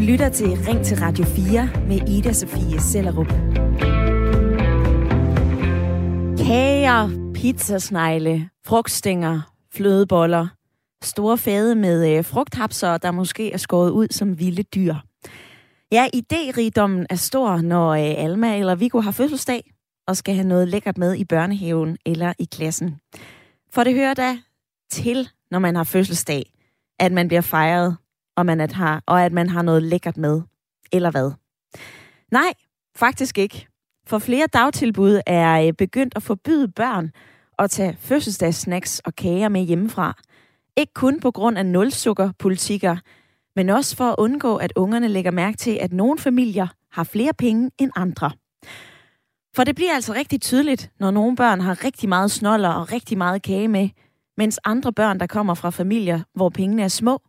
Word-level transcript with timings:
lytter 0.00 0.28
til 0.28 0.46
Ring 0.46 0.84
til 0.84 0.98
Radio 0.98 1.24
4 1.24 1.70
med 1.86 2.08
Ida 2.08 2.32
Sofie 2.32 2.80
Sellerup. 2.80 3.26
Kager, 6.46 7.32
pizzasnegle, 7.34 8.50
frugtstænger, 8.66 9.40
flødeboller, 9.72 10.48
store 11.02 11.38
fade 11.38 11.74
med 11.74 12.16
øh, 12.16 12.24
frugthapser, 12.24 12.98
der 12.98 13.10
måske 13.10 13.52
er 13.52 13.56
skåret 13.56 13.90
ud 13.90 14.08
som 14.10 14.38
vilde 14.38 14.62
dyr. 14.62 14.94
Ja, 15.92 16.08
idérigdommen 16.16 17.06
er 17.10 17.16
stor, 17.16 17.56
når 17.56 17.90
øh, 17.90 18.24
Alma 18.24 18.58
eller 18.58 18.74
Viggo 18.74 19.00
har 19.00 19.12
fødselsdag 19.12 19.72
og 20.06 20.16
skal 20.16 20.34
have 20.34 20.48
noget 20.48 20.68
lækkert 20.68 20.98
med 20.98 21.16
i 21.16 21.24
børnehaven 21.24 21.98
eller 22.06 22.32
i 22.38 22.44
klassen. 22.44 22.96
For 23.72 23.84
det 23.84 23.94
hører 23.94 24.14
da 24.14 24.38
til, 24.90 25.28
når 25.50 25.58
man 25.58 25.76
har 25.76 25.84
fødselsdag, 25.84 26.52
at 26.98 27.12
man 27.12 27.28
bliver 27.28 27.40
fejret, 27.40 27.96
og, 28.36 28.46
man 28.46 28.60
at 28.60 28.72
har, 28.72 29.02
og 29.06 29.24
at 29.24 29.32
man 29.32 29.48
har 29.48 29.62
noget 29.62 29.82
lækkert 29.82 30.16
med. 30.16 30.42
Eller 30.92 31.10
hvad? 31.10 31.32
Nej, 32.30 32.54
faktisk 32.96 33.38
ikke. 33.38 33.66
For 34.06 34.18
flere 34.18 34.46
dagtilbud 34.46 35.20
er 35.26 35.66
øh, 35.66 35.72
begyndt 35.72 36.16
at 36.16 36.22
forbyde 36.22 36.68
børn 36.68 37.10
at 37.58 37.70
tage 37.70 37.96
fødselsdagssnacks 38.00 38.98
og 38.98 39.16
kager 39.16 39.48
med 39.48 39.62
hjemmefra. 39.62 40.22
Ikke 40.76 40.94
kun 40.94 41.20
på 41.20 41.30
grund 41.30 41.58
af 41.58 41.66
nulsukkerpolitikker, 41.66 42.96
men 43.56 43.68
også 43.68 43.96
for 43.96 44.04
at 44.04 44.14
undgå, 44.18 44.56
at 44.56 44.72
ungerne 44.76 45.08
lægger 45.08 45.30
mærke 45.30 45.56
til, 45.56 45.78
at 45.80 45.92
nogle 45.92 46.18
familier 46.18 46.66
har 46.92 47.04
flere 47.04 47.32
penge 47.38 47.70
end 47.78 47.90
andre. 47.96 48.30
For 49.56 49.64
det 49.64 49.74
bliver 49.74 49.94
altså 49.94 50.12
rigtig 50.12 50.40
tydeligt, 50.40 50.90
når 51.00 51.10
nogle 51.10 51.36
børn 51.36 51.60
har 51.60 51.84
rigtig 51.84 52.08
meget 52.08 52.30
snoller 52.30 52.68
og 52.68 52.92
rigtig 52.92 53.18
meget 53.18 53.42
kage 53.42 53.68
med, 53.68 53.88
mens 54.36 54.60
andre 54.64 54.92
børn, 54.92 55.20
der 55.20 55.26
kommer 55.26 55.54
fra 55.54 55.70
familier, 55.70 56.20
hvor 56.34 56.48
pengene 56.48 56.82
er 56.82 56.88
små, 56.88 57.22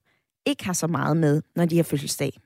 ikke 0.46 0.66
har 0.66 0.74
så 0.74 0.88
meget 0.88 1.18
med, 1.18 1.42
når 1.56 1.66
de 1.66 1.76
har 1.76 1.84
fødselsdag. 1.84 2.40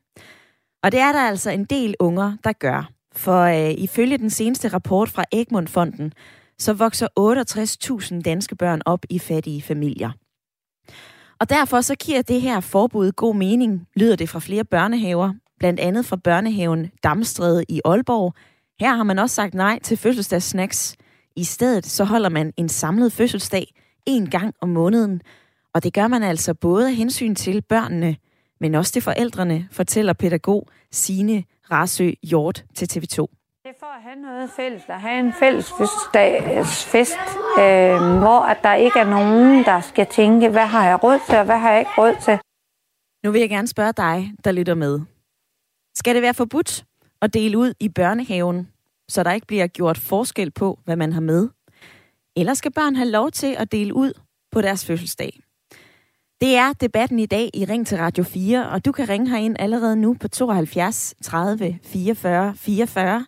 Og 0.84 0.92
det 0.92 1.00
er 1.00 1.12
der 1.12 1.20
altså 1.20 1.50
en 1.50 1.66
del 1.66 1.96
unger, 2.00 2.38
der 2.44 2.54
gør. 2.54 2.90
For 3.16 3.42
øh, 3.42 3.74
ifølge 3.78 4.18
den 4.18 4.30
seneste 4.30 4.68
rapport 4.68 5.10
fra 5.10 5.24
Egmont-fonden, 5.32 6.14
så 6.60 6.74
vokser 6.74 7.08
68.000 8.16 8.22
danske 8.22 8.56
børn 8.56 8.82
op 8.86 9.06
i 9.10 9.20
fattige 9.20 9.62
familier. 9.62 10.12
Og 11.40 11.50
derfor 11.50 11.82
så 11.82 11.96
giver 11.96 12.22
det 12.22 12.42
her 12.42 12.60
forbud 12.60 13.12
god 13.12 13.36
mening, 13.36 13.88
lyder 13.96 14.16
det 14.16 14.30
fra 14.30 14.40
flere 14.40 14.64
børnehaver, 14.64 15.34
blandt 15.60 15.80
andet 15.80 16.06
fra 16.06 16.16
børnehaven 16.16 16.92
Damstræde 17.04 17.66
i 17.70 17.82
Aalborg. 17.86 18.34
Her 18.80 18.96
har 18.96 19.04
man 19.04 19.20
også 19.20 19.36
sagt 19.36 19.54
nej 19.54 19.80
til 19.80 19.98
fødselsdagssnacks. 19.98 20.96
I 21.36 21.44
stedet 21.44 21.86
så 21.86 22.04
holder 22.04 22.30
man 22.30 22.54
en 22.58 22.70
samlet 22.70 23.14
fødselsdag 23.14 23.74
en 24.06 24.30
gang 24.30 24.54
om 24.62 24.70
måneden, 24.70 25.22
og 25.76 25.84
det 25.84 25.94
gør 25.94 26.08
man 26.08 26.24
altså 26.24 26.54
både 26.54 26.88
af 26.88 26.96
hensyn 26.96 27.36
til 27.36 27.62
børnene, 27.62 28.16
men 28.60 28.76
også 28.76 28.94
til 28.94 29.02
forældrene, 29.02 29.68
fortæller 29.72 30.14
pædagog 30.14 30.68
Sine 30.92 31.44
Rasø 31.72 32.12
Hjort 32.24 32.66
til 32.76 32.86
TV2. 32.86 33.18
Det 33.64 33.70
er 33.70 33.80
for 33.80 33.96
at 33.98 34.04
have 34.04 34.16
noget 34.16 34.50
fælles, 34.56 34.84
at 34.88 35.02
have 35.02 35.20
en 35.20 35.34
fælles 35.34 35.74
fest, 36.84 37.18
øh, 37.60 37.98
hvor 38.20 38.40
at 38.40 38.58
der 38.64 38.74
ikke 38.74 39.00
er 39.00 39.10
nogen, 39.10 39.66
der 39.66 39.82
skal 39.82 40.08
tænke, 40.08 40.50
hvad 40.50 40.66
har 40.66 40.88
jeg 40.88 41.04
råd 41.04 41.20
til, 41.30 41.38
og 41.38 41.46
hvad 41.46 41.58
har 41.58 41.72
jeg 41.72 41.80
ikke 41.80 41.92
råd 41.98 42.16
til. 42.22 42.40
Nu 43.24 43.32
vil 43.32 43.40
jeg 43.40 43.50
gerne 43.50 43.68
spørge 43.68 43.94
dig, 43.94 44.32
der 44.44 44.52
lytter 44.52 44.76
med. 44.76 45.00
Skal 45.96 46.16
det 46.16 46.22
være 46.22 46.34
forbudt 46.34 46.86
at 47.22 47.34
dele 47.34 47.58
ud 47.58 47.74
i 47.80 47.90
børnehaven, 47.90 48.70
så 49.10 49.24
der 49.24 49.32
ikke 49.32 49.48
bliver 49.48 49.68
gjort 49.68 49.98
forskel 49.98 50.52
på, 50.52 50.80
hvad 50.86 50.96
man 50.96 51.14
har 51.14 51.22
med? 51.22 51.50
Eller 52.36 52.54
skal 52.54 52.72
børn 52.72 52.96
have 52.96 53.10
lov 53.10 53.32
til 53.32 53.56
at 53.58 53.72
dele 53.72 53.94
ud 53.94 54.14
på 54.52 54.62
deres 54.62 54.86
fødselsdag? 54.86 55.40
Det 56.46 56.56
er 56.56 56.74
debatten 56.74 57.20
i 57.20 57.26
dag 57.26 57.50
i 57.54 57.66
Ring 57.66 57.88
til 57.88 57.98
Radio 57.98 58.24
4, 58.24 58.70
og 58.70 58.86
du 58.86 58.92
kan 58.92 59.10
ringe 59.10 59.30
herind 59.30 59.56
allerede 59.60 59.96
nu 59.96 60.14
på 60.14 60.28
72 60.28 61.16
30 61.24 61.80
44 61.84 62.56
44, 62.56 63.26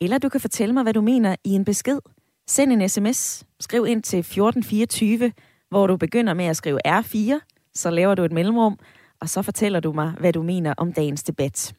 eller 0.00 0.18
du 0.18 0.28
kan 0.28 0.40
fortælle 0.40 0.74
mig, 0.74 0.82
hvad 0.82 0.92
du 0.92 1.00
mener 1.00 1.36
i 1.44 1.50
en 1.50 1.64
besked. 1.64 1.98
Send 2.46 2.72
en 2.72 2.88
sms, 2.88 3.44
skriv 3.60 3.86
ind 3.86 4.02
til 4.02 4.18
1424, 4.18 5.32
hvor 5.68 5.86
du 5.86 5.96
begynder 5.96 6.34
med 6.34 6.44
at 6.44 6.56
skrive 6.56 6.78
R4, 6.88 7.40
så 7.74 7.90
laver 7.90 8.14
du 8.14 8.22
et 8.24 8.32
mellemrum, 8.32 8.78
og 9.20 9.28
så 9.28 9.42
fortæller 9.42 9.80
du 9.80 9.92
mig, 9.92 10.14
hvad 10.18 10.32
du 10.32 10.42
mener 10.42 10.74
om 10.76 10.92
dagens 10.92 11.22
debat. 11.22 11.74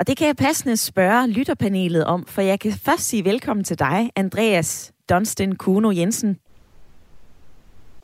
Og 0.00 0.06
det 0.06 0.16
kan 0.16 0.26
jeg 0.26 0.36
passende 0.36 0.76
spørge 0.76 1.28
lytterpanelet 1.28 2.04
om, 2.04 2.26
for 2.26 2.42
jeg 2.42 2.60
kan 2.60 2.72
først 2.72 3.08
sige 3.08 3.24
velkommen 3.24 3.64
til 3.64 3.78
dig, 3.78 4.10
Andreas 4.16 4.92
Donsten 5.08 5.56
Kuno 5.56 5.90
Jensen. 5.90 6.38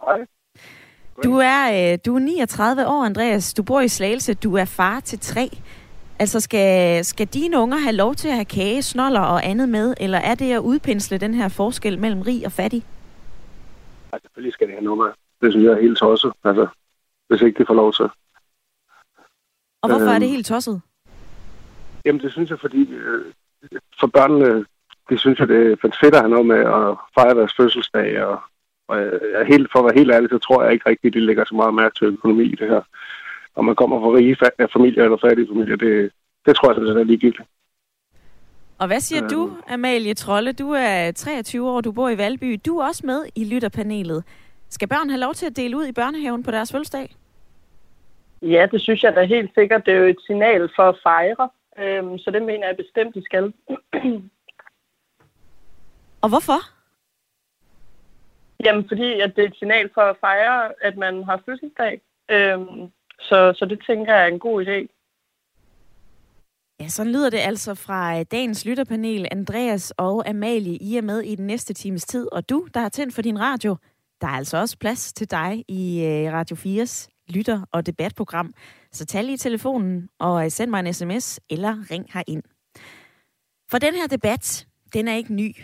Hej. 0.01 0.36
Du 1.25 1.37
er, 1.37 1.93
øh, 1.93 1.99
du 2.07 2.15
er 2.15 2.19
39 2.19 2.87
år, 2.87 3.05
Andreas. 3.05 3.55
Du 3.55 3.63
bor 3.63 3.81
i 3.81 3.89
Slagelse. 3.89 4.35
Du 4.35 4.55
er 4.57 4.65
far 4.65 5.01
til 5.01 5.19
tre. 5.19 5.51
Altså, 6.19 6.41
skal, 6.41 7.05
skal 7.05 7.27
dine 7.27 7.59
unger 7.59 7.77
have 7.77 7.97
lov 7.97 8.15
til 8.15 8.29
at 8.29 8.35
have 8.35 8.45
kage, 8.45 8.83
snoller 8.83 9.21
og 9.21 9.47
andet 9.47 9.69
med, 9.69 9.95
eller 10.01 10.19
er 10.19 10.35
det 10.35 10.53
at 10.53 10.59
udpensle 10.59 11.19
den 11.19 11.35
her 11.35 11.49
forskel 11.49 11.99
mellem 11.99 12.21
rig 12.23 12.47
og 12.47 12.53
fattig? 12.53 12.85
Ja, 14.13 14.19
selvfølgelig 14.23 14.53
skal 14.53 14.67
det 14.67 14.75
have 14.75 14.85
noget 14.85 14.99
med. 14.99 15.07
Det 15.41 15.53
synes 15.53 15.65
jeg 15.65 15.73
er 15.73 15.81
helt 15.81 15.99
tosset, 15.99 16.33
altså, 16.45 16.67
hvis 17.29 17.43
ikke 17.43 17.59
det 17.59 17.67
får 17.67 17.75
lov 17.75 17.93
til. 17.93 18.05
Og 19.83 19.89
hvorfor 19.89 20.07
øhm, 20.07 20.15
er 20.15 20.19
det 20.19 20.29
helt 20.29 20.47
tosset? 20.47 20.81
Jamen, 22.05 22.21
det 22.21 22.33
synes 22.33 22.51
jeg, 22.51 22.61
fordi 22.61 22.93
øh, 22.93 23.33
for 24.01 24.07
børnene, 24.07 24.65
det 25.09 25.21
synes 25.21 25.39
jeg, 25.39 25.49
det 25.49 25.73
er 25.73 25.77
fedt 26.01 26.15
at 26.15 26.21
have 26.21 26.31
noget 26.31 26.47
med 26.47 26.59
at 26.59 26.97
fejre 27.15 27.35
deres 27.35 27.55
fødselsdag 27.57 28.25
og 28.25 28.41
og 28.89 28.99
jeg, 28.99 29.47
helt, 29.47 29.73
for 29.73 29.79
at 29.79 29.85
være 29.85 29.99
helt 29.99 30.13
ærlig, 30.13 30.31
så 30.31 30.39
tror 30.39 30.65
jeg 30.65 30.73
ikke 30.73 30.91
rigtigt, 30.91 31.15
det 31.15 31.23
lægger 31.23 31.45
så 31.45 31.55
meget 31.55 31.75
mærke 31.75 31.95
til 31.99 32.07
økonomi 32.07 32.45
i 32.45 32.57
det 32.61 32.69
her. 32.69 32.83
Om 33.55 33.65
man 33.65 33.75
kommer 33.75 34.01
fra 34.01 34.15
rige 34.17 34.37
familier 34.73 35.05
eller 35.05 35.19
fattige 35.25 35.49
familier, 35.49 35.77
det, 35.77 36.11
det 36.47 36.57
tror 36.57 36.69
jeg 36.69 36.77
sådan 36.77 37.03
er 37.03 37.05
ligegyldigt. 37.05 37.49
Og 38.79 38.87
hvad 38.87 39.01
siger 39.01 39.25
øh, 39.25 39.31
du, 39.31 39.51
Amalie 39.69 40.15
Trolle? 40.15 40.53
Du 40.53 40.71
er 40.71 41.13
23 41.13 41.71
år, 41.71 41.81
du 41.81 41.93
bor 41.93 42.09
i 42.09 42.19
Valby. 42.19 42.61
Du 42.67 42.79
er 42.79 42.87
også 42.87 43.07
med 43.07 43.25
i 43.35 43.45
lytterpanelet. 43.45 44.25
Skal 44.69 44.89
børn 44.89 45.11
have 45.11 45.21
lov 45.21 45.35
til 45.35 45.47
at 45.47 45.57
dele 45.57 45.77
ud 45.77 45.87
i 45.87 45.93
børnehaven 45.93 46.43
på 46.43 46.51
deres 46.51 46.73
fødselsdag? 46.73 47.15
Ja, 48.43 48.67
det 48.73 48.81
synes 48.81 49.03
jeg 49.03 49.15
da 49.15 49.25
helt 49.25 49.51
sikkert. 49.59 49.87
Det 49.87 49.95
er 49.95 49.99
jo 49.99 50.07
et 50.07 50.21
signal 50.27 50.71
for 50.77 50.83
at 50.83 50.99
fejre. 51.03 51.49
Øhm, 51.79 52.19
så 52.19 52.31
det 52.31 52.43
mener 52.43 52.67
jeg 52.67 52.77
bestemt, 52.77 53.15
de 53.15 53.25
skal. 53.25 53.53
Og 56.23 56.29
hvorfor? 56.29 56.76
Jamen, 58.65 58.85
fordi 58.89 59.21
at 59.21 59.37
det 59.37 59.45
er 59.45 59.49
et 59.49 59.59
signal 59.59 59.91
for 59.95 60.01
at 60.01 60.17
fejre, 60.21 60.73
at 60.83 60.97
man 60.97 61.25
har 61.25 61.43
fødselsdag. 61.47 62.01
Øhm, 62.31 62.91
så, 63.21 63.53
så 63.59 63.67
det 63.71 63.83
tænker 63.87 64.15
jeg 64.15 64.23
er 64.23 64.27
en 64.27 64.39
god 64.39 64.67
idé. 64.67 64.97
Ja, 66.81 66.89
sådan 66.89 67.13
lyder 67.13 67.31
det 67.31 67.39
altså 67.39 67.75
fra 67.75 68.19
øh, 68.19 68.25
dagens 68.31 68.65
lytterpanel. 68.65 69.29
Andreas 69.31 69.93
og 69.97 70.29
Amalie, 70.29 70.77
I 70.77 70.97
er 70.97 71.03
med 71.03 71.21
i 71.21 71.35
den 71.35 71.47
næste 71.47 71.75
times 71.75 72.05
tid. 72.05 72.29
Og 72.33 72.49
du, 72.51 72.69
der 72.75 72.81
har 72.81 72.89
tændt 72.89 73.15
for 73.15 73.23
din 73.23 73.41
radio, 73.41 73.77
der 74.21 74.27
er 74.27 74.31
altså 74.31 74.57
også 74.57 74.79
plads 74.79 75.13
til 75.13 75.31
dig 75.31 75.65
i 75.69 76.05
øh, 76.05 76.33
Radio 76.33 76.57
4's 76.57 77.09
lytter- 77.29 77.65
og 77.73 77.87
debatprogram. 77.87 78.55
Så 78.93 79.07
tag 79.07 79.25
lige 79.25 79.37
telefonen 79.37 80.09
og 80.19 80.45
øh, 80.45 80.51
send 80.51 80.71
mig 80.71 80.81
en 80.81 80.95
sms 80.95 81.41
eller 81.51 81.91
ring 81.91 82.07
herind. 82.13 82.43
For 83.71 83.79
den 83.79 83.95
her 83.95 84.07
debat, 84.07 84.67
den 84.95 85.09
er 85.09 85.15
ikke 85.15 85.35
ny. 85.35 85.57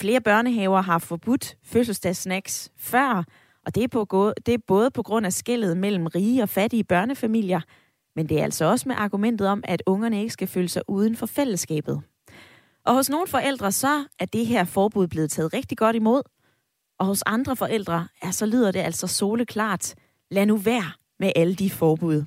Flere 0.00 0.20
børnehaver 0.20 0.80
har 0.80 0.98
forbudt 0.98 1.56
fødselsdagssnacks 1.64 2.70
før, 2.76 3.24
og 3.66 3.74
det 3.74 3.84
er, 3.84 3.88
på, 3.88 4.32
det 4.46 4.54
er 4.54 4.58
både 4.66 4.90
på 4.90 5.02
grund 5.02 5.26
af 5.26 5.32
skillet 5.32 5.76
mellem 5.76 6.06
rige 6.06 6.42
og 6.42 6.48
fattige 6.48 6.84
børnefamilier, 6.84 7.60
men 8.16 8.28
det 8.28 8.40
er 8.40 8.44
altså 8.44 8.64
også 8.64 8.88
med 8.88 8.96
argumentet 8.98 9.48
om, 9.48 9.64
at 9.64 9.82
ungerne 9.86 10.20
ikke 10.20 10.32
skal 10.32 10.48
føle 10.48 10.68
sig 10.68 10.82
uden 10.88 11.16
for 11.16 11.26
fællesskabet. 11.26 12.02
Og 12.86 12.94
hos 12.94 13.10
nogle 13.10 13.26
forældre 13.26 13.72
så 13.72 14.04
er 14.18 14.24
det 14.24 14.46
her 14.46 14.64
forbud 14.64 15.06
blevet 15.06 15.30
taget 15.30 15.52
rigtig 15.52 15.78
godt 15.78 15.96
imod, 15.96 16.22
og 16.98 17.06
hos 17.06 17.22
andre 17.26 17.56
forældre, 17.56 18.08
ja, 18.24 18.32
så 18.32 18.46
lyder 18.46 18.70
det 18.72 18.80
altså 18.80 19.06
soleklart, 19.06 19.94
lad 20.30 20.46
nu 20.46 20.56
være 20.56 20.92
med 21.18 21.32
alle 21.36 21.54
de 21.54 21.70
forbud. 21.70 22.24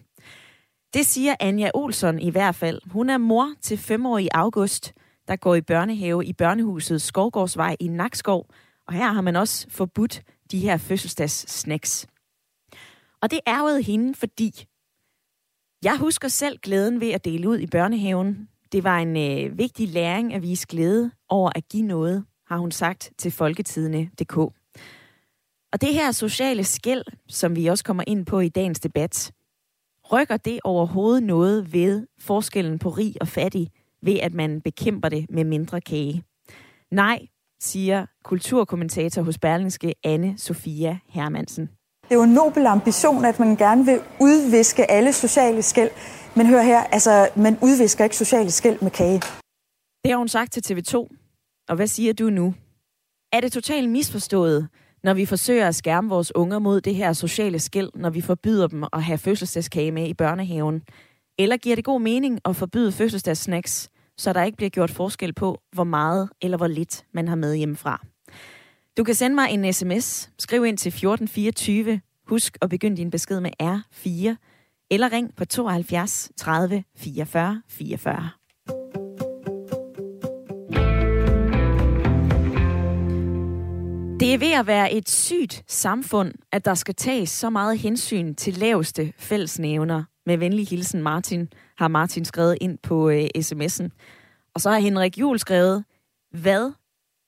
Det 0.94 1.06
siger 1.06 1.36
Anja 1.39 1.72
Olsson 1.74 2.19
i 2.19 2.30
hvert 2.30 2.56
fald. 2.56 2.81
Hun 2.92 3.10
er 3.10 3.18
mor 3.18 3.54
til 3.62 3.77
femårig 3.77 4.30
August, 4.33 4.94
der 5.30 5.36
går 5.36 5.56
i 5.56 5.62
børnehave 5.62 6.26
i 6.26 6.34
børnehuset 6.34 7.02
Skovgårdsvej 7.02 7.76
i 7.80 7.88
Nakskov. 7.88 8.46
Og 8.88 8.94
her 8.94 9.12
har 9.12 9.22
man 9.22 9.36
også 9.36 9.68
forbudt 9.70 10.22
de 10.52 10.60
her 10.60 10.78
fødselsdags-snacks. 10.78 12.06
Og 13.22 13.31
det 13.31 13.40
ærgede 13.48 13.81
hende, 13.81 14.16
fordi 14.16 14.66
jeg 15.84 15.98
husker 15.98 16.28
selv 16.28 16.60
glæden 16.60 17.02
ved 17.02 17.12
at 17.12 17.26
dele 17.26 17.50
ud 17.50 17.60
i 17.60 17.68
børnehaven. 17.68 18.50
Det 18.72 18.84
var 18.84 19.00
en 19.00 19.18
øh, 19.18 19.58
vigtig 19.58 19.88
læring 19.88 20.34
at 20.34 20.42
vise 20.42 20.68
glæde 20.68 21.12
over 21.30 21.52
at 21.56 21.68
give 21.68 21.84
noget, 21.84 22.25
har 22.48 22.58
hun 22.58 22.72
sagt 22.72 23.12
til 23.18 23.32
folketidene.dk. 23.32 24.38
Og 25.72 25.82
det 25.82 25.94
her 25.94 26.12
sociale 26.12 26.64
skæld, 26.64 27.04
som 27.28 27.56
vi 27.56 27.68
også 27.68 27.84
kommer 27.84 28.04
ind 28.08 28.25
på 28.25 28.40
i 28.40 28.50
dagens 28.50 28.80
debat, 28.80 29.32
rykker 30.12 30.38
det 30.38 30.60
overhovedet 30.64 31.24
noget 31.24 31.74
ved 31.74 32.08
forskellen 32.20 32.80
på 32.80 32.90
rig 32.90 33.16
og 33.22 33.28
fattig, 33.28 33.72
ved 34.01 34.19
at 34.19 34.34
man 34.34 34.62
bekæmper 34.62 35.10
det 35.10 35.25
med 35.30 35.44
mindre 35.44 35.81
kage. 35.81 36.24
Nej, 36.92 37.19
siger 37.62 38.06
kulturkommentator 38.24 39.22
hos 39.22 39.38
Berlingske 39.38 39.94
Anne 40.04 40.38
Sofia 40.38 41.00
Hermansen. 41.10 41.69
Det 42.04 42.12
er 42.12 42.16
jo 42.16 42.24
en 42.24 42.34
nobel 42.34 42.66
ambition, 42.66 43.25
at 43.25 43.40
man 43.40 43.56
gerne 43.56 43.86
vil 43.86 44.00
udviske 44.19 44.92
alle 44.92 45.13
sociale 45.13 45.62
skæld. 45.62 45.90
Men 46.36 46.46
hør 46.48 46.62
her, 46.62 46.84
altså, 46.84 47.30
man 47.36 47.57
udvisker 47.62 48.04
ikke 48.04 48.18
sociale 48.18 48.51
skæld 48.51 48.81
med 48.81 48.92
kage. 48.92 49.22
Det 50.04 50.12
har 50.12 50.18
hun 50.18 50.28
sagt 50.28 50.54
til 50.54 50.74
TV2. 50.74 50.96
Og 51.69 51.75
hvad 51.75 51.88
siger 51.88 52.13
du 52.13 52.30
nu? 52.30 52.54
Er 53.34 53.40
det 53.42 53.51
totalt 53.51 53.90
misforstået, 53.90 54.69
når 55.04 55.13
vi 55.13 55.25
forsøger 55.25 55.68
at 55.68 55.75
skærme 55.75 56.10
vores 56.10 56.36
unger 56.36 56.60
mod 56.60 56.81
det 56.81 56.96
her 56.96 57.13
sociale 57.13 57.60
skæld, 57.60 57.90
når 57.96 58.10
vi 58.10 58.22
forbyder 58.22 58.68
dem 58.68 58.84
at 58.94 59.04
have 59.04 59.18
fødselsdagskage 59.18 59.92
med 59.92 60.07
i 60.07 60.13
børnehaven? 60.13 60.81
Eller 61.39 61.57
giver 61.57 61.75
det 61.75 61.86
god 61.86 62.01
mening 62.01 62.39
at 62.45 62.56
forbyde 62.56 62.91
fødselsdagssnacks, 62.91 63.89
så 64.18 64.33
der 64.33 64.44
ikke 64.44 64.57
bliver 64.57 64.69
gjort 64.69 64.91
forskel 64.91 65.33
på, 65.33 65.62
hvor 65.71 65.83
meget 65.83 66.30
eller 66.41 66.57
hvor 66.57 66.68
lidt 66.68 67.06
man 67.13 67.27
har 67.27 67.36
med 67.36 67.56
hjemmefra? 67.56 68.01
Du 68.97 69.03
kan 69.03 69.15
sende 69.15 69.36
mig 69.36 69.50
en 69.50 69.74
sms. 69.74 70.30
Skriv 70.39 70.65
ind 70.65 70.77
til 70.77 70.89
1424. 70.89 72.01
Husk 72.27 72.57
at 72.62 72.69
begynde 72.69 72.97
din 72.97 73.12
besked 73.12 73.39
med 73.39 73.51
R4. 73.63 74.36
Eller 74.91 75.12
ring 75.12 75.36
på 75.36 75.45
72 75.45 76.31
30 76.38 76.83
44 76.97 77.62
44. 77.68 78.30
Det 84.19 84.33
er 84.33 84.38
ved 84.38 84.51
at 84.51 84.68
være 84.68 84.94
et 84.94 85.09
sygt 85.09 85.63
samfund, 85.68 86.33
at 86.51 86.65
der 86.65 86.74
skal 86.74 86.95
tages 86.95 87.30
så 87.30 87.50
meget 87.50 87.77
hensyn 87.77 88.36
til 88.36 88.53
laveste 88.53 89.13
fællesnævner. 89.18 90.03
Med 90.30 90.38
venlig 90.38 90.68
hilsen 90.68 91.04
Martin, 91.04 91.54
har 91.78 91.88
Martin 91.88 92.26
skrevet 92.26 92.58
ind 92.62 92.78
på 92.78 93.10
øh, 93.10 93.26
sms'en. 93.38 93.90
Og 94.54 94.62
så 94.62 94.70
har 94.70 94.80
Henrik 94.80 95.18
Jul 95.18 95.40
skrevet, 95.40 95.84
hvad 96.31 96.72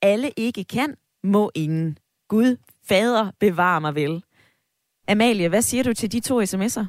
alle 0.02 0.30
ikke 0.36 0.64
kan, 0.64 0.96
må 1.22 1.50
ingen. 1.54 1.98
Gud, 2.28 2.56
fader, 2.88 3.30
bevar 3.40 3.78
mig 3.78 3.94
vel. 3.94 4.22
Amalie, 5.08 5.48
hvad 5.48 5.62
siger 5.62 5.84
du 5.84 5.92
til 5.92 6.12
de 6.12 6.20
to 6.20 6.42
sms'er? 6.42 6.84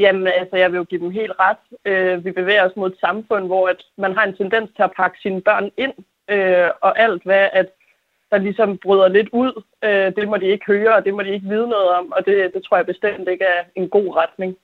Jamen, 0.00 0.26
altså, 0.26 0.56
jeg 0.56 0.72
vil 0.72 0.78
jo 0.78 0.84
give 0.84 1.00
dem 1.00 1.10
helt 1.10 1.32
ret. 1.40 1.64
Øh, 1.84 2.24
vi 2.24 2.30
bevæger 2.32 2.64
os 2.68 2.76
mod 2.76 2.90
et 2.90 3.00
samfund, 3.00 3.46
hvor 3.46 3.68
at 3.68 3.82
man 3.98 4.12
har 4.16 4.24
en 4.24 4.36
tendens 4.36 4.70
til 4.76 4.82
at 4.82 4.92
pakke 4.96 5.18
sine 5.22 5.40
børn 5.40 5.70
ind, 5.76 5.94
øh, 6.30 6.68
og 6.82 6.98
alt 6.98 7.22
hvad, 7.24 7.48
at 7.52 7.68
der 8.30 8.38
ligesom 8.38 8.78
bryder 8.78 9.08
lidt 9.08 9.28
ud, 9.32 9.62
øh, 9.84 10.16
det 10.16 10.28
må 10.28 10.36
de 10.36 10.46
ikke 10.46 10.66
høre, 10.66 10.96
og 10.96 11.04
det 11.04 11.14
må 11.14 11.22
de 11.22 11.34
ikke 11.34 11.48
vide 11.48 11.68
noget 11.68 11.88
om, 11.88 12.12
og 12.12 12.26
det, 12.26 12.50
det 12.54 12.64
tror 12.64 12.76
jeg 12.76 12.86
bestemt 12.86 13.28
ikke 13.28 13.44
er 13.44 13.62
en 13.76 13.88
god 13.88 14.16
retning. 14.16 14.56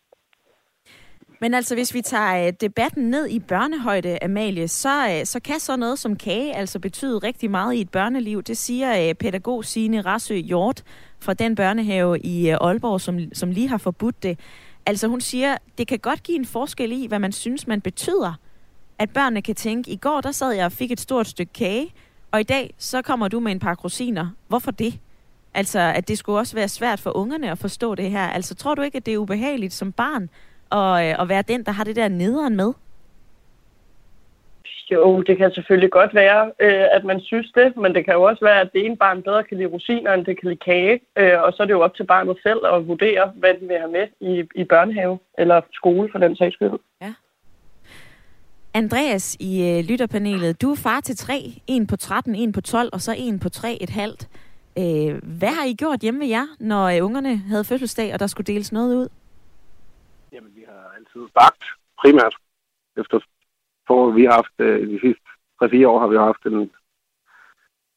Men 1.43 1.55
altså, 1.55 1.75
hvis 1.75 1.95
vi 1.95 2.01
tager 2.01 2.47
øh, 2.47 2.53
debatten 2.61 3.11
ned 3.11 3.29
i 3.29 3.39
børnehøjde, 3.39 4.25
Amalie, 4.25 4.69
så, 4.69 5.09
øh, 5.11 5.25
så 5.25 5.41
kan 5.41 5.61
så 5.61 5.77
noget 5.77 5.99
som 5.99 6.17
kage 6.17 6.57
altså 6.57 6.79
betyde 6.79 7.19
rigtig 7.19 7.51
meget 7.51 7.75
i 7.75 7.81
et 7.81 7.91
børneliv. 7.91 8.43
Det 8.43 8.57
siger 8.57 9.09
øh, 9.09 9.15
pædagog 9.15 9.65
Signe 9.65 10.01
Rassø 10.01 10.35
Hjort 10.35 10.83
fra 11.21 11.35
den 11.35 11.55
børnehave 11.55 12.19
i 12.19 12.49
Aalborg, 12.49 13.01
som, 13.01 13.19
som 13.33 13.51
lige 13.51 13.69
har 13.69 13.79
forbudt 13.79 14.23
det. 14.23 14.39
Altså 14.87 15.09
hun 15.09 15.21
siger, 15.21 15.57
det 15.79 15.89
kan 15.89 15.99
godt 15.99 16.23
give 16.23 16.39
en 16.39 16.45
forskel 16.45 16.93
i, 16.93 17.07
hvad 17.07 17.19
man 17.19 17.33
synes, 17.33 17.67
man 17.67 17.81
betyder. 17.81 18.35
At 18.99 19.11
børnene 19.11 19.43
kan 19.43 19.55
tænke, 19.55 19.91
i 19.91 19.97
går 19.97 20.21
der 20.21 20.33
sad 20.33 20.53
jeg 20.53 20.65
og 20.65 20.73
fik 20.73 20.93
et 20.93 21.01
stort 21.01 21.27
stykke 21.27 21.53
kage, 21.53 21.93
og 22.33 22.41
i 22.41 22.43
dag 22.43 22.75
så 22.79 23.03
kommer 23.03 23.29
du 23.29 23.41
med 23.41 23.53
en 23.53 23.61
par 23.61 23.75
rosiner. 23.85 24.27
Hvorfor 24.49 24.71
det? 24.71 24.95
Altså, 25.55 25.81
at 25.81 26.09
det 26.09 26.19
skulle 26.19 26.39
også 26.39 26.57
være 26.57 26.69
svært 26.69 27.01
for 27.01 27.17
ungerne 27.17 27.51
at 27.51 27.59
forstå 27.59 27.95
det 27.95 28.11
her. 28.11 28.27
Altså, 28.27 28.55
tror 28.55 28.75
du 28.75 28.83
ikke, 28.83 28.97
at 28.97 29.07
det 29.07 29.15
er 29.15 29.19
ubehageligt 29.19 29.73
som 29.73 29.93
barn 29.93 30.31
at, 30.73 31.09
øh, 31.09 31.23
at 31.23 31.29
være 31.29 31.43
den, 31.43 31.65
der 31.65 31.73
har 31.73 31.85
det 31.85 31.97
der 31.97 32.09
nederen 32.09 32.57
med? 32.57 32.73
Jo, 34.93 35.23
det 35.23 35.37
kan 35.37 35.51
selvfølgelig 35.53 35.91
godt 35.91 36.15
være, 36.15 36.53
øh, 36.61 36.85
at 36.93 37.05
man 37.05 37.21
synes 37.21 37.53
det, 37.55 37.77
men 37.77 37.95
det 37.95 38.05
kan 38.05 38.15
jo 38.15 38.23
også 38.23 38.45
være, 38.45 38.61
at 38.61 38.73
det 38.73 38.87
ene 38.87 38.97
barn 38.97 39.23
bedre 39.23 39.45
kan 39.45 39.57
lide 39.57 39.69
rosiner, 39.69 40.13
end 40.13 40.27
det 40.27 40.41
kan 40.41 40.49
lide 40.49 40.61
kage, 40.65 41.01
øh, 41.17 41.43
og 41.43 41.53
så 41.53 41.63
er 41.63 41.67
det 41.67 41.73
jo 41.73 41.81
op 41.81 41.95
til 41.95 42.05
barnet 42.05 42.37
selv 42.43 42.67
at 42.67 42.89
vurdere, 42.89 43.33
hvad 43.37 43.55
den 43.55 43.69
vil 43.69 43.79
have 43.79 43.91
med 43.91 44.07
i, 44.21 44.45
i 44.55 44.65
børnehave 44.65 45.19
eller 45.39 45.61
skole 45.73 46.09
for 46.13 46.19
den 46.19 46.37
sags 46.37 46.55
skyld. 46.55 46.79
Ja. 47.03 47.15
Andreas 48.75 49.37
i 49.41 49.53
øh, 49.69 49.85
lytterpanelet, 49.85 50.63
du 50.63 50.71
er 50.71 50.77
far 50.77 51.01
til 51.01 51.17
tre, 51.17 51.63
en 51.67 51.87
på 51.87 51.97
13, 51.97 52.35
en 52.35 52.53
på 52.53 52.61
12 52.61 52.91
og 52.93 53.01
så 53.01 53.15
en 53.19 53.39
på 53.41 53.49
3 53.49 53.79
et 53.81 53.91
halvt. 53.91 54.29
Øh, 54.79 55.39
hvad 55.39 55.49
har 55.49 55.65
I 55.65 55.75
gjort 55.75 56.01
hjemme 56.01 56.21
ved 56.21 56.27
jer, 56.27 56.47
når 56.61 56.85
øh, 56.87 57.05
ungerne 57.05 57.37
havde 57.37 57.65
fødselsdag, 57.65 58.15
og 58.15 58.21
der 58.21 58.27
skulle 58.27 58.47
deles 58.47 58.73
noget 58.73 58.97
ud? 58.97 59.09
Jamen, 60.33 60.53
vi 60.55 60.65
har 60.69 60.95
altid 60.97 61.29
bagt 61.35 61.65
primært. 61.99 62.35
Efter 62.97 63.21
for 63.87 64.11
vi 64.11 64.25
har 64.25 64.33
haft 64.33 64.55
øh, 64.59 64.89
de 64.89 65.01
sidste 65.01 65.23
3-4 65.63 65.87
år 65.87 66.01
har 66.01 66.07
vi 66.07 66.17
haft 66.17 66.45
en, 66.47 66.71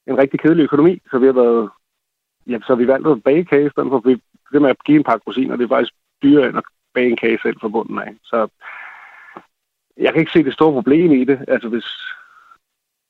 en 0.07 0.17
rigtig 0.17 0.39
kedelig 0.39 0.63
økonomi, 0.63 1.01
så 1.11 1.17
vi 1.17 1.25
har 1.25 1.33
været 1.33 1.69
ja, 2.47 2.59
så 2.67 2.75
vi 2.75 2.87
valgte 2.87 3.09
at 3.09 3.23
bage 3.23 3.45
kage, 3.45 3.65
i 3.67 3.69
stedet 3.69 3.89
for 3.89 3.99
vi, 3.99 4.21
det 4.51 4.61
med 4.61 4.69
at 4.69 4.83
give 4.83 4.97
en 4.97 5.03
pakke 5.03 5.23
rosiner, 5.27 5.55
det 5.55 5.63
er 5.63 5.75
faktisk 5.75 5.93
dyrere 6.23 6.49
end 6.49 6.57
at 6.57 6.63
bage 6.93 7.09
en 7.09 7.17
kage 7.17 7.39
selv 7.41 7.59
fra 7.61 7.67
bunden 7.67 7.99
af. 7.99 8.15
Så 8.23 8.47
jeg 9.97 10.13
kan 10.13 10.19
ikke 10.19 10.31
se 10.31 10.43
det 10.43 10.53
store 10.53 10.73
problem 10.73 11.11
i 11.11 11.23
det. 11.23 11.45
Altså 11.47 11.69
hvis, 11.69 11.85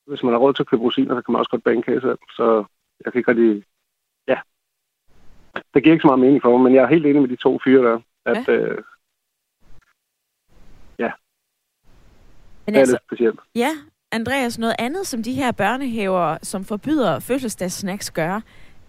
hvis 0.07 0.23
man 0.23 0.33
har 0.33 0.39
råd 0.39 0.53
til 0.53 0.63
at 0.63 0.67
købe 0.67 0.83
rosiner, 0.83 1.15
så 1.15 1.21
kan 1.21 1.31
man 1.31 1.39
også 1.39 1.51
godt 1.51 1.63
bage 1.63 1.75
en 1.75 1.83
kage 1.83 2.01
selv. 2.01 2.19
Så 2.29 2.65
jeg 3.05 3.11
kan 3.11 3.19
ikke 3.19 3.31
rigtig... 3.31 3.63
Ja. 4.27 4.39
Det 5.73 5.83
giver 5.83 5.93
ikke 5.93 6.01
så 6.01 6.07
meget 6.07 6.19
mening 6.19 6.41
for 6.41 6.51
mig, 6.51 6.61
men 6.61 6.75
jeg 6.75 6.83
er 6.83 6.87
helt 6.87 7.05
enig 7.05 7.21
med 7.21 7.29
de 7.29 7.35
to 7.35 7.59
fyre 7.63 7.83
der, 7.91 7.99
at 8.25 8.47
ja. 8.47 8.53
øh, 8.53 8.83
Men 12.65 12.75
altså, 12.75 12.97
specielt. 13.07 13.39
Ja, 13.55 13.69
Andreas, 14.11 14.59
noget 14.59 14.75
andet, 14.79 15.07
som 15.07 15.23
de 15.23 15.33
her 15.33 15.51
børnehaver, 15.51 16.37
som 16.41 16.65
forbyder 16.65 17.19
fødselsdagssnacks, 17.19 18.11
gør, 18.11 18.41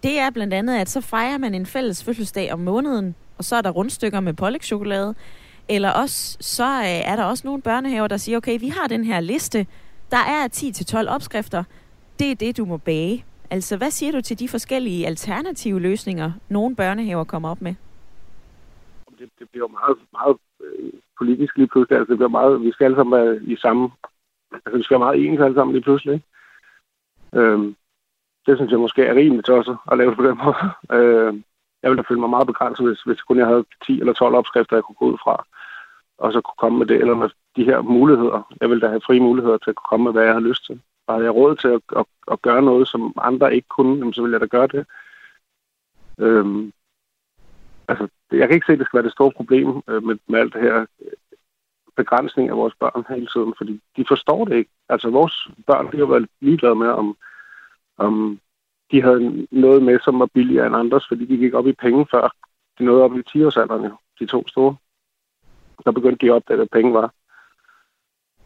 det 0.03 0.19
er 0.19 0.29
blandt 0.29 0.53
andet, 0.53 0.77
at 0.77 0.89
så 0.89 1.01
fejrer 1.01 1.37
man 1.37 1.53
en 1.53 1.65
fælles 1.65 2.03
fødselsdag 2.03 2.53
om 2.53 2.59
måneden, 2.59 3.15
og 3.37 3.43
så 3.43 3.55
er 3.55 3.61
der 3.61 3.69
rundstykker 3.69 4.19
med 4.19 4.33
pålægtschokolade. 4.33 5.15
Eller 5.69 5.91
også, 5.91 6.37
så 6.41 6.63
øh, 6.63 7.11
er 7.11 7.15
der 7.15 7.23
også 7.23 7.47
nogle 7.47 7.61
børnehaver, 7.61 8.07
der 8.07 8.17
siger, 8.17 8.37
okay, 8.37 8.59
vi 8.59 8.67
har 8.67 8.87
den 8.87 9.03
her 9.03 9.19
liste, 9.19 9.67
der 10.11 10.17
er 10.17 10.47
10-12 11.07 11.09
opskrifter, 11.09 11.63
det 12.19 12.31
er 12.31 12.35
det, 12.35 12.57
du 12.57 12.65
må 12.65 12.77
bage. 12.77 13.25
Altså, 13.49 13.77
hvad 13.77 13.91
siger 13.91 14.11
du 14.11 14.21
til 14.21 14.39
de 14.39 14.49
forskellige 14.49 15.07
alternative 15.07 15.79
løsninger, 15.79 16.31
nogle 16.49 16.75
børnehaver 16.75 17.23
kommer 17.23 17.49
op 17.49 17.61
med? 17.61 17.75
Det, 19.19 19.29
det 19.39 19.49
bliver 19.49 19.67
meget, 19.67 19.97
meget 20.11 20.37
øh, 20.61 20.91
politisk 21.17 21.57
lige 21.57 21.67
pludselig. 21.67 21.97
Altså, 21.97 22.11
det 22.11 22.17
bliver 22.17 22.29
meget, 22.29 22.61
vi 22.61 22.71
skal 22.71 22.85
alle 22.85 22.97
sammen 22.97 23.19
være 23.19 23.43
i 23.43 23.55
samme... 23.55 23.91
Altså, 24.51 24.77
vi 24.77 24.83
skal 24.83 24.93
være 24.99 25.05
meget 25.05 25.25
ens 25.25 25.41
alle 25.41 25.55
sammen 25.55 25.73
lige 25.73 25.83
pludselig. 25.83 26.13
Ikke? 26.13 26.25
Øhm, 27.33 27.75
det 28.45 28.57
synes 28.57 28.71
jeg 28.71 28.79
måske 28.79 29.01
er 29.05 29.15
rimeligt 29.15 29.49
også 29.49 29.75
at 29.91 29.97
lave 29.97 30.15
på 30.15 30.23
den 30.27 30.37
måde. 30.43 30.55
Øh, 30.97 31.41
jeg 31.81 31.91
ville 31.91 32.03
da 32.03 32.07
føle 32.09 32.19
mig 32.19 32.29
meget 32.29 32.47
begrænset, 32.47 32.85
hvis, 32.87 33.01
hvis 33.01 33.21
kun 33.21 33.37
jeg 33.37 33.47
havde 33.47 33.65
10 33.85 33.99
eller 33.99 34.13
12 34.13 34.35
opskrifter, 34.35 34.75
jeg 34.75 34.83
kunne 34.83 34.95
gå 34.95 35.05
ud 35.05 35.17
fra, 35.23 35.45
og 36.17 36.33
så 36.33 36.41
kunne 36.41 36.57
komme 36.57 36.77
med 36.79 36.85
det, 36.85 36.97
eller 36.97 37.15
med 37.15 37.29
de 37.55 37.63
her 37.63 37.81
muligheder. 37.81 38.55
Jeg 38.61 38.69
ville 38.69 38.81
da 38.81 38.87
have 38.87 39.01
frie 39.05 39.19
muligheder 39.19 39.57
til 39.57 39.69
at 39.69 39.75
kunne 39.75 39.89
komme 39.89 40.03
med, 40.03 40.11
hvad 40.11 40.23
jeg 40.23 40.33
har 40.33 40.39
lyst 40.49 40.65
til. 40.65 40.81
Og 41.07 41.13
havde 41.13 41.25
jeg 41.25 41.35
råd 41.35 41.55
til 41.55 41.67
at, 41.67 41.81
at, 41.99 42.05
at 42.31 42.41
gøre 42.41 42.61
noget, 42.61 42.87
som 42.87 43.13
andre 43.17 43.55
ikke 43.55 43.67
kunne, 43.67 44.13
så 44.13 44.21
ville 44.21 44.33
jeg 44.33 44.41
da 44.41 44.45
gøre 44.45 44.67
det. 44.67 44.85
Øhm, 46.19 46.71
altså, 47.87 48.07
jeg 48.31 48.47
kan 48.47 48.55
ikke 48.55 48.65
se, 48.65 48.73
at 48.73 48.79
det 48.79 48.87
skal 48.87 48.97
være 48.97 49.05
det 49.09 49.17
store 49.17 49.31
problem 49.31 49.81
øh, 49.87 50.03
med, 50.03 50.15
med 50.27 50.39
alt 50.39 50.53
det 50.53 50.61
her 50.61 50.85
øh, 51.01 51.11
begrænsning 51.95 52.49
af 52.49 52.57
vores 52.57 52.75
børn 52.79 53.05
hele 53.09 53.27
tiden, 53.27 53.53
fordi 53.57 53.81
de 53.97 54.05
forstår 54.07 54.45
det 54.45 54.55
ikke. 54.55 54.71
Altså, 54.89 55.09
vores 55.09 55.47
børn, 55.67 55.91
de 55.91 55.97
har 55.97 56.05
været 56.05 56.29
ligeglade 56.41 56.75
med, 56.75 56.87
om, 56.87 57.17
om 57.97 58.39
de 58.91 59.01
havde 59.01 59.47
noget 59.51 59.83
med, 59.83 59.99
som 59.99 60.19
var 60.19 60.29
billigere 60.33 60.67
end 60.67 60.75
andres, 60.75 61.07
fordi 61.07 61.25
de 61.25 61.37
gik 61.37 61.53
op 61.53 61.67
i 61.67 61.73
penge 61.73 62.07
før. 62.11 62.35
De 62.79 62.85
nåede 62.85 63.03
op 63.03 63.15
i 63.15 63.23
10-årsalderen, 63.29 63.91
de 64.19 64.25
to 64.25 64.47
store. 64.47 64.75
Der 65.85 65.91
begyndte 65.91 66.25
de 66.25 66.31
op, 66.31 66.49
at 66.49 66.69
penge 66.71 66.93
var. 66.93 67.13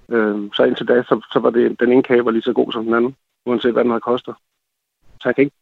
Øh, 0.10 0.50
så 0.54 0.64
indtil 0.64 0.88
da, 0.88 1.04
så, 1.04 1.28
så 1.34 1.40
var 1.40 1.50
det, 1.50 1.80
den 1.80 1.92
ene 1.92 2.04
kage 2.04 2.26
var 2.26 2.32
lige 2.32 2.42
så 2.42 2.54
god 2.54 2.72
som 2.72 2.86
den 2.86 2.94
anden, 2.94 3.16
uanset 3.46 3.74
hvad 3.74 3.84
den 3.84 3.92
havde 3.92 4.02
kostet. 4.02 4.36
Så 5.22 5.30
jeg 5.30 5.36
kan 5.36 5.44
ikke... 5.44 5.56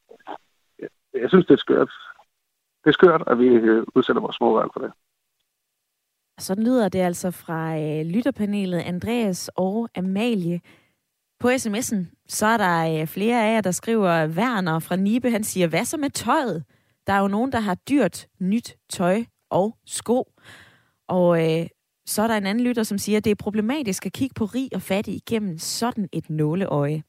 Jeg, 0.80 0.90
jeg 1.14 1.30
synes, 1.30 1.46
det 1.46 1.54
er 1.54 1.58
skørt 1.58 1.90
det 2.88 2.94
er 2.94 2.94
skørt, 2.94 3.24
at 3.28 3.40
vi 3.40 3.48
øh, 3.48 3.86
udsætter 3.96 4.22
vores 4.22 4.36
små 4.36 4.54
børn 4.54 4.70
for 4.74 4.80
det. 4.80 4.92
Sådan 6.40 6.64
lyder 6.64 6.90
det 6.90 7.00
altså 7.00 7.32
fra 7.32 7.80
øh, 7.80 8.06
lytterpanelet 8.06 8.80
Andreas 8.80 9.50
og 9.56 9.90
Amalie. 9.96 10.62
På 11.40 11.48
sms'en, 11.48 12.26
så 12.28 12.46
er 12.46 12.58
der 12.58 13.02
øh, 13.02 13.08
flere 13.08 13.44
af 13.44 13.54
jer, 13.54 13.62
der 13.62 13.72
skriver, 13.72 14.28
Werner 14.28 14.80
fra 14.80 14.96
Nibe, 14.96 15.30
han 15.30 15.44
siger, 15.44 15.68
hvad 15.68 15.86
så 15.86 15.98
med 15.98 16.10
tøjet? 16.10 16.64
Der 17.08 17.14
er 17.14 17.20
jo 17.20 17.28
nogen, 17.28 17.52
der 17.52 17.60
har 17.60 17.76
dyrt 17.76 18.28
nyt 18.40 18.78
tøj 18.90 19.24
og 19.50 19.78
sko. 19.86 20.32
Og 21.08 21.30
øh, 21.44 21.66
så 22.06 22.22
er 22.22 22.28
der 22.28 22.38
en 22.38 22.46
anden 22.46 22.68
lytter, 22.68 22.84
som 22.84 22.98
siger, 22.98 23.20
det 23.20 23.32
er 23.32 23.44
problematisk 23.44 24.06
at 24.06 24.14
kigge 24.14 24.36
på 24.38 24.46
rig 24.46 24.70
og 24.76 24.82
fattig 24.82 25.14
igennem 25.16 25.58
sådan 25.58 26.10
et 26.14 26.30
nåleøje. 26.30 27.04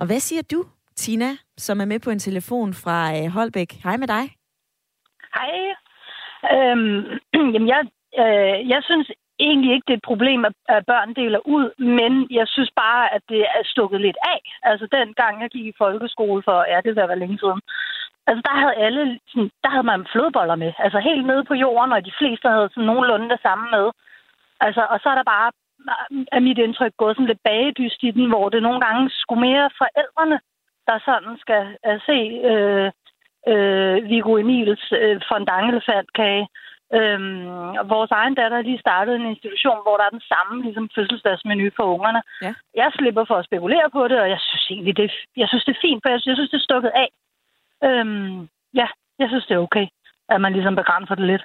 Og 0.00 0.06
hvad 0.06 0.20
siger 0.20 0.42
du, 0.52 0.64
Tina, 0.96 1.30
som 1.56 1.80
er 1.80 1.84
med 1.84 2.00
på 2.00 2.10
en 2.10 2.18
telefon 2.18 2.74
fra 2.74 2.98
øh, 3.16 3.26
Holbæk? 3.30 3.72
Hej 3.84 3.96
med 3.96 4.08
dig. 4.08 4.24
Hej. 5.36 5.52
Øhm, 6.54 7.02
jamen, 7.54 7.68
jeg, 7.74 7.82
øh, 8.22 8.68
jeg 8.72 8.80
synes 8.82 9.10
egentlig 9.38 9.70
ikke, 9.74 9.86
det 9.86 9.94
er 9.94 10.02
et 10.02 10.10
problem, 10.12 10.44
at 10.44 10.86
børn 10.86 11.14
deler 11.14 11.40
ud, 11.56 11.66
men 11.98 12.12
jeg 12.30 12.46
synes 12.48 12.70
bare, 12.84 13.14
at 13.14 13.22
det 13.28 13.42
er 13.56 13.62
stukket 13.64 14.00
lidt 14.00 14.16
af. 14.34 14.40
Altså, 14.62 14.86
den 14.96 15.14
gang 15.14 15.42
jeg 15.42 15.50
gik 15.50 15.66
i 15.66 15.78
folkeskole 15.78 16.42
for, 16.48 16.58
ja, 16.72 16.80
det 16.84 16.96
var 16.96 17.14
længe 17.14 17.38
siden, 17.38 17.60
Altså, 18.26 18.42
der 18.48 18.54
havde 18.60 18.74
alle, 18.86 19.18
sådan, 19.28 19.50
der 19.64 19.70
havde 19.70 19.88
man 19.92 20.06
flødeboller 20.12 20.56
med. 20.64 20.72
Altså, 20.78 20.98
helt 20.98 21.26
nede 21.26 21.44
på 21.44 21.54
jorden, 21.54 21.92
og 21.92 22.04
de 22.04 22.18
fleste 22.18 22.48
havde 22.48 22.68
sådan 22.68 22.88
nogenlunde 22.90 23.28
det 23.28 23.40
samme 23.42 23.66
med. 23.70 23.86
Altså, 24.60 24.82
og 24.92 25.00
så 25.02 25.08
er 25.08 25.14
der 25.14 25.32
bare, 25.34 25.50
af 26.32 26.42
mit 26.42 26.58
indtryk, 26.58 26.92
gået 26.96 27.16
sådan 27.16 27.26
lidt 27.26 27.42
bagedyst 27.44 28.02
i 28.02 28.10
den, 28.10 28.28
hvor 28.28 28.48
det 28.48 28.62
nogle 28.62 28.80
gange 28.80 29.10
skulle 29.10 29.40
mere 29.40 29.70
forældrene, 29.78 30.38
der 30.88 30.98
sådan 31.04 31.34
skal 31.44 31.62
uh, 31.88 31.98
se 32.08 32.18
uh, 32.50 32.88
uh, 33.52 33.96
Viggo 34.10 34.36
Emils 34.36 34.84
uh, 34.92 35.16
fondangelefandkage. 35.28 36.46
Øhm, 36.98 37.44
vores 37.94 38.10
egen 38.10 38.34
datter 38.34 38.56
har 38.56 38.62
lige 38.62 38.84
startet 38.86 39.14
en 39.14 39.26
institution, 39.32 39.78
hvor 39.84 39.96
der 39.96 40.04
er 40.04 40.16
den 40.16 40.26
samme 40.32 40.62
ligesom, 40.62 40.88
fødselsdagsmenu 40.94 41.70
for 41.76 41.84
ungerne. 41.94 42.22
Ja. 42.42 42.52
Jeg 42.74 42.88
slipper 42.98 43.24
for 43.24 43.36
at 43.38 43.44
spekulere 43.44 43.88
på 43.92 44.08
det, 44.08 44.18
og 44.20 44.28
jeg 44.30 44.40
synes 44.40 44.66
egentlig, 44.70 44.96
det, 44.96 45.12
jeg 45.36 45.48
synes, 45.48 45.64
det 45.64 45.74
er 45.76 45.84
fint, 45.86 46.00
for 46.02 46.10
jeg 46.10 46.20
synes, 46.20 46.32
jeg 46.32 46.36
synes 46.36 46.50
det 46.50 46.60
er 46.60 46.68
stukket 46.70 46.92
af. 47.04 47.08
Øhm, 47.84 48.48
ja, 48.74 48.86
jeg 49.18 49.28
synes, 49.28 49.46
det 49.46 49.54
er 49.54 49.58
okay, 49.58 49.86
at 50.28 50.40
man 50.40 50.52
ligesom 50.52 50.76
begrænser 50.76 51.14
det 51.14 51.26
lidt. 51.26 51.44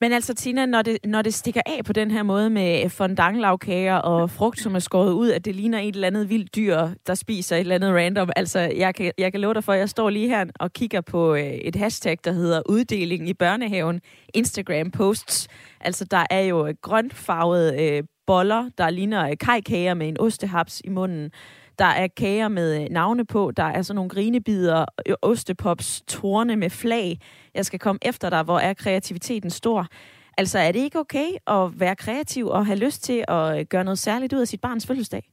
Men 0.00 0.12
altså, 0.12 0.34
Tina, 0.34 0.66
når 0.66 0.82
det, 0.82 0.98
når 1.04 1.22
det 1.22 1.34
stikker 1.34 1.60
af 1.66 1.84
på 1.84 1.92
den 1.92 2.10
her 2.10 2.22
måde 2.22 2.50
med 2.50 2.90
fondanglavkager 2.90 3.96
og 3.96 4.30
frugt, 4.30 4.58
som 4.60 4.74
er 4.74 4.78
skåret 4.78 5.12
ud, 5.12 5.30
at 5.30 5.44
det 5.44 5.54
ligner 5.54 5.78
et 5.78 5.94
eller 5.94 6.06
andet 6.06 6.30
vildt 6.30 6.56
dyr, 6.56 6.88
der 7.06 7.14
spiser 7.14 7.56
et 7.56 7.60
eller 7.60 7.74
andet 7.74 7.94
random. 7.94 8.30
Altså, 8.36 8.60
jeg 8.60 8.94
kan, 8.94 9.12
jeg 9.18 9.32
kan 9.32 9.40
love 9.40 9.54
dig 9.54 9.64
for, 9.64 9.72
at 9.72 9.78
jeg 9.78 9.88
står 9.88 10.10
lige 10.10 10.28
her 10.28 10.44
og 10.60 10.72
kigger 10.72 11.00
på 11.00 11.34
øh, 11.34 11.42
et 11.42 11.76
hashtag, 11.76 12.18
der 12.24 12.32
hedder 12.32 12.62
uddeling 12.68 13.28
i 13.28 13.34
børnehaven, 13.34 14.00
Instagram-posts. 14.34 15.48
Altså, 15.80 16.04
der 16.10 16.26
er 16.30 16.40
jo 16.40 16.74
grøntfarvede 16.82 17.82
øh, 17.82 18.02
boller, 18.26 18.70
der 18.78 18.90
ligner 18.90 19.28
øh, 19.30 19.36
kajkager 19.40 19.94
med 19.94 20.08
en 20.08 20.20
ostehaps 20.20 20.82
i 20.84 20.88
munden. 20.88 21.30
Der 21.78 21.84
er 21.84 22.08
kager 22.16 22.48
med 22.48 22.82
øh, 22.82 22.90
navne 22.90 23.26
på, 23.26 23.52
der 23.56 23.64
er 23.64 23.82
sådan 23.82 23.96
nogle 23.96 24.10
grinebider, 24.10 24.84
ostepops, 25.22 26.02
torne 26.02 26.56
med 26.56 26.70
flag. 26.70 27.18
Jeg 27.54 27.64
skal 27.64 27.78
komme 27.78 27.98
efter 28.02 28.30
dig, 28.30 28.42
hvor 28.42 28.58
er 28.58 28.74
kreativiteten 28.74 29.50
stor. 29.50 29.86
Altså, 30.38 30.58
er 30.58 30.72
det 30.72 30.80
ikke 30.80 30.98
okay 30.98 31.28
at 31.46 31.80
være 31.80 31.96
kreativ 31.96 32.46
og 32.46 32.66
have 32.66 32.78
lyst 32.78 33.04
til 33.04 33.24
at 33.28 33.58
øh, 33.58 33.66
gøre 33.70 33.84
noget 33.84 33.98
særligt 33.98 34.32
ud 34.32 34.40
af 34.40 34.46
sit 34.46 34.60
barns 34.60 34.86
fødselsdag? 34.86 35.24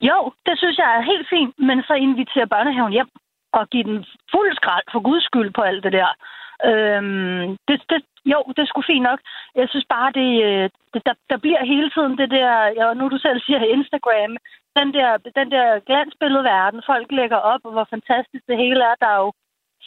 Jo, 0.00 0.32
det 0.46 0.58
synes 0.58 0.78
jeg 0.78 0.90
er 0.96 1.02
helt 1.10 1.26
fint, 1.34 1.54
men 1.68 1.82
så 1.82 1.94
inviterer 1.94 2.46
børnehaven 2.46 2.92
hjem 2.92 3.10
og 3.52 3.68
give 3.72 3.84
den 3.84 4.04
fuld 4.32 4.56
skrald 4.56 4.86
for 4.92 5.00
guds 5.08 5.24
skyld 5.24 5.50
på 5.54 5.62
alt 5.62 5.84
det 5.84 5.92
der. 5.92 6.10
Øhm, 6.64 7.56
det, 7.68 7.76
det, 7.90 8.00
jo, 8.32 8.38
det 8.54 8.62
er 8.62 8.70
sgu 8.70 8.82
fint 8.82 9.06
nok. 9.10 9.20
Jeg 9.54 9.66
synes 9.68 9.86
bare, 9.94 10.10
det, 10.18 10.30
øh, 10.48 10.70
det 10.94 11.02
der, 11.06 11.14
der 11.30 11.38
bliver 11.44 11.64
hele 11.72 11.90
tiden 11.90 12.18
det 12.18 12.30
der, 12.30 12.52
ja, 12.78 12.94
nu 12.94 13.08
du 13.08 13.18
selv 13.18 13.40
siger 13.40 13.60
Instagram, 13.76 14.32
den 14.78 14.88
der, 14.96 15.10
den 15.38 15.50
der 15.50 15.66
glansbilledverden, 15.88 16.82
folk 16.86 17.06
lægger 17.10 17.36
op, 17.36 17.60
og 17.64 17.72
hvor 17.72 17.86
fantastisk 17.90 18.44
det 18.48 18.56
hele 18.56 18.82
er, 18.90 18.96
der 19.04 19.12
jo 19.22 19.32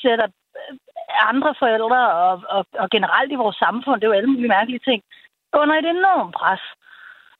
sætter 0.01 0.27
øh, 0.59 0.77
andre 1.31 1.55
forældre 1.59 2.01
og, 2.11 2.43
og, 2.49 2.65
og 2.81 2.89
generelt 2.89 3.31
i 3.31 3.41
vores 3.43 3.55
samfund, 3.55 4.01
det 4.01 4.05
er 4.07 4.11
jo 4.11 4.19
alle 4.19 4.33
mulige 4.33 4.55
mærkelige 4.57 4.85
ting, 4.89 5.01
under 5.53 5.75
et 5.75 5.89
enormt 5.89 6.33
pres. 6.39 6.63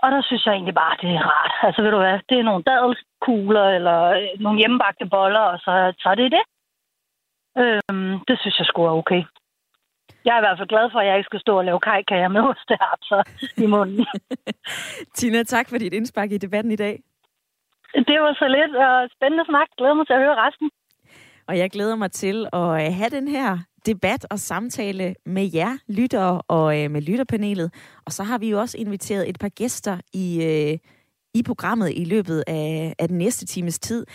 Og 0.04 0.12
der 0.12 0.22
synes 0.22 0.46
jeg 0.46 0.54
egentlig 0.54 0.76
bare, 0.76 0.96
det 1.02 1.10
er 1.16 1.24
rart. 1.34 1.54
Altså 1.68 1.82
ved 1.82 1.92
du 1.92 1.98
hvad, 1.98 2.20
det 2.30 2.40
er 2.40 2.44
nogle 2.44 2.64
dadelskugler 2.64 3.66
eller 3.78 3.98
øh, 4.18 4.28
nogle 4.40 4.60
hjemmebagte 4.60 5.06
boller, 5.06 5.46
og 5.54 5.60
så, 5.60 5.94
så 6.00 6.10
er 6.10 6.16
det 6.16 6.32
det. 6.32 6.44
Øhm, 7.58 8.20
det 8.28 8.36
synes 8.40 8.60
jeg 8.60 8.66
skulle 8.66 8.90
er 8.90 9.00
okay. 9.02 9.24
Jeg 10.26 10.34
er 10.34 10.40
i 10.40 10.46
hvert 10.46 10.58
fald 10.60 10.74
glad 10.74 10.92
for, 10.92 11.00
at 11.00 11.08
jeg 11.08 11.18
ikke 11.18 11.32
skal 11.32 11.40
stå 11.40 11.58
og 11.58 11.66
lave 11.66 11.80
kajkager 11.80 12.28
med 12.28 12.42
ostehapser 12.52 13.22
i 13.64 13.66
munden. 13.66 14.06
Tina, 15.16 15.44
tak 15.44 15.70
for 15.70 15.78
dit 15.78 15.94
indspark 15.94 16.32
i 16.32 16.38
debatten 16.38 16.72
i 16.72 16.76
dag. 16.76 16.96
Det 17.94 18.18
var 18.24 18.34
så 18.34 18.48
lidt 18.58 18.76
og 18.76 19.10
spændende 19.16 19.46
snak. 19.46 19.68
Glæder 19.78 19.94
mig 19.94 20.08
til 20.08 20.14
at 20.14 20.20
høre 20.20 20.36
resten. 20.46 20.70
Og 21.48 21.58
jeg 21.58 21.70
glæder 21.72 21.96
mig 21.96 22.12
til 22.12 22.48
at 22.54 22.70
øh, 22.86 22.94
have 23.00 23.10
den 23.10 23.28
her 23.28 23.58
debat 23.86 24.26
og 24.32 24.40
samtale 24.40 25.16
med 25.26 25.50
jer 25.54 25.78
lyttere 25.88 26.42
og 26.48 26.84
øh, 26.84 26.92
med 26.92 27.02
lytterpanelet. 27.02 27.74
Og 28.06 28.12
så 28.12 28.24
har 28.24 28.38
vi 28.38 28.50
jo 28.50 28.60
også 28.60 28.78
inviteret 28.78 29.30
et 29.30 29.38
par 29.40 29.50
gæster 29.50 29.98
i, 30.14 30.44
øh, 30.44 30.78
i 31.34 31.44
programmet 31.44 31.92
i 31.96 32.06
løbet 32.06 32.44
af, 32.48 32.96
af 33.00 33.08
den 33.08 33.18
næste 33.18 33.46
times 33.46 33.80
tid. 33.80 34.06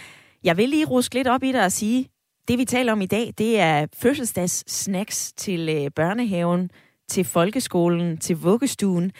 Jeg 0.44 0.56
vil 0.56 0.68
lige 0.68 0.86
ruske 0.86 1.14
lidt 1.14 1.28
op 1.28 1.42
i 1.42 1.52
dig 1.52 1.64
og 1.64 1.72
sige, 1.72 2.08
det 2.48 2.58
vi 2.58 2.64
taler 2.64 2.92
om 2.92 3.00
i 3.00 3.06
dag, 3.06 3.34
det 3.38 3.60
er 3.60 3.86
fødselsdags 3.94 4.72
snacks 4.72 5.32
til 5.32 5.68
øh, 5.68 5.90
børnehaven, 5.90 6.70
til 7.08 7.24
folkeskolen, 7.24 8.18
til 8.18 8.36
vuggestuen. 8.36 9.12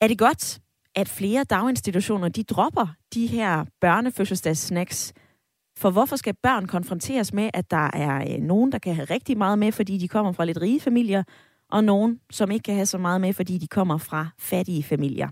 Er 0.00 0.08
det 0.08 0.18
godt, 0.18 0.58
at 0.94 1.08
flere 1.08 1.44
daginstitutioner 1.44 2.28
de 2.28 2.42
dropper 2.42 2.86
de 3.14 3.26
her 3.26 3.64
børnefødselsdags 3.80 4.60
snacks? 4.60 5.12
For 5.78 5.90
hvorfor 5.90 6.16
skal 6.16 6.34
børn 6.42 6.66
konfronteres 6.66 7.32
med, 7.32 7.50
at 7.54 7.70
der 7.70 7.90
er 7.94 8.34
øh, 8.34 8.42
nogen, 8.42 8.72
der 8.72 8.78
kan 8.78 8.94
have 8.94 9.04
rigtig 9.04 9.38
meget 9.38 9.58
med, 9.58 9.72
fordi 9.72 9.98
de 9.98 10.08
kommer 10.08 10.32
fra 10.32 10.44
lidt 10.44 10.60
rige 10.60 10.80
familier, 10.80 11.22
og 11.70 11.84
nogen, 11.84 12.20
som 12.30 12.50
ikke 12.50 12.62
kan 12.62 12.74
have 12.74 12.86
så 12.86 12.98
meget 12.98 13.20
med, 13.20 13.32
fordi 13.32 13.58
de 13.58 13.66
kommer 13.66 13.98
fra 13.98 14.28
fattige 14.38 14.82
familier? 14.82 15.28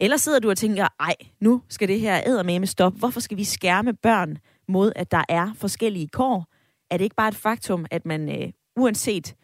Eller 0.00 0.16
sidder 0.16 0.38
du 0.38 0.50
og 0.50 0.56
tænker, 0.56 0.88
ej, 1.00 1.14
nu 1.40 1.62
skal 1.68 1.88
det 1.88 2.00
her 2.00 2.42
med 2.42 2.66
stop. 2.66 2.92
Hvorfor 2.98 3.20
skal 3.20 3.36
vi 3.36 3.44
skærme 3.44 3.94
børn 3.94 4.38
mod, 4.68 4.92
at 4.96 5.10
der 5.10 5.22
er 5.28 5.52
forskellige 5.56 6.08
kår? 6.08 6.46
Er 6.90 6.96
det 6.96 7.04
ikke 7.04 7.16
bare 7.16 7.28
et 7.28 7.34
faktum, 7.34 7.86
at 7.90 8.06
man 8.06 8.42
øh, 8.42 8.52
uanset 8.76 9.34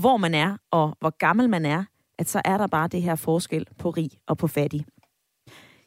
hvor 0.00 0.16
man 0.16 0.34
er 0.34 0.56
og 0.70 0.96
hvor 1.00 1.10
gammel 1.18 1.48
man 1.48 1.66
er, 1.66 1.84
at 2.18 2.28
så 2.28 2.42
er 2.44 2.58
der 2.58 2.66
bare 2.66 2.88
det 2.88 3.02
her 3.02 3.14
forskel 3.14 3.66
på 3.78 3.90
rig 3.90 4.10
og 4.26 4.38
på 4.38 4.46
fattig. 4.46 4.86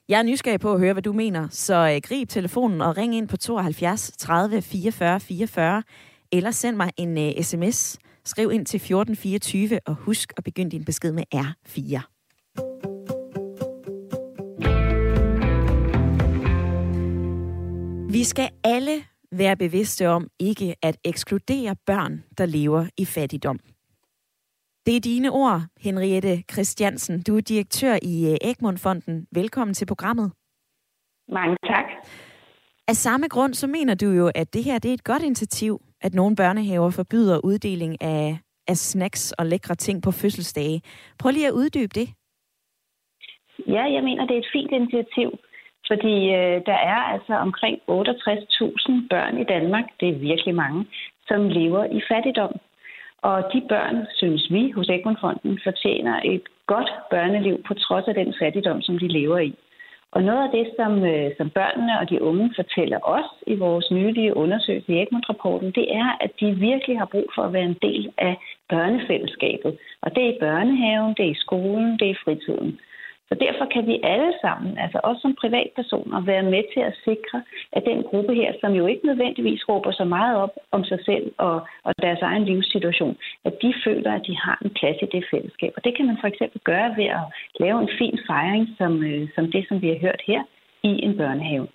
Jeg 0.09 0.19
er 0.19 0.23
nysgerrig 0.23 0.59
på 0.59 0.73
at 0.73 0.79
høre, 0.79 0.93
hvad 0.93 1.03
du 1.03 1.13
mener, 1.13 1.47
så 1.51 1.91
øh, 1.95 2.01
grib 2.03 2.29
telefonen 2.29 2.81
og 2.81 2.97
ring 2.97 3.15
ind 3.15 3.27
på 3.27 3.37
72 3.37 4.11
30 4.17 4.61
44 4.61 5.19
44, 5.19 5.83
eller 6.31 6.51
send 6.51 6.75
mig 6.75 6.91
en 6.97 7.17
øh, 7.17 7.43
sms. 7.43 7.99
Skriv 8.25 8.51
ind 8.51 8.65
til 8.65 8.77
1424, 8.77 9.79
og 9.85 9.95
husk 9.95 10.33
at 10.37 10.43
begynde 10.43 10.71
din 10.71 10.85
besked 10.85 11.11
med 11.11 11.23
R4. 11.35 12.18
Vi 18.17 18.23
skal 18.23 18.49
alle 18.63 18.95
være 19.31 19.57
bevidste 19.57 20.07
om 20.07 20.27
ikke 20.39 20.75
at 20.83 20.97
ekskludere 21.05 21.75
børn, 21.85 22.23
der 22.37 22.45
lever 22.45 22.83
i 22.97 23.05
fattigdom. 23.05 23.59
Det 24.85 24.95
er 24.95 24.99
dine 24.99 25.29
ord, 25.31 25.61
Henriette 25.85 26.43
Christiansen. 26.51 27.23
Du 27.27 27.37
er 27.37 27.41
direktør 27.41 27.93
i 28.11 28.15
øh, 28.31 28.37
Egmont-fonden. 28.49 29.27
Velkommen 29.31 29.73
til 29.73 29.85
programmet. 29.85 30.31
Mange 31.27 31.57
tak. 31.65 31.85
Af 32.87 32.95
samme 32.95 33.27
grund, 33.27 33.53
så 33.53 33.67
mener 33.67 33.95
du 33.95 34.09
jo, 34.09 34.31
at 34.35 34.53
det 34.53 34.63
her 34.63 34.79
det 34.79 34.89
er 34.89 34.93
et 34.93 35.03
godt 35.03 35.23
initiativ, 35.23 35.81
at 36.01 36.13
nogle 36.13 36.35
børnehaver 36.35 36.89
forbyder 36.89 37.39
uddeling 37.43 38.01
af, 38.01 38.37
af 38.67 38.77
snacks 38.77 39.31
og 39.31 39.45
lækre 39.45 39.75
ting 39.75 40.03
på 40.03 40.11
fødselsdage. 40.11 40.81
Prøv 41.19 41.31
lige 41.31 41.47
at 41.47 41.53
uddybe 41.53 41.93
det. 41.99 42.07
Ja, 43.67 43.83
jeg 43.95 44.03
mener, 44.03 44.25
det 44.27 44.35
er 44.35 44.39
et 44.39 44.49
fint 44.53 44.71
initiativ. 44.71 45.29
Fordi 45.91 46.15
øh, 46.39 46.57
der 46.69 46.79
er 46.93 47.01
altså 47.13 47.33
omkring 47.33 47.75
68.000 47.77 49.07
børn 49.09 49.37
i 49.37 49.43
Danmark, 49.43 49.85
det 49.99 50.09
er 50.09 50.23
virkelig 50.29 50.55
mange, 50.55 50.85
som 51.27 51.49
lever 51.49 51.83
i 51.97 52.01
fattigdom. 52.11 52.53
Og 53.21 53.37
de 53.53 53.61
børn, 53.69 54.07
synes 54.15 54.43
vi 54.51 54.71
hos 54.71 54.89
Egmont-fonden, 54.89 55.59
fortjener 55.63 56.19
et 56.25 56.43
godt 56.67 56.91
børneliv 57.09 57.63
på 57.67 57.73
trods 57.73 58.05
af 58.07 58.13
den 58.13 58.33
fattigdom, 58.41 58.81
som 58.81 58.99
de 58.99 59.07
lever 59.07 59.37
i. 59.37 59.55
Og 60.11 60.23
noget 60.23 60.43
af 60.43 60.51
det, 60.57 60.67
som, 60.79 61.05
øh, 61.05 61.31
som 61.37 61.49
børnene 61.49 61.99
og 61.99 62.09
de 62.09 62.21
unge 62.21 62.53
fortæller 62.55 62.99
os 63.03 63.31
i 63.47 63.55
vores 63.55 63.91
nylige 63.91 64.37
undersøgelse 64.37 64.93
i 64.93 64.99
Egmont-rapporten, 65.01 65.71
det 65.71 65.95
er, 65.95 66.17
at 66.21 66.31
de 66.39 66.55
virkelig 66.69 66.97
har 66.99 67.05
brug 67.05 67.27
for 67.35 67.43
at 67.43 67.53
være 67.53 67.69
en 67.73 67.79
del 67.81 68.11
af 68.17 68.35
børnefællesskabet. 68.69 69.77
Og 70.01 70.15
det 70.15 70.23
er 70.23 70.33
i 70.33 70.39
børnehaven, 70.39 71.13
det 71.17 71.25
er 71.25 71.31
i 71.31 71.43
skolen, 71.45 71.91
det 71.99 72.05
er 72.07 72.11
i 72.11 72.23
fritiden. 72.25 72.79
Så 73.29 73.35
derfor 73.45 73.65
kan 73.73 73.83
vi 73.87 73.95
alle 74.13 74.33
sammen, 74.41 74.77
altså 74.77 74.99
også 75.03 75.21
som 75.21 75.35
privatpersoner, 75.41 76.21
være 76.31 76.43
med 76.53 76.63
til 76.73 76.81
at 76.89 76.97
sikre, 77.07 77.37
at 77.77 77.83
den 77.89 78.03
gruppe 78.09 78.33
her, 78.35 78.51
som 78.61 78.71
jo 78.79 78.85
ikke 78.87 79.05
nødvendigvis 79.05 79.69
råber 79.69 79.91
så 79.91 80.03
meget 80.03 80.35
op 80.43 80.53
om 80.71 80.83
sig 80.83 80.99
selv 81.05 81.25
og, 81.37 81.57
og 81.83 81.93
deres 82.01 82.21
egen 82.21 82.45
livssituation, 82.45 83.17
at 83.45 83.53
de 83.61 83.73
føler, 83.85 84.11
at 84.13 84.23
de 84.27 84.35
har 84.45 84.57
en 84.65 84.71
plads 84.79 84.97
i 85.01 85.07
det 85.15 85.23
fællesskab. 85.31 85.71
Og 85.77 85.83
det 85.85 85.97
kan 85.97 86.05
man 86.05 86.17
for 86.21 86.27
eksempel 86.27 86.59
gøre 86.71 86.89
ved 86.99 87.07
at 87.19 87.25
lave 87.59 87.81
en 87.81 87.91
fin 87.99 88.19
fejring, 88.27 88.63
som, 88.77 89.03
øh, 89.03 89.27
som 89.35 89.51
det, 89.51 89.65
som 89.67 89.81
vi 89.81 89.87
har 89.87 89.99
hørt 90.05 90.21
her, 90.27 90.41
i 90.83 90.91
en 91.05 91.17
børnehave. 91.17 91.67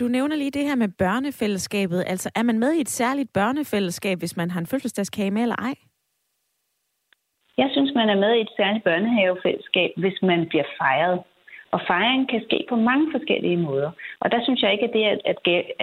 Du 0.00 0.08
nævner 0.08 0.36
lige 0.36 0.50
det 0.50 0.64
her 0.68 0.74
med 0.74 0.88
børnefællesskabet. 0.88 2.04
Altså, 2.06 2.30
er 2.34 2.42
man 2.42 2.58
med 2.58 2.72
i 2.72 2.80
et 2.80 2.88
særligt 2.88 3.32
børnefællesskab, 3.32 4.18
hvis 4.18 4.36
man 4.36 4.50
har 4.50 4.60
en 4.60 4.66
fødselsdagskage 4.66 5.30
med 5.30 5.42
eller 5.42 5.56
ej? 5.56 5.74
Jeg 7.58 7.68
synes, 7.72 7.94
man 7.94 8.08
er 8.08 8.18
med 8.24 8.32
i 8.34 8.40
et 8.40 8.56
særligt 8.56 8.84
børnehavefællesskab, 8.84 9.90
hvis 9.96 10.18
man 10.22 10.46
bliver 10.48 10.64
fejret. 10.78 11.22
Og 11.72 11.80
fejringen 11.86 12.26
kan 12.26 12.42
ske 12.48 12.66
på 12.68 12.76
mange 12.76 13.06
forskellige 13.12 13.56
måder. 13.56 13.90
Og 14.20 14.32
der 14.32 14.40
synes 14.44 14.62
jeg 14.62 14.72
ikke, 14.72 14.84
at 14.84 14.92
det, 14.92 15.04
at, 15.04 15.20
at, 15.24 15.38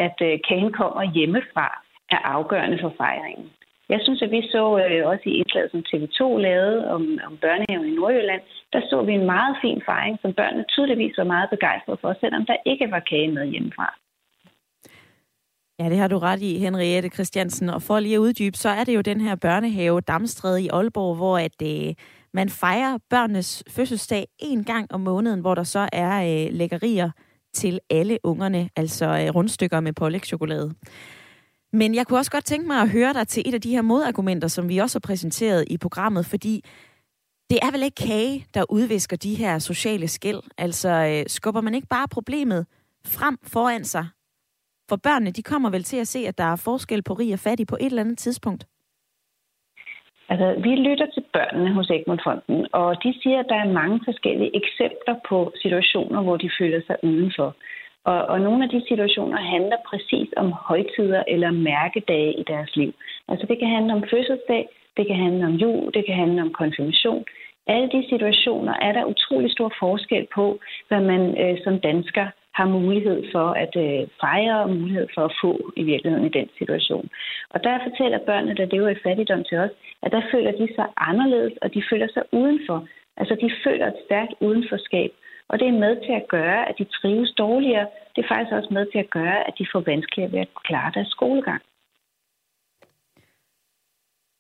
at 0.06 0.18
øh, 0.28 0.40
kagen 0.48 0.72
kommer 0.74 1.14
hjemmefra, 1.14 1.68
er 2.10 2.18
afgørende 2.18 2.80
for 2.82 2.94
fejringen. 2.98 3.50
Jeg 3.90 4.00
synes, 4.04 4.22
at 4.22 4.32
vi 4.32 4.42
så 4.42 4.64
øh, 4.84 5.08
også 5.08 5.24
i 5.26 5.38
indslaget, 5.40 5.72
som 5.72 5.84
TV2 5.90 6.38
lavede 6.38 6.92
om, 6.96 7.20
om 7.28 7.38
børnehaven 7.38 7.88
i 7.88 7.96
Nordjylland, 7.96 8.42
der 8.74 8.82
så 8.90 9.02
vi 9.02 9.14
en 9.14 9.26
meget 9.26 9.56
fin 9.62 9.82
fejring, 9.86 10.20
som 10.22 10.34
børnene 10.34 10.66
tydeligvis 10.70 11.18
var 11.18 11.24
meget 11.24 11.50
begejstrede 11.50 11.98
for, 12.02 12.16
selvom 12.20 12.46
der 12.46 12.58
ikke 12.66 12.92
var 12.92 13.00
kage 13.00 13.32
med 13.32 13.46
hjemmefra. 13.46 13.98
Ja, 15.80 15.90
det 15.90 15.98
har 15.98 16.08
du 16.08 16.20
ret 16.20 16.42
i, 16.42 16.58
Henriette 16.58 17.10
Christiansen. 17.10 17.70
Og 17.70 17.82
for 17.82 18.00
lige 18.00 18.16
at 18.16 18.20
uddybe, 18.20 18.58
så 18.58 18.70
er 18.70 18.84
det 18.84 18.96
jo 18.96 19.02
den 19.02 19.22
her 19.22 19.36
børnehave 19.36 20.02
Damstræde 20.02 20.62
i 20.64 20.68
Aalborg, 20.68 21.16
hvor 21.16 21.38
at, 21.38 21.62
øh, 21.64 21.94
man 22.34 22.50
fejrer 22.50 22.98
børnenes 23.10 23.64
fødselsdag 23.70 24.28
en 24.40 24.64
gang 24.64 24.92
om 24.92 25.02
måneden, 25.02 25.40
hvor 25.40 25.56
der 25.56 25.64
så 25.64 25.90
er 25.94 26.46
øh, 26.48 26.54
lækkerier 26.54 27.12
til 27.54 27.80
alle 27.90 28.20
ungerne, 28.24 28.70
altså 28.76 29.06
øh, 29.06 29.36
rundstykker 29.36 29.80
med 29.80 29.94
pålægtschokolade. 29.94 30.74
Men 31.74 31.96
jeg 31.96 32.08
kunne 32.08 32.20
også 32.20 32.32
godt 32.32 32.46
tænke 32.46 32.68
mig 32.68 32.82
at 32.82 32.90
høre 32.90 33.14
dig 33.14 33.28
til 33.28 33.44
et 33.46 33.54
af 33.54 33.62
de 33.62 33.72
her 33.72 33.82
modargumenter, 33.82 34.48
som 34.48 34.70
vi 34.70 34.78
også 34.78 34.96
har 34.96 35.08
præsenteret 35.08 35.66
i 35.68 35.78
programmet, 35.78 36.26
fordi 36.26 36.64
det 37.50 37.60
er 37.62 37.72
vel 37.72 37.84
ikke 37.84 37.96
kage, 37.96 38.46
der 38.54 38.72
udvisker 38.72 39.18
de 39.18 39.36
her 39.36 39.60
sociale 39.60 40.08
skæld. 40.08 40.42
Altså 40.58 40.90
øh, 40.90 41.30
skubber 41.30 41.62
man 41.62 41.76
ikke 41.76 41.88
bare 41.88 42.08
problemet 42.08 42.66
frem 43.06 43.38
foran 43.44 43.86
sig? 43.86 44.08
For 44.90 44.96
børnene, 44.96 45.32
de 45.32 45.44
kommer 45.44 45.70
vel 45.70 45.84
til 45.84 45.98
at 45.98 46.08
se, 46.08 46.20
at 46.28 46.38
der 46.38 46.44
er 46.44 46.62
forskel 46.66 47.04
på 47.04 47.14
rig 47.14 47.34
og 47.34 47.40
fattig 47.40 47.68
på 47.68 47.78
et 47.80 47.86
eller 47.86 48.02
andet 48.02 48.18
tidspunkt? 48.18 48.68
Altså, 50.30 50.48
vi 50.66 50.72
lytter 50.88 51.08
til 51.14 51.24
børnene 51.34 51.74
hos 51.74 51.90
Egmont-fonden, 51.90 52.68
og 52.72 53.04
de 53.04 53.14
siger, 53.22 53.40
at 53.40 53.50
der 53.50 53.56
er 53.56 53.78
mange 53.82 54.00
forskellige 54.06 54.56
eksempler 54.62 55.16
på 55.30 55.52
situationer, 55.62 56.22
hvor 56.24 56.38
de 56.38 56.50
føler 56.60 56.82
sig 56.88 56.98
udenfor. 57.04 57.56
Og, 58.04 58.20
og 58.32 58.42
nogle 58.42 58.64
af 58.64 58.70
de 58.70 58.82
situationer 58.88 59.40
handler 59.54 59.78
præcis 59.90 60.30
om 60.38 60.52
højtider 60.52 61.24
eller 61.28 61.52
mærkedage 61.52 62.34
i 62.42 62.44
deres 62.48 62.76
liv. 62.76 62.92
Altså 63.28 63.46
det 63.50 63.60
kan 63.60 63.70
handle 63.76 63.94
om 63.94 64.04
fødselsdag, 64.12 64.64
det 64.98 65.08
kan 65.08 65.16
handle 65.26 65.46
om 65.46 65.56
jul, 65.64 65.94
det 65.94 66.06
kan 66.06 66.16
handle 66.16 66.42
om 66.42 66.54
konfirmation. 66.62 67.26
Alle 67.68 67.90
de 67.96 68.10
situationer 68.10 68.74
er 68.88 68.92
der 68.92 69.12
utrolig 69.14 69.52
stor 69.52 69.72
forskel 69.80 70.28
på, 70.36 70.60
hvad 70.88 71.02
man 71.02 71.22
øh, 71.44 71.58
som 71.64 71.80
dansker 71.80 72.28
har 72.58 72.68
mulighed 72.80 73.20
for 73.34 73.48
at 73.64 73.74
øh, 73.86 74.08
fejre 74.22 74.58
og 74.64 74.70
mulighed 74.70 75.08
for 75.16 75.24
at 75.26 75.36
få 75.42 75.54
i 75.82 75.84
virkeligheden 75.92 76.28
i 76.28 76.36
den 76.40 76.50
situation. 76.60 77.10
Og 77.54 77.64
der 77.64 77.86
fortæller 77.88 78.26
børnene, 78.30 78.56
der 78.60 78.72
lever 78.74 78.90
i 78.90 79.04
fattigdom 79.06 79.44
til 79.50 79.58
os, 79.66 79.74
at 80.04 80.12
der 80.12 80.22
føler 80.32 80.52
de 80.52 80.68
sig 80.76 80.88
anderledes, 81.10 81.54
og 81.62 81.74
de 81.74 81.84
føler 81.90 82.08
sig 82.14 82.24
udenfor. 82.32 82.80
Altså 83.18 83.36
de 83.42 83.50
føler 83.66 83.88
et 83.88 84.04
stærkt 84.06 84.34
udenforskab. 84.40 85.12
Og 85.50 85.60
det 85.60 85.68
er 85.68 85.82
med 85.86 85.94
til 86.06 86.14
at 86.22 86.28
gøre, 86.28 86.70
at 86.70 86.76
de 86.80 86.86
trives 86.98 87.32
dårligere. 87.32 87.88
Det 88.16 88.20
er 88.24 88.28
faktisk 88.34 88.54
også 88.58 88.72
med 88.78 88.86
til 88.92 89.00
at 89.00 89.10
gøre, 89.10 89.40
at 89.48 89.54
de 89.60 89.66
får 89.72 89.84
vanskeligere 89.92 90.32
ved 90.32 90.40
at 90.40 90.54
klare 90.68 90.92
deres 90.96 91.08
skolegang. 91.08 91.62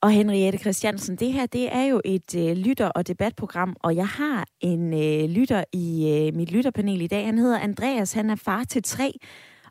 Og 0.01 0.11
Henriette 0.11 0.59
Christiansen, 0.59 1.15
det 1.15 1.33
her 1.33 1.45
det 1.45 1.75
er 1.75 1.83
jo 1.83 2.01
et 2.05 2.35
øh, 2.35 2.57
lytter- 2.57 2.89
og 2.89 3.07
debatprogram, 3.07 3.75
og 3.79 3.95
jeg 3.95 4.07
har 4.07 4.45
en 4.59 4.93
øh, 4.93 5.29
lytter 5.29 5.63
i 5.73 5.87
øh, 6.13 6.35
mit 6.35 6.51
lytterpanel 6.51 7.01
i 7.01 7.07
dag. 7.07 7.25
Han 7.25 7.37
hedder 7.37 7.59
Andreas, 7.59 8.13
han 8.13 8.29
er 8.29 8.35
far 8.35 8.63
til 8.63 8.83
tre. 8.83 9.11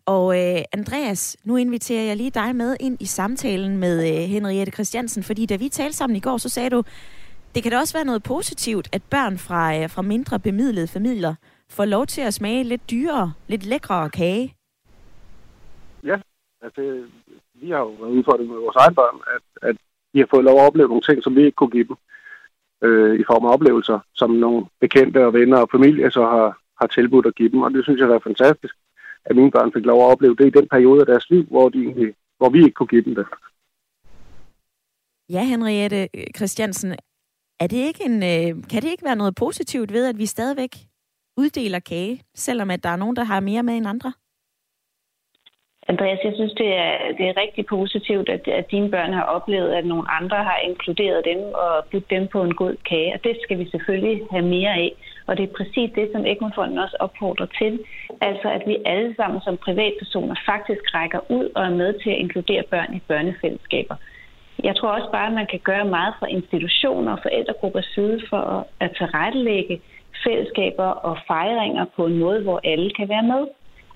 Og 0.07 0.39
øh, 0.39 0.63
Andreas, 0.73 1.37
nu 1.45 1.57
inviterer 1.57 2.03
jeg 2.03 2.17
lige 2.17 2.31
dig 2.31 2.57
med 2.57 2.77
ind 2.81 2.97
i 3.01 3.05
samtalen 3.05 3.77
med 3.77 3.97
øh, 4.09 4.29
Henriette 4.29 4.73
Christiansen, 4.73 5.23
fordi 5.23 5.47
da 5.47 5.57
vi 5.57 5.69
talte 5.69 5.97
sammen 5.97 6.17
i 6.17 6.21
går, 6.21 6.37
så 6.37 6.49
sagde 6.49 6.71
du, 6.71 6.83
det 7.55 7.63
kan 7.63 7.73
da 7.73 7.79
også 7.79 7.95
være 7.99 8.05
noget 8.05 8.23
positivt, 8.23 8.89
at 8.93 9.03
børn 9.11 9.39
fra, 9.39 9.77
øh, 9.77 9.91
fra 9.91 10.03
mindre 10.03 10.41
bemidlede 10.41 10.89
familier 10.89 11.35
får 11.71 11.85
lov 11.85 12.07
til 12.07 12.21
at 12.21 12.35
smage 12.35 12.65
lidt 12.65 12.91
dyrere, 12.91 13.33
lidt 13.47 13.67
lækrere 13.67 14.11
kage. 14.11 14.55
Ja, 16.05 16.17
altså 16.63 17.05
vi 17.55 17.71
har 17.71 17.79
jo 17.79 17.91
været 18.01 18.11
udfordret 18.11 18.49
med 18.49 18.57
vores 18.57 18.77
egne 18.77 18.95
børn, 18.95 19.17
at, 19.37 19.69
at 19.69 19.77
de 20.17 20.21
har 20.21 20.33
fået 20.35 20.45
lov 20.45 20.59
at 20.59 20.67
opleve 20.69 20.89
nogle 20.89 21.07
ting, 21.09 21.23
som 21.23 21.37
vi 21.37 21.43
ikke 21.45 21.61
kunne 21.61 21.77
give 21.77 21.89
dem 21.91 21.97
øh, 22.87 23.21
i 23.21 23.25
form 23.31 23.45
af 23.47 23.53
oplevelser, 23.53 23.99
som 24.15 24.31
nogle 24.31 24.67
bekendte 24.81 25.27
og 25.27 25.33
venner 25.33 25.59
og 25.59 25.69
familie 25.75 26.11
så 26.11 26.23
har, 26.35 26.49
har 26.81 26.87
tilbudt 26.87 27.27
at 27.27 27.35
give 27.35 27.49
dem. 27.49 27.61
Og 27.63 27.71
det 27.71 27.85
synes 27.85 28.01
jeg 28.01 28.09
er 28.09 28.29
fantastisk, 28.31 28.75
at 29.25 29.37
mine 29.37 29.51
børn 29.51 29.73
fik 29.73 29.85
lov 29.85 30.01
at 30.01 30.13
opleve 30.13 30.37
det 30.37 30.47
i 30.47 30.59
den 30.59 30.69
periode 30.69 31.01
af 31.01 31.07
deres 31.07 31.31
liv, 31.31 31.45
hvor, 31.45 31.69
de 31.69 31.79
egentlig, 31.79 32.15
hvor 32.39 32.51
vi 32.51 32.59
ikke 32.59 32.79
kunne 32.79 32.93
give 32.95 33.05
dem 33.05 33.15
det. 33.15 33.27
Ja, 35.31 35.45
Henriette 35.45 36.09
øh, 36.15 36.25
Christiansen, 36.37 36.95
er 37.61 37.67
det 37.67 37.77
ikke 37.77 38.05
en, 38.05 38.17
øh, 38.23 38.63
kan 38.71 38.83
det 38.83 38.91
ikke 38.91 39.05
være 39.05 39.17
noget 39.17 39.35
positivt 39.35 39.93
ved, 39.93 40.07
at 40.07 40.19
vi 40.19 40.27
stadigvæk 40.27 40.77
uddeler 41.37 41.79
kage, 41.79 42.23
selvom 42.35 42.71
at 42.71 42.83
der 42.83 42.89
er 42.89 42.97
nogen, 42.97 43.17
der 43.17 43.25
har 43.25 43.41
mere 43.41 43.63
med 43.63 43.77
end 43.77 43.89
andre? 43.89 44.13
Andreas, 45.89 46.19
jeg 46.25 46.33
synes, 46.35 46.53
det 46.53 46.71
er, 46.77 46.93
det 47.19 47.27
er 47.29 47.41
rigtig 47.43 47.67
positivt, 47.67 48.29
at, 48.29 48.49
at 48.49 48.71
dine 48.71 48.91
børn 48.91 49.13
har 49.13 49.23
oplevet, 49.23 49.73
at 49.75 49.87
nogle 49.87 50.11
andre 50.11 50.37
har 50.37 50.59
inkluderet 50.69 51.25
dem 51.25 51.41
og 51.55 51.85
budt 51.91 52.11
dem 52.11 52.29
på 52.33 52.43
en 52.43 52.55
god 52.55 52.77
kage. 52.89 53.15
Og 53.15 53.25
det 53.25 53.37
skal 53.43 53.59
vi 53.59 53.71
selvfølgelig 53.71 54.23
have 54.31 54.45
mere 54.45 54.75
af. 54.75 54.93
Og 55.27 55.37
det 55.37 55.45
er 55.45 55.57
præcis 55.57 55.91
det, 55.95 56.09
som 56.13 56.27
Egmontfonden 56.27 56.79
også 56.79 56.97
opfordrer 57.01 57.47
til. 57.47 57.81
Altså, 58.21 58.49
at 58.49 58.63
vi 58.67 58.77
alle 58.85 59.15
sammen 59.17 59.41
som 59.41 59.57
privatpersoner 59.57 60.35
faktisk 60.47 60.95
rækker 60.95 61.21
ud 61.31 61.51
og 61.55 61.63
er 61.65 61.77
med 61.81 61.93
til 62.03 62.11
at 62.11 62.19
inkludere 62.19 62.63
børn 62.71 62.95
i 62.95 63.01
børnefællesskaber. 63.09 63.97
Jeg 64.65 64.77
tror 64.77 64.89
også 64.89 65.11
bare, 65.13 65.27
at 65.27 65.33
man 65.41 65.47
kan 65.47 65.61
gøre 65.65 65.85
meget 65.85 66.15
fra 66.19 66.27
institutioner 66.27 67.13
og 67.13 67.19
forældregruppers 67.23 67.91
side 67.95 68.21
for 68.31 68.67
at 68.81 68.91
tilrettelægge 68.99 69.81
fællesskaber 70.25 70.91
og 71.09 71.19
fejringer 71.27 71.85
på 71.97 72.07
en 72.07 72.19
måde, 72.19 72.43
hvor 72.43 72.61
alle 72.65 72.91
kan 72.91 73.09
være 73.09 73.23
med. 73.23 73.47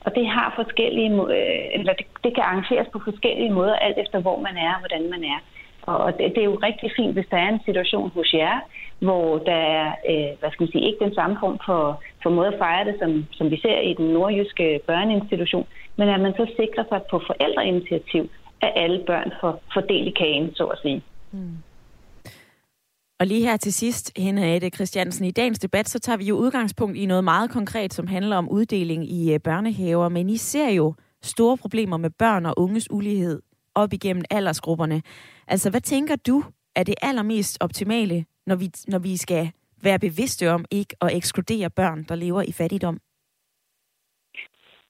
Og 0.04 0.14
det 0.14 0.26
har 0.26 0.52
forskellige, 0.56 1.10
øh, 1.12 1.64
eller 1.78 1.92
det, 1.92 2.06
det 2.24 2.34
kan 2.34 2.44
arrangeres 2.44 2.88
på 2.92 3.00
forskellige 3.04 3.52
måder, 3.58 3.74
alt 3.74 3.98
efter 3.98 4.20
hvor 4.20 4.40
man 4.40 4.56
er 4.56 4.72
og 4.74 4.80
hvordan 4.80 5.10
man 5.10 5.24
er. 5.24 5.38
Og 5.82 6.18
det, 6.18 6.32
det 6.34 6.40
er 6.40 6.50
jo 6.52 6.58
rigtig 6.62 6.90
fint, 6.96 7.12
hvis 7.12 7.30
der 7.30 7.36
er 7.36 7.48
en 7.48 7.64
situation 7.64 8.10
hos 8.10 8.34
jer, 8.34 8.60
hvor 8.98 9.38
der 9.38 9.60
er, 9.76 9.86
øh, 10.10 10.30
hvad 10.40 10.50
skal 10.50 10.62
man 10.62 10.72
sige, 10.72 10.86
ikke 10.86 11.04
den 11.04 11.14
samme 11.14 11.36
form 11.40 11.58
for, 11.66 12.02
for 12.22 12.30
måde 12.30 12.48
at 12.48 12.58
fejre 12.58 12.84
det, 12.84 12.96
som, 12.98 13.26
som 13.32 13.50
vi 13.50 13.60
ser 13.60 13.78
i 13.80 13.94
den 13.94 14.06
nordjyske 14.06 14.80
børneinstitution, 14.86 15.66
men 15.96 16.08
at 16.08 16.20
man 16.20 16.32
så 16.32 16.46
sikrer 16.56 16.84
sig 16.88 17.00
på 17.10 17.22
forældreinitiativ, 17.26 18.30
at 18.60 18.72
alle 18.76 19.04
børn 19.06 19.32
får, 19.40 19.62
får 19.74 19.80
del 19.80 20.06
i 20.06 20.10
kagen, 20.10 20.54
så 20.54 20.64
at 20.64 20.78
sige. 20.82 21.02
Mm. 21.32 21.56
Og 23.20 23.26
lige 23.26 23.46
her 23.48 23.56
til 23.56 23.72
sidst, 23.72 24.18
Henriette 24.18 24.70
Christiansen, 24.70 25.26
i 25.26 25.30
dagens 25.30 25.58
debat, 25.58 25.88
så 25.88 25.98
tager 25.98 26.16
vi 26.16 26.24
jo 26.24 26.36
udgangspunkt 26.36 26.96
i 26.96 27.06
noget 27.06 27.24
meget 27.24 27.50
konkret, 27.50 27.92
som 27.92 28.06
handler 28.06 28.36
om 28.36 28.48
uddeling 28.48 29.12
i 29.12 29.34
øh, 29.34 29.40
børnehaver, 29.40 30.08
men 30.08 30.30
I 30.30 30.36
ser 30.36 30.70
jo 30.70 30.94
store 31.22 31.56
problemer 31.56 31.96
med 31.96 32.10
børn 32.10 32.46
og 32.46 32.54
unges 32.56 32.90
ulighed 32.90 33.42
op 33.74 33.92
igennem 33.92 34.24
aldersgrupperne. 34.30 35.02
Altså, 35.48 35.70
hvad 35.70 35.80
tænker 35.80 36.16
du 36.16 36.44
er 36.76 36.82
det 36.82 36.94
allermest 37.02 37.58
optimale, 37.60 38.24
når 38.46 38.56
vi, 38.56 38.66
når 38.88 38.98
vi 38.98 39.16
skal 39.16 39.50
være 39.82 39.98
bevidste 39.98 40.50
om 40.50 40.64
ikke 40.70 40.96
at 41.00 41.16
ekskludere 41.16 41.70
børn, 41.70 42.04
der 42.08 42.14
lever 42.14 42.42
i 42.42 42.52
fattigdom? 42.52 42.98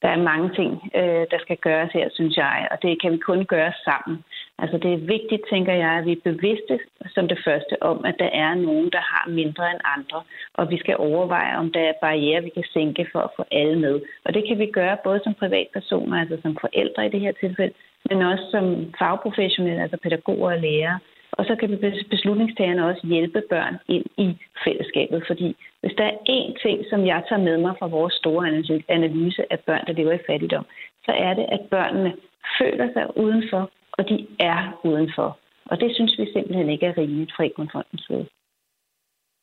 Der 0.02 0.08
er 0.08 0.22
mange 0.22 0.48
ting, 0.54 0.72
øh, 0.94 1.24
der 1.30 1.38
skal 1.40 1.56
gøres 1.56 1.92
her, 1.92 2.08
synes 2.12 2.36
jeg, 2.36 2.68
og 2.70 2.78
det 2.82 3.02
kan 3.02 3.12
vi 3.12 3.18
kun 3.18 3.44
gøre 3.44 3.72
sammen. 3.84 4.24
Altså 4.62 4.78
det 4.78 4.92
er 4.92 5.06
vigtigt, 5.14 5.42
tænker 5.50 5.74
jeg, 5.74 5.92
at 5.98 6.06
vi 6.06 6.12
er 6.12 6.30
bevidste 6.30 6.78
som 7.14 7.28
det 7.28 7.38
første 7.44 7.82
om, 7.82 8.04
at 8.04 8.16
der 8.18 8.30
er 8.32 8.54
nogen, 8.54 8.90
der 8.90 9.02
har 9.12 9.30
mindre 9.30 9.70
end 9.70 9.80
andre, 9.96 10.22
og 10.54 10.70
vi 10.70 10.78
skal 10.78 10.96
overveje, 10.96 11.56
om 11.56 11.72
der 11.72 11.80
er 11.80 12.00
barriere, 12.00 12.42
vi 12.42 12.48
kan 12.48 12.64
sænke 12.72 13.06
for 13.12 13.20
at 13.20 13.30
få 13.36 13.44
alle 13.52 13.78
med. 13.78 14.00
Og 14.24 14.34
det 14.34 14.48
kan 14.48 14.58
vi 14.58 14.66
gøre 14.66 14.96
både 15.04 15.20
som 15.24 15.34
privatpersoner, 15.34 16.20
altså 16.20 16.38
som 16.42 16.56
forældre 16.60 17.06
i 17.06 17.10
det 17.10 17.20
her 17.20 17.32
tilfælde, 17.32 17.74
men 18.10 18.22
også 18.22 18.44
som 18.50 18.94
fagprofessionelle, 18.98 19.82
altså 19.82 19.96
pædagoger 20.02 20.52
og 20.52 20.58
lærere. 20.58 20.98
Og 21.32 21.44
så 21.44 21.56
kan 21.56 21.94
beslutningstagerne 22.10 22.86
også 22.86 23.06
hjælpe 23.06 23.42
børn 23.50 23.76
ind 23.88 24.04
i 24.18 24.36
fællesskabet, 24.64 25.22
fordi 25.26 25.56
hvis 25.80 25.94
der 25.98 26.04
er 26.04 26.16
én 26.28 26.62
ting, 26.62 26.84
som 26.90 27.06
jeg 27.06 27.22
tager 27.28 27.42
med 27.42 27.56
mig 27.58 27.74
fra 27.78 27.86
vores 27.86 28.14
store 28.14 28.48
analyse 28.88 29.52
af 29.52 29.58
børn, 29.60 29.86
der 29.86 29.92
lever 29.92 30.12
i 30.12 30.26
fattigdom, 30.26 30.66
så 31.04 31.12
er 31.12 31.34
det, 31.34 31.46
at 31.48 31.60
børnene 31.70 32.12
føler 32.58 32.92
sig 32.92 33.16
udenfor, 33.16 33.70
og 34.00 34.08
de 34.08 34.16
er 34.50 34.80
udenfor. 34.84 35.38
Og 35.70 35.80
det 35.80 35.90
synes 35.94 36.12
vi 36.18 36.32
simpelthen 36.32 36.68
ikke 36.68 36.86
er 36.86 36.98
rimeligt 36.98 37.32
fra 37.36 37.44
Egmont-fondens 37.44 38.06
side. 38.06 38.26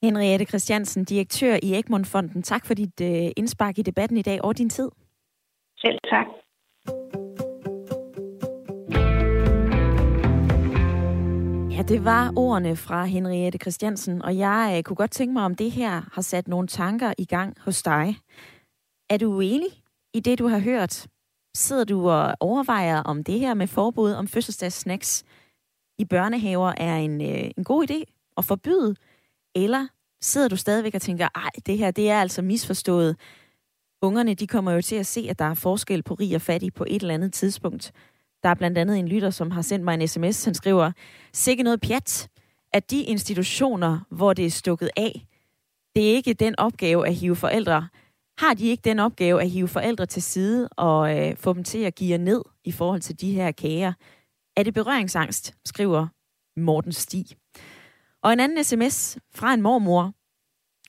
Henriette 0.03 0.45
Christiansen, 0.45 1.03
direktør 1.03 1.55
i 1.63 1.73
Egmont-fonden. 1.73 2.43
Tak 2.43 2.65
for 2.65 2.73
dit 2.73 3.01
uh, 3.01 3.29
indspark 3.37 3.77
i 3.77 3.81
debatten 3.81 4.17
i 4.17 4.21
dag 4.21 4.43
og 4.43 4.57
din 4.57 4.69
tid. 4.69 4.89
Selv 5.77 5.99
tak. 6.11 6.27
Ja, 11.75 11.81
det 11.81 12.05
var 12.05 12.33
ordene 12.35 12.75
fra 12.75 13.05
Henriette 13.05 13.57
Christiansen, 13.57 14.21
og 14.21 14.37
jeg 14.37 14.75
uh, 14.77 14.83
kunne 14.83 14.95
godt 14.95 15.11
tænke 15.11 15.33
mig, 15.33 15.43
om 15.43 15.55
det 15.55 15.71
her 15.71 15.93
har 16.13 16.21
sat 16.21 16.47
nogle 16.47 16.67
tanker 16.67 17.13
i 17.17 17.25
gang 17.25 17.57
hos 17.65 17.83
dig. 17.83 18.15
Er 19.09 19.17
du 19.17 19.27
uenig 19.33 19.71
i 20.13 20.19
det, 20.19 20.39
du 20.39 20.47
har 20.47 20.59
hørt? 20.59 21.07
Sidder 21.57 21.83
du 21.83 22.09
og 22.09 22.35
overvejer, 22.39 22.97
om 22.97 23.23
det 23.23 23.39
her 23.39 23.53
med 23.53 23.67
forbud 23.67 24.11
om 24.11 24.27
fødselsdagssnacks 24.27 25.23
i 25.99 26.05
børnehaver 26.05 26.73
er 26.77 26.95
en, 26.95 27.21
øh, 27.21 27.51
en 27.57 27.63
god 27.63 27.89
idé 27.89 28.03
at 28.37 28.45
forbyde? 28.45 28.95
Eller 29.55 29.87
sidder 30.21 30.47
du 30.47 30.55
stadigvæk 30.55 30.95
og 30.95 31.01
tænker, 31.01 31.27
ej, 31.35 31.49
det 31.65 31.77
her 31.77 31.91
det 31.91 32.09
er 32.09 32.21
altså 32.21 32.41
misforstået. 32.41 33.17
Ungerne 34.01 34.33
de 34.33 34.47
kommer 34.47 34.71
jo 34.71 34.81
til 34.81 34.95
at 34.95 35.05
se, 35.05 35.27
at 35.29 35.39
der 35.39 35.45
er 35.45 35.53
forskel 35.53 36.03
på 36.03 36.13
rig 36.13 36.35
og 36.35 36.41
fattig 36.41 36.73
på 36.73 36.85
et 36.87 37.01
eller 37.01 37.13
andet 37.13 37.33
tidspunkt. 37.33 37.91
Der 38.43 38.49
er 38.49 38.55
blandt 38.55 38.77
andet 38.77 38.99
en 38.99 39.07
lytter, 39.07 39.29
som 39.29 39.51
har 39.51 39.61
sendt 39.61 39.85
mig 39.85 39.93
en 39.93 40.07
sms. 40.07 40.45
Han 40.45 40.53
skriver, 40.53 40.91
sikke 41.33 41.63
noget 41.63 41.81
pjat, 41.81 42.29
at 42.73 42.91
de 42.91 43.01
institutioner, 43.01 43.99
hvor 44.09 44.33
det 44.33 44.45
er 44.45 44.51
stukket 44.51 44.89
af, 44.97 45.27
det 45.95 46.09
er 46.09 46.15
ikke 46.15 46.33
den 46.33 46.59
opgave 46.59 47.07
at 47.07 47.15
hive 47.15 47.35
forældre 47.35 47.87
har 48.37 48.53
de 48.53 48.65
ikke 48.65 48.81
den 48.81 48.99
opgave 48.99 49.41
at 49.41 49.49
hive 49.49 49.67
forældre 49.67 50.05
til 50.05 50.23
side 50.23 50.67
og 50.67 51.17
øh, 51.17 51.37
få 51.37 51.53
dem 51.53 51.63
til 51.63 51.77
at 51.83 51.95
give 51.95 52.17
ned 52.17 52.41
i 52.63 52.71
forhold 52.71 53.01
til 53.01 53.21
de 53.21 53.31
her 53.31 53.51
kager? 53.51 53.93
Er 54.55 54.63
det 54.63 54.73
berøringsangst, 54.73 55.55
skriver 55.65 56.07
Morten 56.59 56.91
Stig. 56.91 57.25
Og 58.23 58.33
en 58.33 58.39
anden 58.39 58.63
sms 58.63 59.17
fra 59.35 59.53
en 59.53 59.61
mormor. 59.61 60.13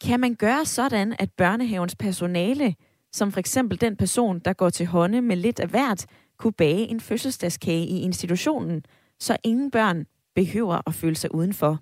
Kan 0.04 0.20
man 0.20 0.34
gøre 0.34 0.64
sådan, 0.64 1.16
at 1.18 1.32
børnehavens 1.32 1.96
personale, 1.96 2.74
som 3.12 3.32
for 3.32 3.40
eksempel 3.40 3.80
den 3.80 3.96
person, 3.96 4.38
der 4.38 4.52
går 4.52 4.70
til 4.70 4.86
hånde 4.86 5.22
med 5.22 5.36
lidt 5.36 5.60
af 5.60 5.68
hvert, 5.68 6.06
kunne 6.38 6.52
bage 6.52 6.86
en 6.86 7.00
fødselsdagskage 7.00 7.86
i 7.86 8.00
institutionen, 8.00 8.82
så 9.20 9.36
ingen 9.44 9.70
børn 9.70 10.06
behøver 10.34 10.80
at 10.86 10.94
føle 10.94 11.16
sig 11.16 11.34
udenfor. 11.34 11.80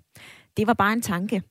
Det 0.57 0.67
var 0.67 0.73
bare 0.73 0.93
en 0.93 1.01
tanke. 1.01 1.41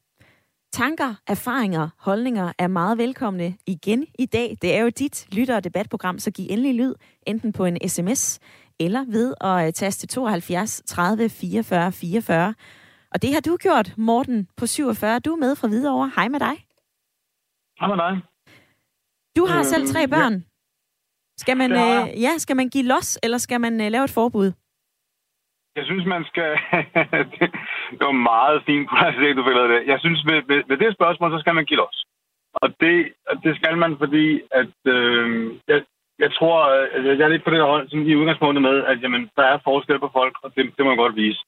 Tanker, 0.73 1.15
erfaringer, 1.27 1.89
holdninger 1.99 2.53
er 2.59 2.67
meget 2.67 2.99
velkomne 2.99 3.57
igen 3.67 4.07
i 4.19 4.27
dag. 4.27 4.57
Det 4.63 4.75
er 4.75 4.81
jo 4.81 4.89
dit 4.89 5.27
lytter- 5.33 5.57
og 5.57 5.65
debatprogram, 5.65 6.19
så 6.19 6.31
giv 6.31 6.47
endelig 6.51 6.75
lyd, 6.75 6.95
enten 7.27 7.53
på 7.53 7.65
en 7.65 7.89
sms 7.89 8.39
eller 8.81 9.05
ved 9.05 9.35
at 9.41 9.75
taste 9.75 10.07
72 10.07 10.83
30 10.87 11.29
44 11.29 11.93
44. 11.93 12.55
Og 13.11 13.23
det 13.23 13.33
har 13.35 13.41
du 13.41 13.57
gjort, 13.57 13.95
Morten 13.99 14.49
på 14.57 14.67
47. 14.67 15.19
Du 15.19 15.33
er 15.33 15.37
med 15.37 15.57
fra 15.57 15.69
Hvidovre. 15.69 16.13
Hej 16.17 16.29
med 16.29 16.41
dig. 16.41 16.67
Hej 17.81 17.89
med 17.89 17.97
dig. 17.97 18.23
Du 19.37 19.47
har 19.47 19.59
øh, 19.59 19.65
selv 19.65 19.87
tre 19.87 20.09
børn. 20.09 20.33
Ja. 20.35 20.41
Skal 21.39 21.57
man, 21.57 21.73
øh, 21.73 22.23
ja, 22.23 22.39
skal 22.39 22.57
man 22.57 22.69
give 22.69 22.85
los, 22.85 23.19
eller 23.23 23.39
skal 23.39 23.61
man 23.61 23.81
øh, 23.81 23.91
lave 23.91 24.05
et 24.05 24.11
forbud? 24.11 24.53
Jeg 25.77 25.85
synes, 25.85 26.05
man 26.07 26.25
skal... 26.31 26.51
det 27.99 28.05
var 28.09 28.23
meget 28.33 28.63
fint, 28.67 28.89
at 29.07 29.37
du 29.37 29.45
fik 29.45 29.57
lavet 29.57 29.75
det. 29.75 29.83
Jeg 29.93 29.99
synes, 30.01 30.25
med, 30.25 30.39
med, 30.51 30.63
med 30.69 30.77
det 30.77 30.95
spørgsmål, 30.95 31.31
så 31.31 31.39
skal 31.39 31.55
man 31.55 31.65
give 31.65 31.81
los. 31.85 31.99
Og 32.63 32.69
det, 32.81 33.13
det 33.45 33.57
skal 33.57 33.77
man, 33.79 33.99
fordi 33.99 34.41
at, 34.51 34.75
øh, 34.95 35.27
jeg, 35.69 35.83
jeg 36.19 36.31
tror, 36.35 36.57
at 36.97 37.05
jeg 37.19 37.25
er 37.25 37.29
lidt 37.29 37.45
på 37.45 37.51
det 37.51 37.59
der 37.59 37.73
hold, 37.75 37.89
som 37.89 38.01
i 38.01 38.15
udgangspunktet 38.15 38.63
med, 38.63 38.77
at 38.91 39.03
jamen, 39.03 39.31
der 39.37 39.43
er 39.43 39.59
forskel 39.65 39.99
på 39.99 40.11
folk, 40.13 40.35
og 40.43 40.53
det, 40.57 40.73
det 40.77 40.85
må 40.85 40.91
jeg 40.91 40.99
godt 40.99 41.17
vise. 41.17 41.41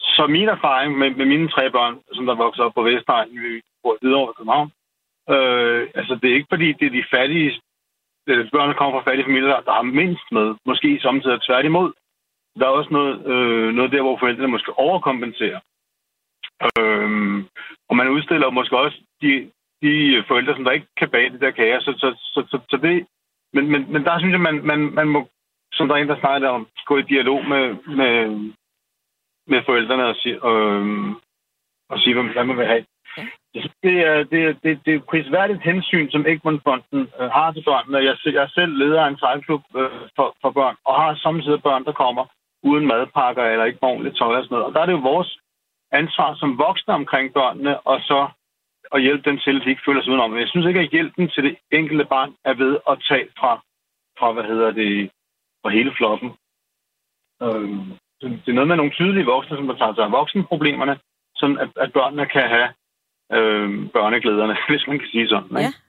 Så 0.00 0.26
min 0.28 0.48
erfaring 0.48 0.98
med, 0.98 1.10
med 1.10 1.26
mine 1.26 1.48
tre 1.48 1.70
børn, 1.70 1.94
som 2.12 2.26
der 2.26 2.34
vokser 2.34 2.62
op 2.62 2.74
på 2.74 2.82
Vestegn, 2.82 3.42
vi 3.42 3.62
bor 3.82 3.96
videre 4.02 4.20
over 4.20 4.32
København, 4.32 4.70
øh, 5.34 5.88
altså 5.94 6.18
det 6.20 6.30
er 6.30 6.34
ikke 6.34 6.52
fordi, 6.54 6.72
det 6.72 6.86
er 6.86 6.98
de 6.98 7.10
fattige, 7.14 7.60
børn, 8.26 8.68
der 8.68 8.74
kommer 8.80 9.00
fra 9.00 9.10
fattige 9.10 9.28
familier, 9.30 9.60
der 9.68 9.72
har 9.72 9.82
mindst 10.00 10.26
med. 10.32 10.54
Måske 10.66 11.00
samtidig 11.02 11.40
tværtimod. 11.42 11.92
Der 12.58 12.66
er 12.66 12.70
også 12.70 12.90
noget, 12.90 13.26
øh, 13.26 13.74
noget 13.74 13.92
der, 13.92 14.02
hvor 14.02 14.18
forældrene 14.18 14.48
måske 14.48 14.78
overkompenserer. 14.78 15.60
Øh, 16.78 17.08
og 17.88 17.96
man 17.96 18.08
udstiller 18.08 18.50
måske 18.50 18.78
også 18.78 18.98
de, 19.22 19.50
de 19.82 20.24
forældre, 20.28 20.54
som 20.54 20.64
der 20.64 20.70
ikke 20.70 20.86
kan 20.96 21.10
bage 21.10 21.30
det 21.30 21.40
der 21.40 21.50
kager. 21.50 21.80
Så, 21.80 21.92
så, 21.98 22.08
så, 22.34 22.46
så, 22.50 22.58
så 22.70 22.76
det, 22.76 23.06
men, 23.52 23.70
men, 23.72 23.92
men 23.92 24.04
der 24.04 24.18
synes 24.18 24.32
jeg, 24.32 24.40
man, 24.40 24.66
man, 24.66 24.80
man 24.94 25.08
må, 25.08 25.28
som 25.72 25.88
der 25.88 25.94
er 25.94 25.98
en, 25.98 26.08
der 26.08 26.20
snakker 26.20 26.48
om, 26.48 26.68
gå 26.86 26.96
i 26.98 27.02
dialog 27.02 27.48
med, 27.48 27.74
med, 28.00 28.14
med 29.46 29.62
forældrene 29.66 30.06
og 30.06 30.16
sige, 30.16 30.34
øh, 30.34 31.10
og 31.88 31.98
sige 31.98 32.14
hvad 32.14 32.44
man 32.44 32.58
vil 32.58 32.66
have. 32.66 32.84
Det 33.82 33.94
er, 34.06 34.24
det, 34.24 34.40
er, 34.44 34.52
det, 34.62 34.80
det 34.86 34.94
er 34.94 35.08
prisværdigt 35.10 35.62
hensyn, 35.62 36.10
som 36.10 36.26
Egmont-fonden 36.26 37.00
øh, 37.20 37.30
har 37.30 37.52
til 37.52 37.64
børnene. 37.64 37.98
Jeg, 37.98 38.16
jeg 38.24 38.42
er 38.42 38.48
selv 38.48 38.72
leder 38.78 39.04
af 39.04 39.08
en 39.08 39.18
sejlklub 39.18 39.62
øh, 39.76 39.90
for, 40.16 40.36
for 40.40 40.50
børn, 40.50 40.76
og 40.84 40.94
har 41.02 41.14
samtidig 41.14 41.62
børn, 41.62 41.84
der 41.84 41.92
kommer 41.92 42.24
uden 42.70 42.86
madpakker 42.86 43.44
eller 43.44 43.64
ikke 43.64 43.82
ordentligt 43.82 44.18
tøj 44.18 44.36
og 44.36 44.44
sådan 44.44 44.54
noget. 44.54 44.66
Og 44.66 44.72
der 44.74 44.80
er 44.80 44.86
det 44.86 44.92
jo 44.92 45.08
vores 45.12 45.38
ansvar 45.92 46.34
som 46.34 46.58
voksne 46.58 46.94
omkring 46.94 47.32
børnene, 47.32 47.80
og 47.80 48.00
så 48.00 48.28
at 48.92 49.02
hjælpe 49.02 49.30
dem 49.30 49.38
til, 49.38 49.56
at 49.56 49.62
de 49.64 49.70
ikke 49.70 49.86
føler 49.86 50.02
sig 50.02 50.10
udenom. 50.10 50.30
Men 50.30 50.40
jeg 50.40 50.48
synes 50.48 50.66
ikke, 50.66 50.80
at 50.80 50.90
hjælpen 50.90 51.28
til 51.28 51.42
det 51.44 51.56
enkelte 51.72 52.04
barn 52.04 52.34
er 52.44 52.54
ved 52.54 52.78
at 52.90 52.96
tage 53.08 53.28
fra, 53.38 53.52
fra 54.18 54.32
hvad 54.32 54.44
hedder 54.44 54.70
det, 54.70 55.10
fra 55.62 55.70
hele 55.70 55.92
flokken. 55.98 56.30
Øhm, 57.42 57.92
det 58.20 58.48
er 58.48 58.52
noget 58.52 58.68
med 58.68 58.76
nogle 58.76 58.92
tydelige 58.92 59.26
voksne, 59.26 59.56
som 59.56 59.66
der 59.66 59.76
tager 59.76 59.94
sig 59.94 60.04
af 60.04 60.12
voksenproblemerne, 60.12 60.98
sådan 61.36 61.58
at, 61.58 61.70
at 61.76 61.92
børnene 61.92 62.26
kan 62.26 62.48
have 62.54 62.68
øh, 63.36 63.90
børneglæderne, 63.96 64.56
hvis 64.68 64.86
man 64.86 64.98
kan 64.98 65.08
sige 65.08 65.28
sådan. 65.28 65.50
Ikke? 65.50 65.60
Ja. 65.60 65.85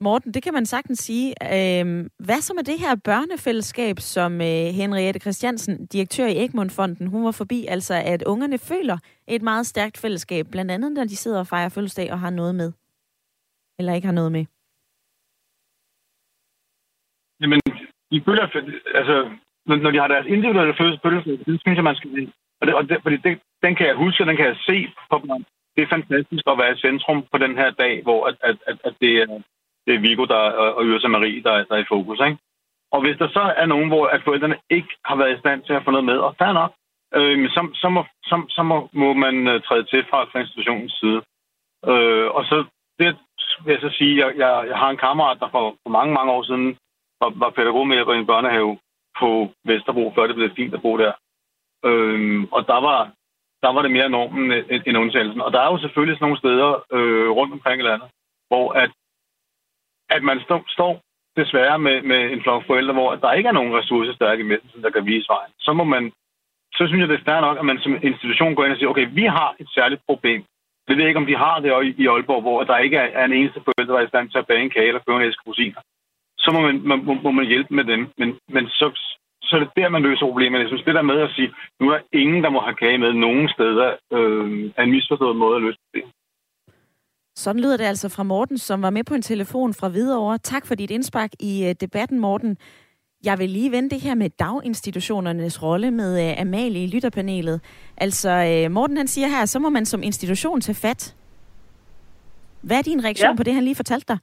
Morten, 0.00 0.34
det 0.34 0.42
kan 0.42 0.54
man 0.54 0.66
sagtens 0.66 0.98
sige. 0.98 1.28
Øh, 1.42 1.86
hvad 2.26 2.40
så 2.40 2.54
med 2.54 2.64
det 2.64 2.78
her 2.78 2.94
børnefællesskab, 3.04 3.96
som 3.98 4.32
øh, 4.40 4.66
Henriette 4.80 5.20
Christiansen, 5.20 5.86
direktør 5.86 6.26
i 6.26 6.36
Egmont-fonden, 6.44 7.06
hun 7.06 7.24
var 7.24 7.30
forbi, 7.30 7.66
altså 7.68 7.94
at 7.94 8.22
ungerne 8.22 8.58
føler 8.58 8.98
et 9.28 9.42
meget 9.42 9.66
stærkt 9.66 9.98
fællesskab, 9.98 10.46
blandt 10.50 10.70
andet 10.70 10.92
når 10.92 11.04
de 11.04 11.16
sidder 11.16 11.38
og 11.38 11.46
fejrer 11.46 11.68
fødselsdag 11.68 12.12
og 12.12 12.20
har 12.20 12.30
noget 12.30 12.54
med? 12.54 12.72
Eller 13.78 13.92
ikke 13.94 14.06
har 14.06 14.14
noget 14.20 14.32
med? 14.32 14.44
Jamen, 17.40 17.60
de 18.10 18.22
føler, 18.26 18.42
altså, 19.00 19.16
når 19.66 19.90
de 19.90 19.98
har 19.98 20.08
deres 20.08 20.26
individuelle 20.26 20.74
fødselsdag, 20.78 21.38
det 21.46 21.60
synes 21.60 21.76
jeg, 21.76 21.84
man 21.84 21.96
skal 21.96 22.32
og, 22.60 22.66
det, 22.66 22.74
og 22.74 22.88
det, 22.88 23.02
fordi 23.02 23.16
det, 23.16 23.40
den 23.62 23.74
kan 23.76 23.86
jeg 23.86 23.96
huske, 23.96 24.22
og 24.22 24.26
den 24.26 24.36
kan 24.36 24.46
jeg 24.46 24.56
se 24.68 24.76
på 25.10 25.18
mig. 25.18 25.44
Det 25.74 25.82
er 25.82 25.94
fantastisk 25.96 26.44
at 26.46 26.58
være 26.58 26.72
i 26.74 26.82
centrum 26.86 27.24
på 27.32 27.38
den 27.38 27.54
her 27.60 27.70
dag, 27.70 28.02
hvor 28.02 28.26
at, 28.26 28.36
at, 28.40 28.56
at, 28.66 28.76
at 28.84 28.94
det, 29.00 29.12
er, 29.22 29.42
det 29.86 29.94
er 29.94 29.98
Vigo 29.98 30.24
der, 30.24 30.42
og 30.78 30.84
Yrsa 30.84 31.08
Marie, 31.08 31.42
der, 31.42 31.64
der 31.64 31.74
er 31.76 31.82
i 31.84 31.92
fokus. 31.94 32.20
Ikke? 32.26 32.38
Og 32.92 33.00
hvis 33.00 33.18
der 33.18 33.28
så 33.28 33.52
er 33.56 33.66
nogen, 33.66 33.88
hvor 33.88 34.06
at 34.06 34.22
forældrene 34.24 34.58
ikke 34.70 34.92
har 35.04 35.16
været 35.16 35.36
i 35.36 35.40
stand 35.40 35.62
til 35.62 35.72
at 35.72 35.84
få 35.84 35.90
noget 35.90 36.04
med, 36.04 36.18
og 36.18 36.34
fair 36.38 36.52
nok, 36.52 36.72
øh, 37.14 37.50
så, 37.50 37.68
så, 37.74 37.88
må, 37.88 38.04
så, 38.22 38.36
så 38.48 38.62
må, 38.62 38.88
må 38.92 39.12
man 39.12 39.48
øh, 39.48 39.62
træde 39.62 39.84
til 39.84 40.04
fra, 40.10 40.24
fra 40.24 40.38
institutionens 40.40 40.92
side. 41.00 41.20
Øh, 41.90 42.28
og 42.36 42.44
så 42.44 42.64
det 42.98 43.16
vil 43.64 43.72
jeg 43.72 43.80
så 43.80 43.90
sige, 43.98 44.26
jeg, 44.26 44.36
jeg, 44.36 44.64
jeg 44.68 44.78
har 44.78 44.90
en 44.90 45.02
kammerat, 45.06 45.40
der 45.40 45.48
for, 45.50 45.76
for 45.82 45.90
mange, 45.90 46.14
mange 46.14 46.32
år 46.32 46.42
siden 46.42 46.78
var, 47.20 47.30
var 47.42 47.50
pædagog 47.50 47.86
med 47.88 47.96
i 47.96 48.18
en 48.18 48.26
børnehave 48.26 48.78
på 49.20 49.50
Vesterbro, 49.64 50.12
før 50.14 50.26
det 50.26 50.36
blev 50.36 50.50
fint 50.56 50.74
at 50.74 50.82
bo 50.82 50.98
der. 50.98 51.12
Øh, 51.84 52.42
og 52.52 52.66
der 52.66 52.80
var, 52.88 53.00
der 53.62 53.70
var 53.72 53.82
det 53.82 53.90
mere 53.90 54.08
normen 54.08 54.52
end 54.86 54.98
undtagelsen. 54.98 55.40
Og 55.40 55.52
der 55.52 55.60
er 55.60 55.70
jo 55.72 55.78
selvfølgelig 55.78 56.16
sådan 56.16 56.24
nogle 56.26 56.42
steder 56.42 56.70
øh, 56.96 57.30
rundt 57.30 57.52
omkring 57.52 57.80
i 57.80 57.84
landet, 57.84 58.08
hvor 58.48 58.72
at, 58.72 58.90
at 60.10 60.22
man 60.22 60.40
stå, 60.40 60.56
står 60.68 60.92
desværre 61.36 61.78
med, 61.78 62.02
med 62.02 62.20
en 62.32 62.42
flok 62.42 62.66
forældre, 62.66 62.92
hvor 62.92 63.14
der 63.14 63.32
ikke 63.32 63.48
er 63.48 63.58
nogen 63.58 63.76
ressourcestærke 63.78 64.44
mennesker, 64.44 64.80
der 64.80 64.90
kan 64.90 65.06
vise 65.06 65.28
vejen. 65.28 65.52
Så 65.58 65.72
må 65.72 65.84
man, 65.84 66.12
så 66.74 66.82
synes 66.86 67.00
jeg, 67.00 67.08
det 67.08 67.18
er 67.18 67.26
stærkt 67.26 67.44
nok, 67.46 67.58
at 67.58 67.64
man 67.64 67.78
som 67.78 67.98
institution 68.02 68.54
går 68.54 68.64
ind 68.64 68.72
og 68.72 68.78
siger, 68.78 68.90
okay, 68.90 69.08
vi 69.12 69.24
har 69.24 69.54
et 69.58 69.68
særligt 69.74 70.02
problem. 70.08 70.44
Jeg 70.88 70.96
ved 70.96 71.06
ikke, 71.06 71.22
om 71.22 71.26
de 71.26 71.36
har 71.36 71.60
det 71.60 71.94
i 72.02 72.06
Aalborg, 72.06 72.42
hvor 72.42 72.64
der 72.64 72.78
ikke 72.78 72.96
er 72.96 73.24
en 73.24 73.32
eneste 73.32 73.60
forældre, 73.66 73.94
der 73.94 74.00
er 74.00 74.06
i 74.06 74.12
stand 74.12 74.30
til 74.30 74.38
at 74.38 74.46
bage 74.46 74.62
en 74.62 74.70
kage 74.70 74.88
eller 74.88 75.00
købe 75.00 75.16
en 75.16 75.28
æske 75.28 75.46
rosiner. 75.46 75.80
Så 76.38 76.48
må 76.52 76.60
man, 76.60 76.80
man, 76.90 77.04
må, 77.04 77.14
må 77.14 77.30
man 77.30 77.46
hjælpe 77.46 77.74
med 77.74 77.84
dem. 77.84 78.08
Men, 78.18 78.38
men 78.48 78.68
så, 78.68 78.86
så 79.42 79.56
er 79.56 79.60
det 79.60 79.70
der, 79.76 79.88
man 79.88 80.02
løser 80.02 80.26
problemet. 80.26 80.60
Jeg 80.60 80.68
synes, 80.68 80.84
det 80.84 80.94
der 80.94 81.02
med 81.02 81.20
at 81.20 81.30
sige, 81.36 81.54
nu 81.80 81.88
er 81.88 81.92
der 81.92 82.04
ingen, 82.12 82.44
der 82.44 82.50
må 82.50 82.60
have 82.60 82.74
kage 82.74 82.98
med 82.98 83.12
nogen 83.12 83.48
steder, 83.48 83.88
øh, 84.12 84.70
er 84.76 84.82
en 84.82 84.90
misforstået 84.90 85.36
måde 85.36 85.56
at 85.56 85.62
løse 85.62 85.78
problemet. 85.84 86.12
Sådan 87.36 87.62
lyder 87.62 87.76
det 87.76 87.84
altså 87.84 88.08
fra 88.08 88.22
Morten, 88.22 88.58
som 88.58 88.82
var 88.82 88.90
med 88.90 89.04
på 89.04 89.14
en 89.14 89.22
telefon 89.22 89.74
fra 89.74 89.88
Hvidovre. 89.88 90.38
Tak 90.38 90.66
for 90.66 90.74
dit 90.74 90.90
indspark 90.90 91.30
i 91.40 91.66
uh, 91.66 91.72
debatten, 91.80 92.20
Morten. 92.20 92.58
Jeg 93.24 93.38
vil 93.38 93.50
lige 93.50 93.72
vende 93.72 93.90
det 93.90 94.00
her 94.00 94.14
med 94.14 94.30
daginstitutionernes 94.30 95.62
rolle 95.62 95.90
med 95.90 96.32
uh, 96.32 96.40
Amalie 96.40 96.84
i 96.84 96.86
lytterpanelet. 96.86 97.60
Altså, 97.96 98.62
uh, 98.66 98.72
Morten 98.72 98.96
han 98.96 99.08
siger 99.08 99.28
her, 99.28 99.44
så 99.44 99.58
må 99.58 99.68
man 99.68 99.86
som 99.86 100.02
institution 100.02 100.60
tage 100.60 100.74
fat. 100.74 101.14
Hvad 102.60 102.78
er 102.78 102.82
din 102.82 103.04
reaktion 103.04 103.30
ja. 103.30 103.36
på 103.36 103.42
det, 103.42 103.54
han 103.54 103.64
lige 103.64 103.74
fortalte 103.74 104.06
dig? 104.08 104.18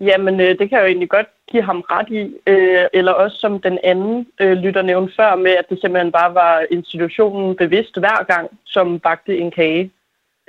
Jamen, 0.00 0.40
øh, 0.40 0.58
det 0.58 0.68
kan 0.68 0.72
jeg 0.72 0.80
jo 0.80 0.86
egentlig 0.86 1.08
godt 1.08 1.26
give 1.50 1.62
ham 1.62 1.80
ret 1.80 2.08
i. 2.10 2.22
Øh, 2.46 2.86
eller 2.92 3.12
også 3.12 3.36
som 3.36 3.60
den 3.60 3.78
anden 3.84 4.26
øh, 4.40 4.52
lytter 4.52 4.82
nævnte 4.82 5.14
før 5.16 5.36
med, 5.36 5.50
at 5.50 5.64
det 5.70 5.80
simpelthen 5.80 6.12
bare 6.12 6.34
var 6.34 6.64
institutionen 6.70 7.56
bevidst 7.56 7.98
hver 7.98 8.24
gang, 8.24 8.50
som 8.64 9.00
bagte 9.00 9.38
en 9.38 9.50
kage. 9.50 9.90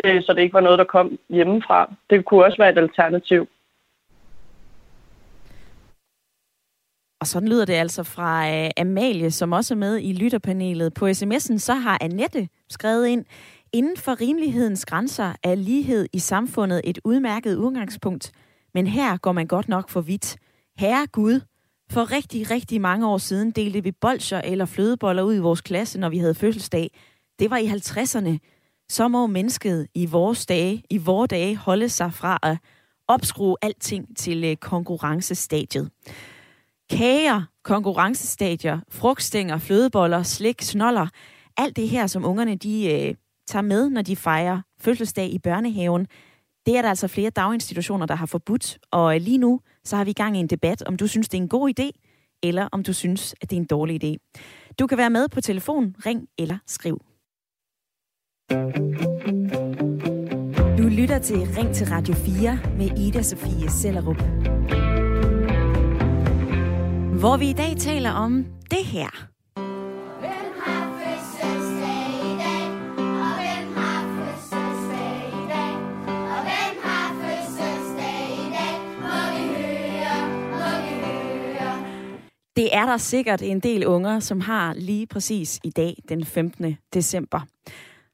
Øh, 0.04 0.24
så 0.24 0.34
det 0.34 0.42
ikke 0.42 0.54
var 0.54 0.62
noget, 0.62 0.80
der 0.80 0.86
kom 0.86 1.18
hjemmefra. 1.30 1.94
Det 2.10 2.26
kunne 2.26 2.46
også 2.46 2.58
være 2.58 2.72
et 2.72 2.78
alternativ. 2.78 3.48
Og 7.22 7.28
sådan 7.28 7.50
lyder 7.50 7.66
det 7.66 7.74
altså 7.74 8.04
fra 8.04 8.50
øh, 8.50 8.70
Amalie, 8.78 9.32
som 9.32 9.52
også 9.52 9.74
er 9.74 9.78
med 9.78 10.00
i 10.02 10.14
lytterpanelet. 10.14 10.94
På 10.94 11.08
sms'en 11.08 11.58
så 11.58 11.74
har 11.74 11.98
Annette 12.02 12.48
skrevet 12.70 13.08
ind, 13.08 13.26
inden 13.74 13.98
for 13.98 14.22
rimelighedens 14.22 14.86
grænser 14.86 15.34
er 15.44 15.56
lighed 15.56 16.08
i 16.14 16.20
samfundet 16.20 16.82
et 16.84 17.00
udmærket 17.04 17.56
udgangspunkt– 17.56 18.32
men 18.74 18.88
her 18.88 19.18
går 19.18 19.32
man 19.32 19.48
godt 19.48 19.70
nok 19.70 19.90
for 19.90 20.02
vidt. 20.02 20.38
Herre 20.78 21.08
Gud, 21.08 21.42
for 21.92 22.12
rigtig, 22.12 22.52
rigtig 22.52 22.82
mange 22.82 23.08
år 23.08 23.18
siden 23.18 23.52
delte 23.52 23.84
vi 23.84 23.92
bolcher 23.92 24.42
eller 24.42 24.66
flødeboller 24.66 25.24
ud 25.24 25.36
i 25.36 25.40
vores 25.40 25.62
klasse, 25.62 26.00
når 26.00 26.10
vi 26.10 26.18
havde 26.18 26.36
fødselsdag. 26.36 26.92
Det 27.40 27.50
var 27.50 27.58
i 27.58 27.66
50'erne. 27.66 28.53
Så 28.90 29.08
må 29.08 29.28
mennesket 29.28 29.88
i 29.96 30.06
vores 30.06 30.46
dage, 30.46 30.84
i 30.90 30.98
vores 30.98 31.30
dage 31.30 31.56
holde 31.58 31.90
sig 31.90 32.14
fra 32.14 32.40
at 32.44 32.58
opskrue 33.08 33.56
alting 33.62 34.18
til 34.18 34.44
øh, 34.44 34.56
konkurrencestadiet. 34.56 35.90
Kager, 36.90 37.42
konkurrencestadier, 37.64 38.80
frugtstænger, 38.90 39.58
flødeboller, 39.58 40.24
slik, 40.24 40.62
snoller. 40.62 41.08
Alt 41.58 41.76
det 41.76 41.90
her, 41.90 42.08
som 42.08 42.26
ungerne 42.26 42.56
de 42.56 42.92
øh, 42.92 43.16
tager 43.48 43.62
med, 43.64 43.90
når 43.90 44.02
de 44.02 44.16
fejrer 44.16 44.62
fødselsdag 44.82 45.30
i 45.30 45.40
børnehaven, 45.40 46.08
Det 46.66 46.78
er 46.78 46.82
der 46.82 46.90
altså 46.90 47.08
flere 47.08 47.30
daginstitutioner, 47.30 48.06
der 48.06 48.16
har 48.16 48.26
forbudt, 48.26 48.78
og 48.92 49.16
øh, 49.16 49.22
lige 49.22 49.38
nu 49.38 49.60
så 49.84 49.96
har 49.96 50.04
vi 50.04 50.12
i 50.12 50.14
gang 50.14 50.38
i 50.38 50.40
en 50.40 50.48
debat, 50.48 50.84
om 50.84 50.98
du 50.98 51.08
synes, 51.08 51.30
det 51.30 51.38
er 51.38 51.42
en 51.42 51.48
god 51.50 51.74
idé, 51.80 51.92
eller 52.44 52.70
om 52.72 52.84
du 52.84 52.94
synes, 52.94 53.36
at 53.42 53.50
det 53.50 53.56
er 53.56 53.60
en 53.62 53.66
dårlig 53.68 54.04
idé. 54.04 54.18
Du 54.80 54.88
kan 54.88 54.98
være 54.98 55.10
med 55.10 55.30
på 55.30 55.42
telefon, 55.42 55.96
ring 56.06 56.28
eller 56.38 56.58
skriv. 56.68 57.02
Du 60.78 60.88
lytter 60.88 61.20
til 61.20 61.38
Ring 61.58 61.76
til 61.76 61.88
Radio 61.88 62.14
4 62.14 62.60
med 62.78 62.98
Ida 62.98 63.22
Sofie 63.22 63.70
Sellerup. 63.70 64.22
Hvor 67.20 67.38
vi 67.38 67.50
i 67.50 67.54
dag 67.54 67.78
taler 67.78 68.12
om 68.12 68.46
det 68.72 68.86
her. 68.86 69.28
Det 82.56 82.76
er 82.76 82.86
der 82.86 82.98
sikkert 82.98 83.42
en 83.42 83.60
del 83.60 83.86
unger, 83.86 84.20
som 84.20 84.42
har 84.42 84.74
lige 84.74 85.08
præcis 85.08 85.60
i 85.64 85.70
dag, 85.70 85.96
den 86.10 86.26
15. 86.26 86.78
december. 86.94 87.40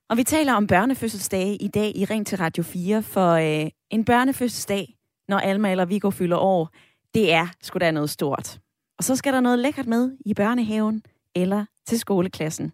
Og 0.09 0.17
vi 0.17 0.23
taler 0.23 0.53
om 0.53 0.67
børnefødselsdage 0.67 1.55
i 1.55 1.67
dag 1.67 1.91
i 1.95 2.05
Ring 2.05 2.27
til 2.27 2.37
Radio 2.37 2.63
4, 2.63 3.03
for 3.03 3.31
øh, 3.31 3.69
en 3.89 4.05
børnefødselsdag, 4.05 4.95
når 5.27 5.37
Alma 5.37 5.71
eller 5.71 5.85
Viggo 5.85 6.09
fylder 6.09 6.37
år, 6.37 6.69
det 7.13 7.33
er 7.33 7.47
sgu 7.61 7.79
da 7.79 7.91
noget 7.91 8.09
stort. 8.09 8.59
Og 8.97 9.03
så 9.03 9.15
skal 9.15 9.33
der 9.33 9.39
noget 9.39 9.59
lækkert 9.59 9.87
med 9.87 10.17
i 10.25 10.33
børnehaven 10.33 11.03
eller 11.35 11.65
til 11.85 11.99
skoleklassen. 11.99 12.71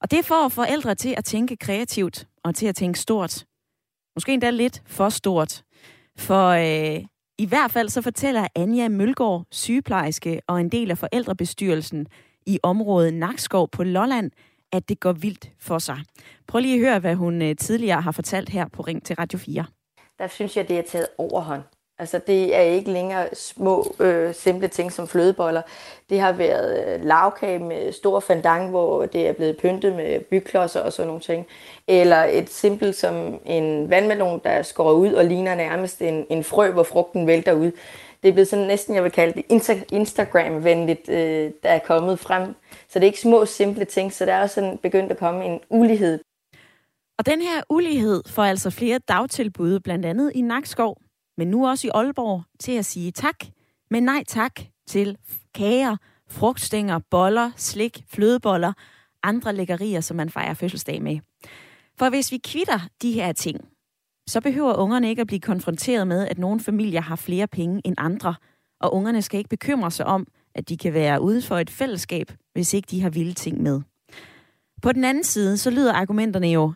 Og 0.00 0.10
det 0.10 0.24
får 0.24 0.48
forældre 0.48 0.94
til 0.94 1.14
at 1.16 1.24
tænke 1.24 1.56
kreativt 1.56 2.28
og 2.44 2.54
til 2.54 2.66
at 2.66 2.76
tænke 2.76 2.98
stort. 2.98 3.44
Måske 4.16 4.32
endda 4.32 4.50
lidt 4.50 4.82
for 4.86 5.08
stort. 5.08 5.62
For 6.18 6.48
øh, 6.48 7.04
i 7.38 7.46
hvert 7.46 7.70
fald 7.70 7.88
så 7.88 8.02
fortæller 8.02 8.48
Anja 8.54 8.88
Mølgaard, 8.88 9.46
sygeplejerske 9.50 10.40
og 10.46 10.60
en 10.60 10.68
del 10.68 10.90
af 10.90 10.98
forældrebestyrelsen 10.98 12.06
i 12.46 12.58
området 12.62 13.14
Nakskov 13.14 13.68
på 13.68 13.84
Lolland, 13.84 14.30
at 14.72 14.88
det 14.88 15.00
går 15.00 15.12
vildt 15.12 15.50
for 15.60 15.78
sig. 15.78 15.98
Prøv 16.46 16.60
lige 16.60 16.74
at 16.74 16.80
høre, 16.80 16.98
hvad 16.98 17.14
hun 17.14 17.42
øh, 17.42 17.56
tidligere 17.56 18.00
har 18.00 18.12
fortalt 18.12 18.48
her 18.48 18.68
på 18.68 18.82
Ring 18.82 19.04
til 19.04 19.16
Radio 19.16 19.38
4. 19.38 19.64
Der 20.18 20.26
synes 20.26 20.56
jeg, 20.56 20.68
det 20.68 20.78
er 20.78 20.82
taget 20.82 21.06
overhånd. 21.18 21.62
Altså 21.98 22.20
det 22.26 22.56
er 22.56 22.60
ikke 22.60 22.90
længere 22.90 23.28
små, 23.34 23.94
øh, 24.00 24.34
simple 24.34 24.68
ting 24.68 24.92
som 24.92 25.08
flødeboller. 25.08 25.62
Det 26.10 26.20
har 26.20 26.32
været 26.32 26.94
øh, 26.94 27.04
lavkage 27.04 27.58
med 27.58 27.92
stor 27.92 28.20
fandang, 28.20 28.70
hvor 28.70 29.06
det 29.06 29.28
er 29.28 29.32
blevet 29.32 29.56
pyntet 29.56 29.94
med 29.96 30.20
byklodser 30.20 30.80
og 30.80 30.92
sådan 30.92 31.06
nogle 31.06 31.20
ting. 31.20 31.46
Eller 31.88 32.24
et 32.24 32.50
simpelt 32.50 32.96
som 32.96 33.40
en 33.46 33.90
vandmelon, 33.90 34.40
der 34.44 34.62
skår 34.62 34.92
ud 34.92 35.12
og 35.12 35.24
ligner 35.24 35.54
nærmest 35.54 36.02
en, 36.02 36.26
en 36.30 36.44
frø, 36.44 36.70
hvor 36.70 36.82
frugten 36.82 37.26
vælter 37.26 37.52
ud. 37.52 37.70
Det 38.22 38.28
er 38.28 38.32
blevet 38.32 38.48
sådan 38.48 38.66
næsten, 38.66 38.94
jeg 38.94 39.04
vil 39.04 39.12
kalde 39.12 39.34
det 39.34 39.44
Instagram-venligt, 39.92 41.08
øh, 41.08 41.50
der 41.62 41.68
er 41.68 41.78
kommet 41.78 42.18
frem. 42.18 42.54
Så 42.88 42.98
det 42.98 43.02
er 43.02 43.06
ikke 43.06 43.20
små, 43.20 43.46
simple 43.46 43.84
ting, 43.84 44.12
så 44.12 44.26
der 44.26 44.32
er 44.32 44.42
også 44.42 44.54
sådan 44.54 44.78
begyndt 44.78 45.12
at 45.12 45.18
komme 45.18 45.44
en 45.44 45.60
ulighed. 45.70 46.20
Og 47.18 47.26
den 47.26 47.42
her 47.42 47.62
ulighed 47.70 48.22
får 48.26 48.44
altså 48.44 48.70
flere 48.70 48.98
dagtilbud, 48.98 49.80
blandt 49.80 50.06
andet 50.06 50.32
i 50.34 50.40
Nakskov, 50.40 50.96
men 51.36 51.48
nu 51.48 51.68
også 51.68 51.86
i 51.86 51.90
Aalborg, 51.94 52.42
til 52.60 52.72
at 52.72 52.84
sige 52.84 53.12
tak, 53.12 53.36
men 53.90 54.02
nej 54.02 54.24
tak 54.28 54.60
til 54.86 55.18
kager, 55.54 55.96
frugtstænger, 56.30 56.98
boller, 57.10 57.50
slik, 57.56 58.04
flødeboller, 58.08 58.72
andre 59.22 59.52
lækkerier, 59.52 60.00
som 60.00 60.16
man 60.16 60.30
fejrer 60.30 60.54
fødselsdag 60.54 61.02
med. 61.02 61.18
For 61.98 62.08
hvis 62.08 62.32
vi 62.32 62.40
kvitter 62.44 62.80
de 63.02 63.12
her 63.12 63.32
ting, 63.32 63.71
så 64.26 64.40
behøver 64.40 64.74
ungerne 64.74 65.08
ikke 65.08 65.20
at 65.20 65.26
blive 65.26 65.40
konfronteret 65.40 66.06
med, 66.06 66.28
at 66.28 66.38
nogle 66.38 66.60
familier 66.60 67.00
har 67.00 67.16
flere 67.16 67.46
penge 67.46 67.80
end 67.84 67.94
andre, 67.98 68.34
og 68.80 68.94
ungerne 68.94 69.22
skal 69.22 69.38
ikke 69.38 69.50
bekymre 69.50 69.90
sig 69.90 70.06
om, 70.06 70.26
at 70.54 70.68
de 70.68 70.76
kan 70.76 70.94
være 70.94 71.20
ude 71.20 71.42
for 71.42 71.58
et 71.58 71.70
fællesskab, 71.70 72.32
hvis 72.52 72.74
ikke 72.74 72.86
de 72.90 73.02
har 73.02 73.10
vilde 73.10 73.32
ting 73.32 73.62
med. 73.62 73.80
På 74.82 74.92
den 74.92 75.04
anden 75.04 75.24
side, 75.24 75.56
så 75.56 75.70
lyder 75.70 75.92
argumenterne 75.92 76.48
jo, 76.48 76.72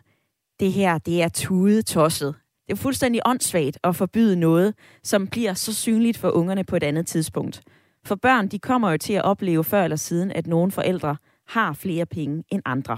det 0.59 0.71
her, 0.71 0.97
det 0.97 1.21
er 1.23 1.29
tudetosset. 1.29 2.35
Det 2.67 2.73
er 2.73 2.77
fuldstændig 2.77 3.21
åndssvagt 3.25 3.77
at 3.83 3.95
forbyde 3.95 4.35
noget, 4.35 4.73
som 5.03 5.27
bliver 5.27 5.53
så 5.53 5.73
synligt 5.73 6.17
for 6.17 6.29
ungerne 6.29 6.63
på 6.63 6.75
et 6.75 6.83
andet 6.83 7.07
tidspunkt. 7.07 7.61
For 8.05 8.15
børn, 8.15 8.47
de 8.47 8.59
kommer 8.59 8.91
jo 8.91 8.97
til 8.97 9.13
at 9.13 9.23
opleve 9.23 9.63
før 9.63 9.83
eller 9.83 9.97
siden, 9.97 10.31
at 10.31 10.47
nogle 10.47 10.71
forældre 10.71 11.17
har 11.47 11.73
flere 11.73 12.05
penge 12.05 12.43
end 12.51 12.61
andre. 12.65 12.97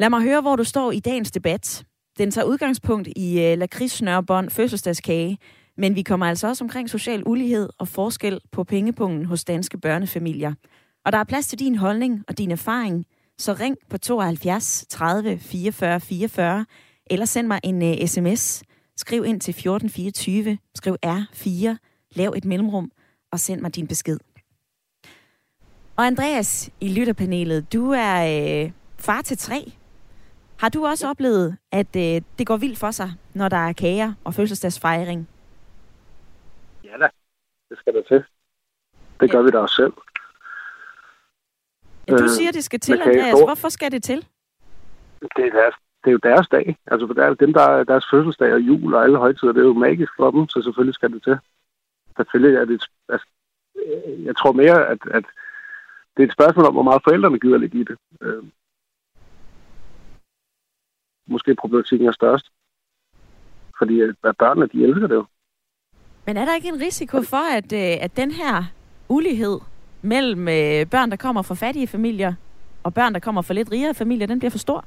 Lad 0.00 0.10
mig 0.10 0.22
høre, 0.22 0.40
hvor 0.40 0.56
du 0.56 0.64
står 0.64 0.92
i 0.92 1.00
dagens 1.00 1.30
debat. 1.30 1.84
Den 2.18 2.30
tager 2.30 2.44
udgangspunkt 2.44 3.08
i 3.16 3.40
øh, 3.40 3.58
lakridssnørbånd, 3.58 4.50
fødselsdagskage, 4.50 5.38
men 5.76 5.94
vi 5.94 6.02
kommer 6.02 6.26
altså 6.26 6.48
også 6.48 6.64
omkring 6.64 6.90
social 6.90 7.22
ulighed 7.26 7.68
og 7.78 7.88
forskel 7.88 8.40
på 8.52 8.64
pengepunkten 8.64 9.24
hos 9.24 9.44
danske 9.44 9.78
børnefamilier. 9.78 10.52
Og 11.04 11.12
der 11.12 11.18
er 11.18 11.24
plads 11.24 11.48
til 11.48 11.58
din 11.58 11.76
holdning 11.76 12.24
og 12.28 12.38
din 12.38 12.50
erfaring, 12.50 13.04
så 13.38 13.52
ring 13.52 13.76
på 13.90 13.98
72 13.98 14.86
30 14.88 15.38
44 15.38 16.00
44 16.00 16.66
eller 17.10 17.26
send 17.26 17.46
mig 17.46 17.60
en 17.64 17.82
øh, 17.82 17.90
uh, 17.90 18.06
sms. 18.06 18.62
Skriv 18.96 19.24
ind 19.24 19.40
til 19.40 19.52
1424, 19.52 20.58
skriv 20.74 20.96
R4, 21.06 21.76
lav 22.14 22.32
et 22.36 22.44
mellemrum 22.44 22.90
og 23.32 23.40
send 23.40 23.60
mig 23.60 23.74
din 23.76 23.86
besked. 23.86 24.18
Og 25.96 26.06
Andreas 26.06 26.70
i 26.80 26.88
lytterpanelet, 26.88 27.72
du 27.72 27.90
er 27.90 28.64
øh, 28.64 28.70
far 28.98 29.22
til 29.22 29.38
tre. 29.38 29.72
Har 30.58 30.68
du 30.68 30.86
også 30.86 31.08
oplevet, 31.08 31.56
at 31.72 31.96
øh, 31.96 32.22
det 32.38 32.46
går 32.46 32.56
vildt 32.56 32.78
for 32.78 32.90
sig, 32.90 33.10
når 33.34 33.48
der 33.48 33.56
er 33.56 33.72
kager 33.72 34.12
og 34.24 34.34
fødselsdagsfejring? 34.34 35.28
Ja 36.84 36.96
da, 37.00 37.08
det 37.70 37.78
skal 37.78 37.94
der 37.94 38.02
til. 38.02 38.24
Det 39.20 39.30
gør 39.30 39.38
ja. 39.38 39.44
vi 39.44 39.50
da 39.50 39.58
også 39.58 39.74
selv. 39.74 39.92
Ja, 42.08 42.16
du 42.16 42.28
siger, 42.28 42.52
det 42.52 42.64
skal 42.64 42.80
til, 42.80 43.00
Andreas. 43.00 43.40
Hvorfor 43.46 43.68
skal 43.68 43.92
det 43.92 44.02
til? 44.02 44.26
Det 45.36 45.46
er 45.46 45.50
deres 45.50 45.74
det 46.06 46.10
er 46.10 46.18
jo 46.18 46.30
deres 46.30 46.48
dag. 46.48 46.76
Altså, 46.86 47.06
for 47.06 47.14
der 47.14 47.24
er 47.24 47.34
dem, 47.34 47.52
der 47.52 47.62
er 47.62 47.84
deres 47.84 48.06
fødselsdag 48.10 48.52
og 48.52 48.60
jul 48.60 48.94
og 48.94 49.04
alle 49.04 49.18
højtider, 49.18 49.52
det 49.52 49.60
er 49.60 49.66
jo 49.66 49.72
magisk 49.72 50.12
for 50.16 50.30
dem, 50.30 50.48
så 50.48 50.62
selvfølgelig 50.62 50.94
skal 50.94 51.12
det 51.12 51.22
til. 51.22 51.38
Selvfølgelig 52.16 52.56
er 52.56 52.64
det 52.64 52.74
et, 52.74 52.86
altså, 53.08 53.26
jeg 54.28 54.36
tror 54.36 54.52
mere, 54.52 54.86
at, 54.86 54.98
at 55.10 55.24
det 56.16 56.22
er 56.22 56.26
et 56.26 56.32
spørgsmål 56.32 56.66
om, 56.66 56.72
hvor 56.72 56.82
meget 56.82 57.02
forældrene 57.04 57.38
gider 57.38 57.58
lidt 57.58 57.74
i 57.74 57.84
det. 57.84 57.98
Måske 61.26 61.54
problematikken 61.54 62.08
er 62.08 62.12
størst. 62.12 62.46
Fordi 63.78 64.00
at 64.00 64.36
børnene, 64.38 64.66
de 64.66 64.84
elsker 64.84 65.06
det 65.06 65.14
jo. 65.14 65.24
Men 66.26 66.36
er 66.36 66.44
der 66.44 66.54
ikke 66.54 66.68
en 66.68 66.80
risiko 66.80 67.22
for, 67.22 67.56
at, 67.56 67.72
øh, 67.72 68.04
at 68.04 68.16
den 68.16 68.30
her 68.30 68.64
ulighed 69.08 69.58
mellem 70.02 70.48
øh, 70.48 70.86
børn, 70.90 71.10
der 71.10 71.16
kommer 71.16 71.42
fra 71.42 71.54
fattige 71.54 71.86
familier, 71.86 72.34
og 72.84 72.94
børn, 72.94 73.14
der 73.14 73.20
kommer 73.20 73.42
fra 73.42 73.54
lidt 73.54 73.72
rigere 73.72 73.94
familier, 73.94 74.26
den 74.26 74.38
bliver 74.38 74.50
for 74.50 74.58
stor? 74.58 74.84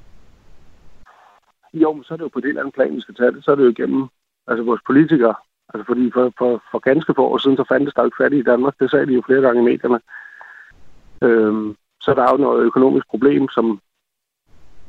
Jo, 1.74 1.94
men 1.94 2.04
så 2.04 2.14
er 2.14 2.18
det 2.18 2.24
jo 2.24 2.30
på 2.34 2.40
det 2.40 2.48
eller 2.50 2.62
andet 2.62 2.74
plan, 2.74 2.96
vi 2.96 3.02
skal 3.02 3.16
tage 3.16 3.32
det. 3.32 3.44
Så 3.44 3.52
er 3.52 3.56
det 3.56 3.64
jo 3.64 3.70
igennem 3.70 4.08
altså 4.48 4.64
vores 4.64 4.82
politikere. 4.86 5.36
Altså 5.74 5.86
fordi 5.86 6.12
for, 6.14 6.34
for, 6.38 6.64
for 6.72 6.80
ganske 6.80 7.14
få 7.16 7.24
år 7.28 7.38
siden, 7.38 7.58
så 7.58 7.66
fandtes 7.72 7.94
der 7.94 8.02
jo 8.02 8.08
ikke 8.08 8.24
fattige 8.24 8.40
i 8.40 8.50
Danmark. 8.52 8.80
Det 8.80 8.92
sagde 8.92 9.06
de 9.06 9.14
jo 9.14 9.24
flere 9.26 9.42
gange 9.42 9.62
i 9.62 9.66
medierne. 9.66 10.00
Øhm, 11.22 11.76
så 12.02 12.14
der 12.14 12.24
er 12.24 12.32
jo 12.32 12.38
noget 12.38 12.66
økonomisk 12.66 13.08
problem, 13.10 13.50
som 13.50 13.82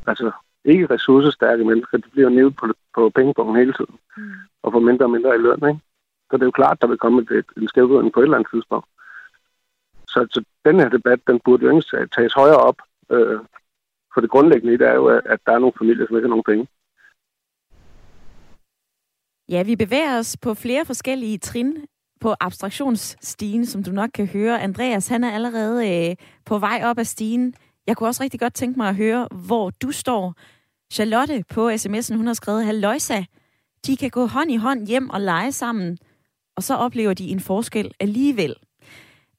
altså 0.07 0.31
ikke 0.65 0.87
ressourcestærke 0.87 1.65
mennesker, 1.65 1.99
de 1.99 2.09
bliver 2.11 2.29
nævnt 2.29 2.57
på, 2.57 2.67
på 2.95 3.11
pengepunkten 3.11 3.57
hele 3.57 3.73
tiden. 3.73 3.97
Mm. 4.17 4.33
Og 4.63 4.73
får 4.73 4.81
mindre 4.81 5.05
og 5.05 5.11
mindre 5.11 5.35
i 5.35 5.39
løn, 5.39 5.69
ikke? 5.69 5.81
Så 6.31 6.37
det 6.37 6.43
er 6.43 6.47
jo 6.47 6.61
klart, 6.61 6.81
der 6.81 6.87
vil 6.87 6.99
komme 6.99 7.23
et, 7.23 7.47
en 7.57 7.69
skævvridning 7.69 8.13
på 8.13 8.21
et 8.21 8.25
eller 8.25 8.37
andet 8.37 8.51
tidspunkt. 8.55 8.87
Så, 10.09 10.27
så 10.31 10.45
den 10.65 10.81
her 10.81 10.89
debat, 10.89 11.21
den 11.27 11.41
burde 11.45 11.65
jo 11.65 11.71
ikke 11.71 12.09
tages 12.17 12.35
højere 12.35 12.57
op. 12.57 12.79
Øh, 13.11 13.41
for 14.15 14.21
det 14.21 14.31
grundlæggende 14.31 14.75
i 14.75 14.77
det 14.77 14.89
er 14.89 14.95
jo, 14.95 15.07
at 15.07 15.41
der 15.47 15.53
er 15.53 15.59
nogle 15.59 15.79
familier, 15.79 16.07
som 16.07 16.17
ikke 16.17 16.29
har 16.29 16.37
nogen 16.37 16.51
penge. 16.51 16.67
Ja, 19.49 19.63
vi 19.63 19.77
bevæger 19.77 20.19
os 20.19 20.37
på 20.43 20.55
flere 20.55 20.85
forskellige 20.85 21.39
trin 21.39 21.87
på 22.21 22.35
abstraktionsstigen, 22.41 23.67
som 23.67 23.83
du 23.83 23.91
nok 23.91 24.11
kan 24.15 24.27
høre. 24.27 24.61
Andreas, 24.61 25.09
han 25.09 25.25
er 25.25 25.31
allerede 25.31 26.09
øh, 26.11 26.17
på 26.45 26.59
vej 26.59 26.83
op 26.85 26.99
ad 26.99 27.05
stigen. 27.05 27.55
Jeg 27.91 27.97
kunne 27.97 28.09
også 28.09 28.23
rigtig 28.23 28.41
godt 28.41 28.55
tænke 28.55 28.79
mig 28.79 28.89
at 28.89 28.97
høre, 28.97 29.29
hvor 29.31 29.71
du 29.71 29.93
står. 29.93 30.35
Charlotte 30.93 31.45
på 31.49 31.71
sms'en, 31.71 32.17
hun 32.17 32.27
har 32.27 32.35
skrevet, 32.35 32.65
Halløjsa, 32.65 33.25
de 33.87 33.97
kan 33.97 34.11
gå 34.11 34.27
hånd 34.27 34.51
i 34.51 34.57
hånd 34.57 34.87
hjem 34.87 35.11
og 35.11 35.21
lege 35.21 35.53
sammen, 35.53 35.99
og 36.57 36.63
så 36.63 36.75
oplever 36.75 37.15
de 37.15 37.29
en 37.29 37.41
forskel 37.41 37.93
alligevel. 38.01 38.55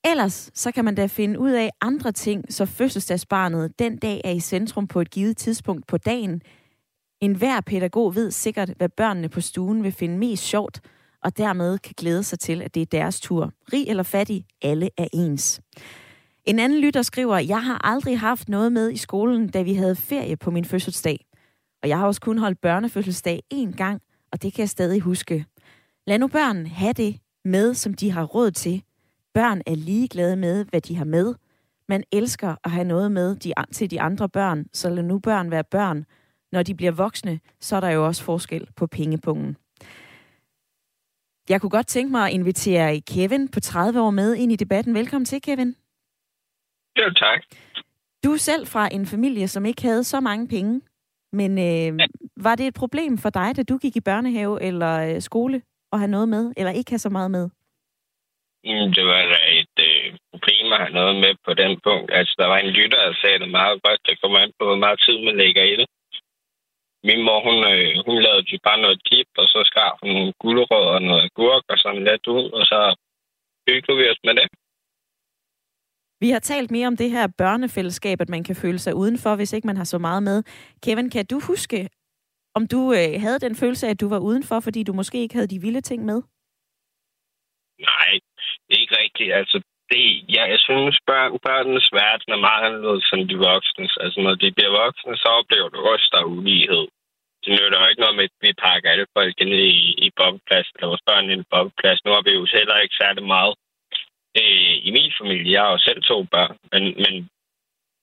Ellers 0.05 0.51
så 0.53 0.71
kan 0.71 0.85
man 0.85 0.95
da 0.95 1.07
finde 1.07 1.39
ud 1.39 1.51
af 1.51 1.69
andre 1.81 2.11
ting, 2.11 2.53
så 2.53 2.65
fødselsdagsbarnet 2.65 3.79
den 3.79 3.97
dag 3.97 4.21
er 4.23 4.31
i 4.31 4.39
centrum 4.39 4.87
på 4.87 5.01
et 5.01 5.11
givet 5.11 5.37
tidspunkt 5.37 5.87
på 5.87 5.97
dagen. 5.97 6.41
En 7.21 7.35
hver 7.35 7.61
pædagog 7.61 8.15
ved 8.15 8.31
sikkert, 8.31 8.69
hvad 8.77 8.89
børnene 8.89 9.29
på 9.29 9.41
stuen 9.41 9.83
vil 9.83 9.91
finde 9.91 10.17
mest 10.17 10.43
sjovt, 10.43 10.81
og 11.23 11.37
dermed 11.37 11.77
kan 11.77 11.93
glæde 11.97 12.23
sig 12.23 12.39
til, 12.39 12.61
at 12.61 12.75
det 12.75 12.81
er 12.81 12.85
deres 12.85 13.19
tur. 13.19 13.51
Rig 13.73 13.87
eller 13.87 14.03
fattig, 14.03 14.45
alle 14.61 14.89
er 14.97 15.07
ens. 15.13 15.61
En 16.45 16.59
anden 16.59 16.79
lytter 16.79 17.01
skriver, 17.01 17.37
jeg 17.37 17.63
har 17.63 17.87
aldrig 17.87 18.19
haft 18.19 18.49
noget 18.49 18.71
med 18.71 18.91
i 18.91 18.97
skolen, 18.97 19.49
da 19.49 19.61
vi 19.61 19.73
havde 19.73 19.95
ferie 19.95 20.37
på 20.37 20.51
min 20.51 20.65
fødselsdag. 20.65 21.25
Og 21.83 21.89
jeg 21.89 21.97
har 21.97 22.07
også 22.07 22.21
kun 22.21 22.37
holdt 22.37 22.61
børnefødselsdag 22.61 23.43
én 23.53 23.71
gang, 23.71 24.01
og 24.31 24.41
det 24.41 24.53
kan 24.53 24.61
jeg 24.61 24.69
stadig 24.69 25.01
huske. 25.01 25.45
Lad 26.07 26.19
nu 26.19 26.27
børn 26.27 26.65
have 26.65 26.93
det 26.93 27.19
med, 27.45 27.73
som 27.73 27.93
de 27.93 28.11
har 28.11 28.23
råd 28.23 28.51
til. 28.51 28.83
Børn 29.33 29.61
er 29.65 29.75
ligeglade 29.75 30.35
med, 30.35 30.65
hvad 30.65 30.81
de 30.81 30.95
har 30.95 31.05
med. 31.05 31.35
Man 31.89 32.03
elsker 32.11 32.55
at 32.63 32.71
have 32.71 32.87
noget 32.87 33.11
med 33.11 33.35
de, 33.35 33.53
til 33.71 33.91
de 33.91 34.01
andre 34.01 34.29
børn, 34.29 34.65
så 34.73 34.89
lad 34.89 35.03
nu 35.03 35.19
børn 35.19 35.51
være 35.51 35.63
børn. 35.63 36.05
Når 36.51 36.63
de 36.63 36.75
bliver 36.75 36.91
voksne, 36.91 37.39
så 37.59 37.75
er 37.75 37.79
der 37.79 37.89
jo 37.89 38.05
også 38.05 38.23
forskel 38.23 38.67
på 38.75 38.87
pengepungen. 38.87 39.57
Jeg 41.49 41.61
kunne 41.61 41.69
godt 41.69 41.87
tænke 41.87 42.11
mig 42.11 42.27
at 42.27 42.33
invitere 42.33 43.01
Kevin 43.01 43.47
på 43.47 43.59
30 43.59 44.01
år 44.01 44.09
med 44.09 44.35
ind 44.35 44.51
i 44.51 44.55
debatten. 44.55 44.93
Velkommen 44.93 45.25
til, 45.25 45.41
Kevin. 45.41 45.75
Jo, 46.99 47.13
tak. 47.13 47.39
Du 48.23 48.33
er 48.33 48.37
selv 48.37 48.67
fra 48.67 48.89
en 48.91 49.05
familie, 49.05 49.47
som 49.47 49.65
ikke 49.65 49.81
havde 49.81 50.03
så 50.03 50.19
mange 50.19 50.47
penge. 50.47 50.81
Men 51.33 51.51
øh, 51.57 51.99
ja. 51.99 52.05
var 52.37 52.55
det 52.55 52.67
et 52.67 52.73
problem 52.73 53.17
for 53.17 53.29
dig, 53.29 53.49
da 53.57 53.63
du 53.63 53.77
gik 53.77 53.95
i 53.95 54.01
børnehave 54.09 54.63
eller 54.63 54.93
øh, 55.07 55.21
skole, 55.21 55.61
at 55.93 55.99
have 55.99 56.11
noget 56.11 56.29
med, 56.29 56.53
eller 56.57 56.71
ikke 56.71 56.91
have 56.91 57.05
så 57.07 57.09
meget 57.09 57.31
med? 57.31 57.49
Mm, 58.67 58.87
det 58.95 59.03
var 59.05 59.21
da 59.33 59.39
et 59.61 59.77
øh, 59.89 60.07
problem 60.31 60.73
at 60.73 60.79
have 60.83 60.93
noget 60.99 61.15
med 61.23 61.33
på 61.45 61.53
den 61.53 61.73
punkt. 61.85 62.09
Altså, 62.19 62.33
der 62.39 62.47
var 62.51 62.57
en 62.57 62.73
lytter, 62.77 62.99
der 63.07 63.13
sagde 63.21 63.39
det 63.39 63.49
meget 63.49 63.77
godt. 63.83 63.99
Det 64.07 64.21
kommer 64.21 64.39
an 64.39 64.51
på, 64.59 64.65
hvor 64.65 64.79
meget 64.85 64.99
tid 65.05 65.17
man 65.25 65.37
lægger 65.37 65.63
i 65.63 65.75
det. 65.81 65.87
Min 67.03 67.21
mor, 67.25 67.39
hun, 67.47 67.57
øh, 67.73 67.93
hun 68.07 68.17
lavede 68.25 68.59
bare 68.67 68.81
noget 68.81 68.99
dip, 69.07 69.29
og 69.37 69.45
så 69.53 69.59
skar 69.65 69.97
hun 70.01 70.09
nogle 70.15 70.33
gulerødder 70.41 70.93
og 70.97 71.01
noget 71.01 71.23
agurk, 71.23 71.63
og 71.69 71.77
sådan 71.77 72.03
lidt 72.09 72.27
ud, 72.27 72.45
og 72.57 72.63
så 72.71 72.79
hyggede 73.67 73.97
vi 73.97 74.05
os 74.13 74.21
med 74.27 74.35
det. 74.39 74.47
Vi 76.23 76.29
har 76.29 76.39
talt 76.39 76.71
mere 76.71 76.87
om 76.87 76.97
det 76.97 77.09
her 77.11 77.27
børnefællesskab, 77.37 78.17
at 78.21 78.29
man 78.29 78.43
kan 78.43 78.55
føle 78.55 78.79
sig 78.79 78.93
udenfor, 78.95 79.35
hvis 79.35 79.53
ikke 79.53 79.67
man 79.67 79.77
har 79.77 79.87
så 79.93 79.97
meget 79.97 80.23
med. 80.23 80.43
Kevin, 80.83 81.09
kan 81.09 81.25
du 81.25 81.37
huske, 81.51 81.89
om 82.57 82.63
du 82.73 82.81
øh, 82.99 83.13
havde 83.23 83.39
den 83.45 83.55
følelse 83.61 83.87
af, 83.87 83.91
at 83.91 84.01
du 84.01 84.09
var 84.09 84.19
udenfor, 84.29 84.59
fordi 84.59 84.83
du 84.83 84.93
måske 84.93 85.17
ikke 85.21 85.35
havde 85.35 85.53
de 85.53 85.63
vilde 85.65 85.81
ting 85.81 86.05
med? 86.05 86.19
Nej, 87.89 88.11
det 88.65 88.73
er 88.75 88.81
ikke 88.83 88.97
rigtigt. 89.03 89.33
Altså, 89.39 89.57
det, 89.91 90.03
ja, 90.35 90.43
jeg 90.53 90.59
synes, 90.67 90.95
børn, 91.09 91.31
børnenes 91.47 91.89
verden 92.01 92.29
er 92.33 92.45
meget 92.47 92.63
anderledes 92.67 93.07
end 93.13 93.29
de 93.29 93.37
voksne. 93.51 93.85
Altså, 94.03 94.19
når 94.25 94.35
de 94.41 94.51
bliver 94.57 94.73
voksne, 94.83 95.17
så 95.23 95.27
oplever 95.39 95.69
du 95.69 95.79
også, 95.93 96.07
der 96.11 96.19
er 96.21 96.33
ulighed. 96.37 96.85
Det 97.43 97.51
nytter 97.55 97.79
jo 97.81 97.87
ikke 97.89 98.03
noget 98.03 98.17
med, 98.17 98.27
at 98.29 98.37
vi 98.45 98.61
pakker 98.65 98.89
alle 98.89 99.07
folk 99.17 99.35
ind 99.43 99.53
i, 99.69 99.73
i 100.05 100.07
bobleplads, 100.19 100.67
eller 100.75 100.87
vores 100.91 101.07
børn 101.09 101.29
ind 101.29 101.41
i 101.41 101.51
bobleplads. 101.53 101.99
Nu 102.05 102.09
har 102.15 102.23
vi 102.27 102.31
jo 102.39 102.43
heller 102.57 102.77
ikke 102.83 102.99
særlig 103.01 103.23
meget 103.35 103.55
øh, 104.39 104.75
i 104.87 104.89
min 104.97 105.11
familie. 105.19 105.51
Jeg 105.51 105.61
har 105.63 105.71
jo 105.71 105.79
selv 105.87 106.01
to 106.11 106.17
børn, 106.33 106.57
men, 106.71 106.83
men 107.03 107.13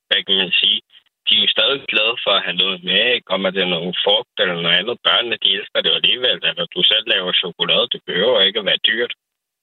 hvad 0.09 0.21
kan 0.27 0.37
man 0.43 0.53
sige? 0.63 0.81
De 1.27 1.33
er 1.37 1.43
jo 1.45 1.55
stadig 1.57 1.81
glade 1.93 2.17
for 2.25 2.33
at 2.37 2.45
have 2.47 2.61
noget 2.65 2.79
med, 2.89 3.03
ikke? 3.17 3.31
Om 3.37 3.47
at 3.47 3.55
det 3.55 3.63
er 3.63 3.75
nogle 3.77 3.95
frugt 4.05 4.35
eller 4.43 4.57
noget 4.63 4.79
andet. 4.81 5.05
Børnene, 5.07 5.37
de 5.45 5.49
elsker 5.59 5.81
det 5.81 5.91
jo 5.91 6.01
alligevel. 6.01 6.39
Eller 6.49 6.65
du 6.75 6.81
selv 6.93 7.07
laver 7.13 7.41
chokolade, 7.43 7.87
det 7.95 8.01
behøver 8.09 8.41
ikke 8.41 8.61
at 8.61 8.69
være 8.71 8.87
dyrt. 8.91 9.13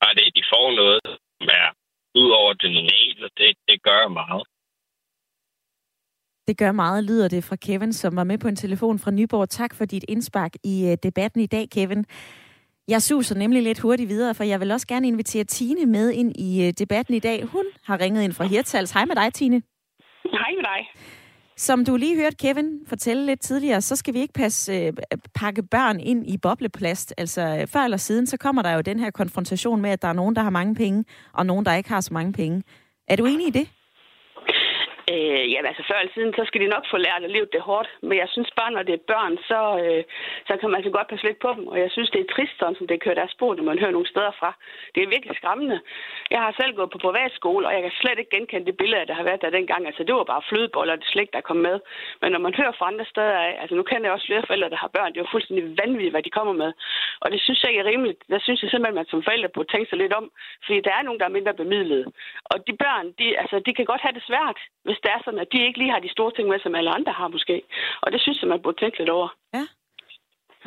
Bare 0.02 0.16
det, 0.18 0.36
de 0.38 0.44
får 0.54 0.68
noget, 0.82 1.02
som 1.38 1.48
er 1.64 1.70
ud 2.22 2.30
over 2.40 2.54
det 2.54 2.72
normale, 2.78 3.28
det, 3.40 3.50
det 3.70 3.78
gør 3.90 4.08
meget. 4.08 4.46
Det 6.48 6.58
gør 6.58 6.72
meget, 6.72 7.04
lyder 7.04 7.28
det 7.28 7.44
fra 7.44 7.56
Kevin, 7.56 7.94
som 7.94 8.16
var 8.16 8.24
med 8.24 8.38
på 8.38 8.48
en 8.48 8.56
telefon 8.56 9.00
fra 9.00 9.12
Nyborg. 9.12 9.50
Tak 9.50 9.76
for 9.76 9.86
dit 9.86 10.06
indspark 10.08 10.54
i 10.64 10.76
øh, 10.90 10.98
debatten 11.04 11.42
i 11.42 11.46
dag, 11.46 11.70
Kevin. 11.70 12.06
Jeg 12.88 13.02
suser 13.02 13.36
nemlig 13.36 13.64
lidt 13.64 13.80
hurtigt 13.80 14.10
videre, 14.10 14.36
for 14.36 14.44
jeg 14.44 14.60
vil 14.60 14.72
også 14.72 14.88
gerne 14.88 15.08
invitere 15.08 15.44
Tine 15.44 15.86
med 15.86 16.12
ind 16.12 16.38
i 16.38 16.68
øh, 16.68 16.74
debatten 16.74 17.16
i 17.16 17.20
dag. 17.20 17.44
Hun 17.44 17.66
har 17.84 18.00
ringet 18.00 18.24
ind 18.24 18.34
fra 18.34 18.44
Hirtals. 18.46 18.92
Hej 18.92 19.06
med 19.06 19.16
dig, 19.16 19.34
Tine. 19.34 19.62
Hej 20.24 20.52
med 20.56 20.64
dig. 20.64 21.02
Som 21.58 21.86
du 21.86 21.96
lige 21.96 22.16
hørte 22.16 22.36
Kevin 22.36 22.80
fortælle 22.88 23.26
lidt 23.26 23.42
tidligere, 23.42 23.82
så 23.82 23.96
skal 23.96 24.14
vi 24.14 24.20
ikke 24.20 24.34
passe, 24.34 24.74
øh, 24.74 24.94
pakke 25.36 25.64
børn 25.64 26.00
ind 26.00 26.30
i 26.30 26.38
bobleplast. 26.38 27.14
Altså 27.18 27.66
før 27.70 27.80
eller 27.80 27.98
siden, 27.98 28.28
så 28.28 28.38
kommer 28.38 28.62
der 28.62 28.72
jo 28.72 28.82
den 28.82 29.00
her 29.00 29.12
konfrontation 29.12 29.82
med, 29.82 29.90
at 29.90 30.02
der 30.02 30.08
er 30.08 30.14
nogen, 30.14 30.36
der 30.36 30.42
har 30.42 30.50
mange 30.50 30.76
penge, 30.76 31.06
og 31.34 31.46
nogen, 31.46 31.66
der 31.66 31.74
ikke 31.74 31.90
har 31.90 32.02
så 32.02 32.14
mange 32.14 32.34
penge. 32.34 32.64
Er 33.08 33.16
du 33.16 33.26
enig 33.26 33.48
i 33.48 33.52
det? 33.52 33.68
Øh, 35.14 35.46
ja, 35.54 35.60
altså 35.72 35.84
før 35.90 35.98
eller 36.00 36.14
siden, 36.14 36.34
så 36.38 36.44
skal 36.46 36.62
de 36.62 36.74
nok 36.76 36.86
få 36.92 36.98
lært 36.98 37.24
at 37.24 37.34
leve 37.36 37.48
det 37.56 37.62
hårdt. 37.70 37.90
Men 38.08 38.18
jeg 38.24 38.30
synes 38.30 38.52
bare, 38.60 38.72
når 38.72 38.84
det 38.84 38.94
er 38.96 39.08
børn, 39.14 39.34
så, 39.50 39.62
øh, 39.84 40.04
så 40.48 40.54
kan 40.58 40.70
man 40.70 40.78
altså 40.80 40.92
godt 40.98 41.08
passe 41.12 41.26
lidt 41.26 41.40
på 41.46 41.50
dem. 41.58 41.68
Og 41.68 41.78
jeg 41.84 41.90
synes, 41.92 42.10
det 42.14 42.22
er 42.22 42.34
trist, 42.36 42.56
sådan 42.60 42.76
som 42.76 42.88
det 42.88 43.04
kører 43.04 43.20
deres 43.20 43.36
spor, 43.38 43.56
når 43.56 43.64
man 43.70 43.80
hører 43.80 43.96
nogle 43.98 44.12
steder 44.14 44.34
fra. 44.40 44.50
Det 44.96 45.00
er 45.04 45.14
virkelig 45.16 45.36
skræmmende. 45.36 45.78
Jeg 46.34 46.42
har 46.46 46.52
selv 46.60 46.74
gået 46.76 46.94
på 46.94 46.98
privatskole, 47.08 47.68
og 47.68 47.74
jeg 47.74 47.82
kan 47.82 47.92
slet 48.02 48.20
ikke 48.20 48.36
genkende 48.36 48.66
det 48.70 48.78
billede, 48.78 49.08
der 49.10 49.16
har 49.20 49.28
været 49.30 49.42
der 49.42 49.58
dengang. 49.58 49.82
Altså, 49.90 50.04
det 50.04 50.16
var 50.16 50.32
bare 50.34 50.48
flødeboller, 50.50 50.96
det 50.96 51.08
slik, 51.14 51.30
der 51.34 51.42
kom 51.50 51.60
med. 51.70 51.78
Men 52.22 52.32
når 52.32 52.42
man 52.46 52.54
hører 52.60 52.74
fra 52.78 52.88
andre 52.92 53.06
steder 53.14 53.38
af, 53.48 53.52
altså 53.62 53.76
nu 53.76 53.84
kender 53.84 54.06
jeg 54.08 54.14
også 54.14 54.28
flere 54.30 54.48
forældre, 54.48 54.70
der 54.70 54.84
har 54.84 54.96
børn, 54.98 55.12
det 55.12 55.18
er 55.20 55.26
jo 55.26 55.34
fuldstændig 55.36 55.64
vanvittigt, 55.84 56.14
hvad 56.14 56.24
de 56.24 56.36
kommer 56.38 56.54
med. 56.54 56.72
Og 57.24 57.28
det 57.32 57.40
synes 57.42 57.60
jeg 57.62 57.70
ikke 57.72 57.84
er 57.84 57.92
rimeligt. 57.92 58.22
Der 58.34 58.40
synes 58.40 58.62
jeg 58.62 58.70
simpelthen, 58.70 58.98
at 58.98 59.02
man 59.02 59.12
som 59.12 59.24
forældre 59.24 59.50
burde 59.56 59.72
tænke 59.72 59.90
sig 59.90 59.98
lidt 59.98 60.14
om, 60.14 60.26
fordi 60.66 60.80
der 60.88 60.94
er 60.96 61.04
nogen, 61.04 61.20
der 61.20 61.26
er 61.28 61.38
mindre 61.38 61.54
bemidlede. 61.54 62.06
Og 62.52 62.58
de 62.68 62.74
børn, 62.84 63.06
de, 63.20 63.26
altså, 63.42 63.56
de 63.66 63.74
kan 63.74 63.86
godt 63.86 64.02
have 64.06 64.18
det 64.18 64.24
svært, 64.30 64.60
hvis 64.86 64.95
det 65.04 65.12
er 65.16 65.22
sådan, 65.26 65.44
at 65.44 65.52
de 65.54 65.66
ikke 65.68 65.80
lige 65.80 65.94
har 65.96 66.02
de 66.06 66.16
store 66.16 66.32
ting 66.36 66.48
med, 66.50 66.60
som 66.60 66.76
alle 66.76 66.92
andre 66.98 67.14
har 67.20 67.28
måske. 67.28 67.56
Og 68.04 68.12
det 68.12 68.20
synes 68.22 68.42
jeg, 68.42 68.50
man 68.50 68.62
burde 68.64 68.80
tænke 68.80 68.98
lidt 69.00 69.16
over. 69.18 69.30
Ja. 69.58 69.66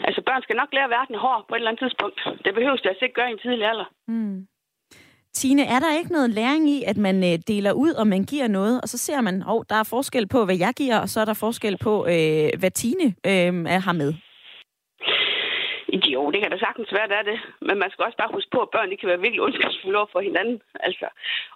Altså, 0.07 0.21
børn 0.27 0.43
skal 0.43 0.57
nok 0.57 0.71
lære 0.73 0.91
verden 0.97 1.15
hård 1.25 1.45
på 1.49 1.55
et 1.55 1.59
eller 1.59 1.71
andet 1.71 1.83
tidspunkt. 1.85 2.19
Det 2.45 2.55
behøves 2.55 2.81
det 2.81 2.89
altså 2.89 3.05
ikke 3.05 3.19
gøre 3.21 3.31
i 3.31 3.37
en 3.37 3.45
tidlig 3.45 3.67
alder. 3.71 3.89
Mm. 4.09 4.47
Tine, 5.33 5.63
er 5.63 5.79
der 5.79 5.99
ikke 5.99 6.13
noget 6.13 6.31
læring 6.31 6.71
i, 6.71 6.83
at 6.87 6.97
man 6.97 7.17
øh, 7.25 7.39
deler 7.49 7.73
ud, 7.73 7.93
og 7.93 8.07
man 8.07 8.25
giver 8.25 8.49
noget, 8.49 8.81
og 8.83 8.89
så 8.89 8.99
ser 8.99 9.21
man, 9.21 9.35
at 9.43 9.49
oh, 9.49 9.63
der 9.71 9.77
er 9.77 9.83
forskel 9.83 10.27
på, 10.29 10.45
hvad 10.45 10.57
jeg 10.57 10.73
giver, 10.77 10.99
og 10.99 11.09
så 11.09 11.21
er 11.21 11.25
der 11.25 11.35
forskel 11.35 11.79
på, 11.79 12.07
øh, 12.07 12.51
hvad 12.59 12.71
Tine 12.71 13.07
øh, 13.27 13.65
har 13.87 13.93
med? 13.93 14.15
Jo, 16.29 16.33
det 16.33 16.41
kan 16.43 16.51
da 16.51 16.59
sagtens 16.59 16.93
være, 16.93 17.09
det 17.09 17.17
er 17.19 17.27
det. 17.31 17.39
Men 17.61 17.77
man 17.79 17.91
skal 17.91 18.05
også 18.05 18.19
bare 18.21 18.35
huske 18.37 18.51
på, 18.55 18.61
at 18.63 18.73
børn 18.75 18.91
de 18.91 18.97
kan 18.97 19.09
være 19.09 19.25
virkelig 19.25 19.43
ondskabsfulde 19.43 19.99
over 19.99 20.13
for 20.13 20.21
hinanden. 20.21 20.61
Altså. 20.87 21.09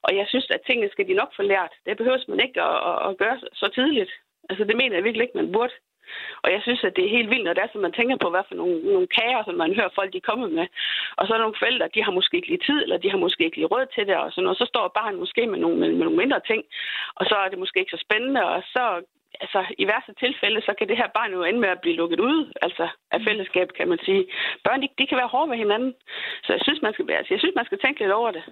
Og 0.07 0.11
jeg 0.19 0.27
synes, 0.29 0.47
at 0.51 0.61
tingene 0.67 0.91
skal 0.93 1.09
de 1.09 1.15
nok 1.21 1.31
få 1.37 1.43
lært. 1.43 1.73
Det 1.87 1.97
behøver 1.97 2.19
man 2.29 2.41
ikke 2.47 2.63
at, 2.69 2.77
at, 2.91 2.99
at 3.09 3.19
gøre 3.23 3.37
så 3.61 3.67
tidligt. 3.75 4.13
Altså, 4.51 4.65
det 4.65 4.77
mener 4.77 4.95
jeg 4.97 5.05
virkelig 5.05 5.25
ikke, 5.25 5.41
man 5.41 5.53
burde. 5.53 5.75
Og 6.45 6.49
jeg 6.55 6.61
synes, 6.63 6.85
at 6.85 6.97
det 6.97 7.05
er 7.05 7.17
helt 7.17 7.31
vildt, 7.31 7.45
når 7.45 7.55
det 7.55 7.63
er, 7.63 7.73
så 7.73 7.79
man 7.79 7.93
tænker 7.93 8.17
på, 8.17 8.31
hvad 8.31 8.45
for 8.49 8.55
nogle, 8.55 8.79
nogle 8.95 9.09
kager, 9.19 9.43
som 9.45 9.55
man 9.55 9.75
hører 9.79 9.97
folk, 9.99 10.13
de 10.13 10.29
kommer 10.29 10.49
med. 10.49 10.67
Og 11.19 11.27
så 11.27 11.35
er 11.35 11.39
nogle 11.45 11.61
forældre, 11.63 11.95
de 11.95 12.05
har 12.07 12.13
måske 12.19 12.37
ikke 12.37 12.49
lige 12.49 12.67
tid, 12.69 12.79
eller 12.83 12.99
de 12.99 13.11
har 13.11 13.19
måske 13.25 13.45
ikke 13.45 13.57
lige 13.57 13.73
råd 13.75 13.87
til 13.95 14.05
det, 14.07 14.17
og, 14.17 14.33
sådan, 14.33 14.53
og 14.53 14.57
så 14.57 14.65
står 14.73 14.97
barnet 14.99 15.19
måske 15.25 15.47
med 15.47 15.59
nogle, 15.59 15.77
med, 15.81 15.89
med 15.89 16.05
nogle 16.05 16.23
mindre 16.23 16.41
ting, 16.51 16.63
og 17.19 17.25
så 17.27 17.35
er 17.45 17.49
det 17.49 17.59
måske 17.59 17.81
ikke 17.81 17.97
så 17.97 18.05
spændende, 18.07 18.43
og 18.55 18.63
så 18.75 18.85
altså, 19.41 19.61
i 19.83 19.85
værste 19.91 20.15
tilfælde, 20.25 20.61
så 20.67 20.73
kan 20.79 20.89
det 20.89 20.97
her 21.01 21.11
barn 21.19 21.33
jo 21.33 21.43
ende 21.43 21.61
med 21.61 21.69
at 21.69 21.83
blive 21.83 21.97
lukket 21.97 22.21
ud 22.21 22.53
altså, 22.63 22.85
af 23.15 23.19
mm. 23.21 23.27
fællesskab, 23.27 23.69
kan 23.79 23.89
man 23.89 23.99
sige. 24.07 24.23
Børn, 24.65 24.83
de, 24.83 24.89
de 24.99 25.07
kan 25.07 25.19
være 25.21 25.33
hårde 25.35 25.51
ved 25.51 25.59
hinanden. 25.65 25.93
Så 26.45 26.51
jeg 26.57 26.63
synes, 26.67 26.81
man 26.83 26.93
skal, 26.93 27.11
altså, 27.11 27.35
jeg 27.35 27.41
synes, 27.41 27.55
man 27.61 27.69
skal 27.69 27.79
tænke 27.81 28.01
lidt 28.01 28.19
over 28.21 28.31
det, 28.37 28.45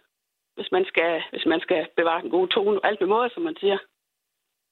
hvis 0.57 0.71
man 0.73 0.85
skal, 0.91 1.11
hvis 1.33 1.47
man 1.53 1.61
skal 1.61 1.81
bevare 1.97 2.23
den 2.23 2.31
gode 2.31 2.49
tone 2.55 2.79
og 2.81 2.87
alt 2.89 3.01
med 3.01 3.09
måde, 3.09 3.29
som 3.35 3.43
man 3.43 3.57
siger. 3.63 3.79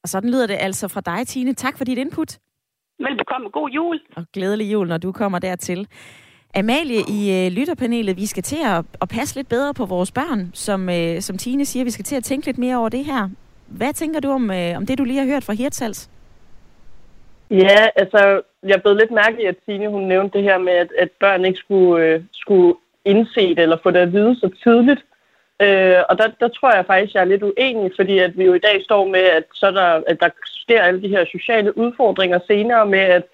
Og 0.03 0.09
sådan 0.09 0.31
lyder 0.31 0.47
det 0.47 0.59
altså 0.61 0.89
fra 0.89 1.01
dig, 1.11 1.27
Tine. 1.27 1.55
Tak 1.55 1.79
for 1.79 1.85
dit 1.85 1.99
input. 1.99 2.39
Velbekomme. 2.99 3.49
God 3.51 3.71
jul. 3.71 4.01
Og 4.17 4.25
glædelig 4.33 4.73
jul, 4.73 4.89
når 4.89 4.99
du 4.99 5.13
kommer 5.13 5.39
dertil. 5.39 5.89
Amalie 6.55 7.03
i 7.19 7.21
øh, 7.37 7.53
lytterpanelet, 7.53 8.17
vi 8.17 8.27
skal 8.27 8.43
til 8.43 8.59
at, 8.65 8.85
at 9.03 9.09
passe 9.09 9.37
lidt 9.37 9.49
bedre 9.49 9.75
på 9.75 9.87
vores 9.87 10.13
børn. 10.13 10.51
Som, 10.55 10.89
øh, 10.89 11.21
som 11.21 11.39
Tine 11.39 11.65
siger, 11.65 11.85
vi 11.85 11.91
skal 11.91 12.05
til 12.05 12.17
at 12.17 12.25
tænke 12.25 12.47
lidt 12.47 12.59
mere 12.59 12.77
over 12.77 12.89
det 12.89 13.05
her. 13.05 13.29
Hvad 13.69 13.93
tænker 13.93 14.21
du 14.21 14.31
om, 14.31 14.51
øh, 14.51 14.77
om 14.77 14.87
det, 14.87 14.99
du 14.99 15.05
lige 15.05 15.19
har 15.19 15.27
hørt 15.27 15.45
fra 15.45 15.53
Hirtshals? 15.53 16.11
Ja, 17.51 17.89
altså, 17.97 18.41
jeg 18.63 18.83
blev 18.83 18.95
lidt 18.97 19.11
mærke 19.11 19.43
i, 19.43 19.47
at 19.47 19.57
Tine 19.67 19.89
hun 19.89 20.03
nævnte 20.03 20.39
det 20.39 20.45
her 20.45 20.59
med, 20.59 20.73
at, 20.73 20.89
at 20.99 21.11
børn 21.21 21.45
ikke 21.45 21.59
skulle, 21.59 22.05
øh, 22.05 22.23
skulle 22.33 22.75
indse 23.05 23.49
det 23.49 23.59
eller 23.59 23.77
få 23.83 23.91
det 23.91 23.99
at 23.99 24.13
vide 24.13 24.37
så 24.41 24.51
tidligt. 24.63 25.05
Øh, 25.63 25.97
og 26.09 26.19
der, 26.19 26.29
der 26.41 26.49
tror 26.49 26.75
jeg 26.75 26.87
faktisk, 26.87 27.15
jeg 27.15 27.21
er 27.21 27.33
lidt 27.33 27.43
uenig, 27.43 27.91
fordi 27.97 28.19
at 28.19 28.39
vi 28.39 28.45
jo 28.45 28.55
i 28.55 28.59
dag 28.59 28.85
står 28.85 29.07
med, 29.07 29.21
at, 29.21 29.45
så 29.55 29.71
der, 29.71 30.03
at 30.07 30.21
der 30.21 30.29
sker 30.45 30.83
alle 30.83 31.03
de 31.03 31.09
her 31.09 31.25
sociale 31.25 31.79
udfordringer 31.79 32.39
senere 32.47 32.87
med, 32.87 32.99
at, 32.99 33.25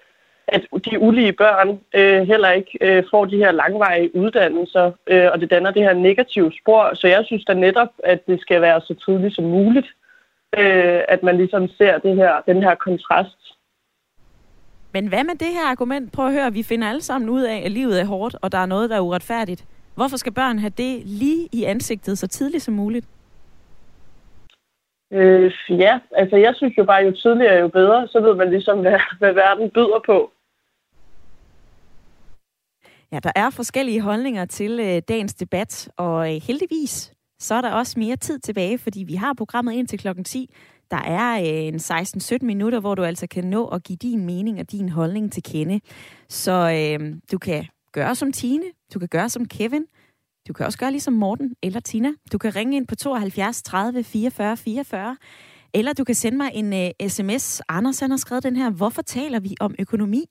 at 0.47 0.61
de 0.85 0.99
ulige 0.99 1.33
børn 1.33 1.79
øh, 1.95 2.27
heller 2.27 2.51
ikke 2.51 2.77
øh, 2.81 3.03
får 3.11 3.25
de 3.25 3.37
her 3.37 3.51
langvarige 3.51 4.15
uddannelser, 4.15 4.91
øh, 5.07 5.27
og 5.33 5.41
det 5.41 5.49
danner 5.49 5.71
det 5.71 5.83
her 5.83 5.93
negative 5.93 6.51
spor. 6.61 6.93
Så 6.93 7.07
jeg 7.07 7.25
synes 7.25 7.45
da 7.45 7.53
netop, 7.53 7.89
at 8.03 8.27
det 8.27 8.41
skal 8.41 8.61
være 8.61 8.81
så 8.81 8.93
tidligt 9.05 9.35
som 9.35 9.43
muligt 9.43 9.87
øh, 10.57 11.01
at 11.07 11.23
man 11.23 11.37
ligesom 11.37 11.67
ser 11.67 11.97
det 11.97 12.15
her, 12.15 12.41
den 12.47 12.63
her 12.63 12.75
kontrast. 12.75 13.37
Men 14.93 15.07
hvad 15.07 15.23
med 15.23 15.35
det 15.35 15.47
her 15.47 15.65
argument? 15.71 16.11
Prøv 16.11 16.25
at 16.25 16.33
høre, 16.33 16.53
vi 16.53 16.63
finder 16.63 16.89
alle 16.89 17.01
sammen 17.01 17.29
ud 17.29 17.41
af, 17.41 17.61
at 17.65 17.71
livet 17.71 18.01
er 18.01 18.05
hårdt, 18.05 18.35
og 18.41 18.51
der 18.51 18.57
er 18.57 18.65
noget, 18.65 18.89
der 18.89 18.95
er 18.95 18.99
uretfærdigt. 18.99 19.65
Hvorfor 19.95 20.17
skal 20.17 20.33
børn 20.33 20.59
have 20.59 20.73
det 20.77 21.01
lige 21.05 21.49
i 21.51 21.63
ansigtet 21.63 22.17
så 22.17 22.27
tidligt 22.27 22.63
som 22.63 22.73
muligt? 22.73 23.07
Øh, 25.11 25.53
ja, 25.69 25.99
altså 26.11 26.35
jeg 26.37 26.53
synes 26.55 26.77
jo 26.77 26.83
bare, 26.83 27.03
jo 27.03 27.11
tidligere 27.11 27.59
jo 27.59 27.67
bedre, 27.67 28.07
så 28.07 28.19
ved 28.21 28.35
man 28.35 28.49
ligesom, 28.49 28.79
hvad, 28.79 28.99
hvad 29.19 29.33
verden 29.33 29.69
byder 29.69 30.01
på. 30.05 30.31
Ja, 33.11 33.19
der 33.19 33.31
er 33.35 33.49
forskellige 33.49 34.01
holdninger 34.01 34.45
til 34.45 34.79
øh, 34.79 35.01
dagens 35.07 35.33
debat, 35.33 35.89
og 35.97 36.35
øh, 36.35 36.41
heldigvis 36.47 37.14
så 37.39 37.55
er 37.55 37.61
der 37.61 37.71
også 37.71 37.99
mere 37.99 38.15
tid 38.15 38.39
tilbage, 38.39 38.77
fordi 38.77 39.03
vi 39.03 39.15
har 39.15 39.33
programmet 39.33 39.73
ind 39.73 39.87
til 39.87 39.99
klokken 39.99 40.23
10. 40.23 40.49
Der 40.91 40.97
er 40.97 41.39
øh, 41.39 41.67
en 41.67 41.75
16-17 41.75 42.37
minutter, 42.41 42.79
hvor 42.79 42.95
du 42.95 43.03
altså 43.03 43.27
kan 43.27 43.43
nå 43.43 43.67
at 43.67 43.83
give 43.83 43.97
din 43.97 44.25
mening 44.25 44.59
og 44.59 44.71
din 44.71 44.89
holdning 44.89 45.31
til 45.31 45.43
kende. 45.43 45.79
Så 46.29 46.51
øh, 46.51 47.15
du 47.31 47.37
kan 47.37 47.65
gøre 47.91 48.15
som 48.15 48.31
Tine, 48.31 48.65
du 48.93 48.99
kan 48.99 49.07
gøre 49.07 49.29
som 49.29 49.45
Kevin, 49.45 49.85
du 50.47 50.53
kan 50.53 50.65
også 50.65 50.77
gøre 50.77 50.91
ligesom 50.91 51.13
Morten 51.13 51.55
eller 51.63 51.79
Tina. 51.79 52.09
Du 52.31 52.37
kan 52.37 52.55
ringe 52.55 52.77
ind 52.77 52.87
på 52.87 52.95
72 52.95 53.61
30 53.61 54.03
44 54.03 54.57
44, 54.57 55.17
eller 55.73 55.93
du 55.93 56.03
kan 56.03 56.15
sende 56.15 56.37
mig 56.37 56.51
en 56.53 56.73
uh, 56.73 56.79
øh, 56.79 57.09
sms. 57.09 57.61
Anders 57.69 57.99
han 57.99 58.09
har 58.09 58.17
skrevet 58.17 58.43
den 58.43 58.55
her, 58.55 58.69
hvorfor 58.69 59.01
taler 59.01 59.39
vi 59.39 59.55
om 59.59 59.75
økonomi? 59.79 60.25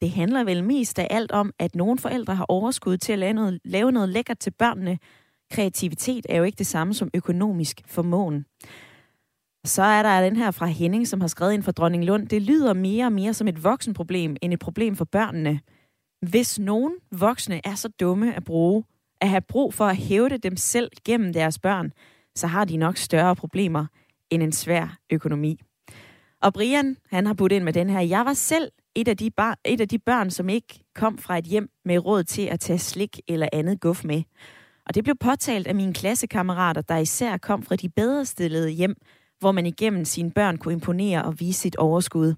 Det 0.00 0.10
handler 0.10 0.44
vel 0.44 0.64
mest 0.64 0.98
af 0.98 1.06
alt 1.10 1.32
om, 1.32 1.52
at 1.58 1.74
nogle 1.74 1.98
forældre 1.98 2.34
har 2.34 2.46
overskud 2.48 2.96
til 2.96 3.12
at 3.12 3.18
lave 3.18 3.32
noget, 3.32 3.60
lave 3.64 3.92
noget 3.92 4.08
lækkert 4.08 4.38
til 4.38 4.50
børnene. 4.50 4.98
Kreativitet 5.52 6.26
er 6.28 6.36
jo 6.36 6.44
ikke 6.44 6.58
det 6.58 6.66
samme 6.66 6.94
som 6.94 7.10
økonomisk 7.14 7.80
formåen. 7.86 8.44
Så 9.64 9.82
er 9.82 10.02
der 10.02 10.24
den 10.24 10.36
her 10.36 10.50
fra 10.50 10.66
Henning, 10.66 11.08
som 11.08 11.20
har 11.20 11.28
skrevet 11.28 11.52
ind 11.52 11.62
for 11.62 11.72
Dronning 11.72 12.04
Lund. 12.04 12.28
Det 12.28 12.42
lyder 12.42 12.72
mere 12.72 13.06
og 13.06 13.12
mere 13.12 13.34
som 13.34 13.48
et 13.48 13.64
voksenproblem 13.64 14.36
end 14.42 14.52
et 14.52 14.58
problem 14.58 14.96
for 14.96 15.04
børnene. 15.04 15.60
Hvis 16.30 16.58
nogen 16.58 16.92
voksne 17.10 17.60
er 17.64 17.74
så 17.74 17.88
dumme 17.88 18.34
at 18.36 18.44
bruge, 18.44 18.84
at 19.20 19.28
have 19.28 19.40
brug 19.40 19.74
for 19.74 19.84
at 19.84 19.96
hævde 19.96 20.38
dem 20.38 20.56
selv 20.56 20.90
gennem 21.04 21.32
deres 21.32 21.58
børn, 21.58 21.92
så 22.34 22.46
har 22.46 22.64
de 22.64 22.76
nok 22.76 22.96
større 22.96 23.36
problemer 23.36 23.86
end 24.30 24.42
en 24.42 24.52
svær 24.52 24.98
økonomi. 25.10 25.60
Og 26.42 26.52
Brian, 26.52 26.96
han 27.10 27.26
har 27.26 27.34
budt 27.34 27.52
ind 27.52 27.64
med 27.64 27.72
den 27.72 27.90
her. 27.90 28.00
Jeg 28.00 28.24
var 28.24 28.34
selv 28.34 28.70
et 28.94 29.08
af, 29.08 29.16
de 29.16 29.30
bar, 29.30 29.58
et 29.64 29.80
af 29.80 29.88
de 29.88 29.98
børn, 29.98 30.30
som 30.30 30.48
ikke 30.48 30.84
kom 30.94 31.18
fra 31.18 31.38
et 31.38 31.44
hjem 31.44 31.70
med 31.84 31.98
råd 31.98 32.24
til 32.24 32.42
at 32.42 32.60
tage 32.60 32.78
slik 32.78 33.20
eller 33.28 33.48
andet 33.52 33.80
guf 33.80 34.04
med. 34.04 34.22
Og 34.86 34.94
det 34.94 35.04
blev 35.04 35.16
påtalt 35.20 35.66
af 35.66 35.74
mine 35.74 35.94
klassekammerater, 35.94 36.80
der 36.80 36.96
især 36.96 37.36
kom 37.36 37.62
fra 37.62 37.76
de 37.76 37.88
bedre 37.88 38.24
stillede 38.24 38.70
hjem, 38.70 38.94
hvor 39.38 39.52
man 39.52 39.66
igennem 39.66 40.04
sine 40.04 40.30
børn 40.30 40.58
kunne 40.58 40.74
imponere 40.74 41.24
og 41.24 41.40
vise 41.40 41.60
sit 41.60 41.76
overskud. 41.76 42.34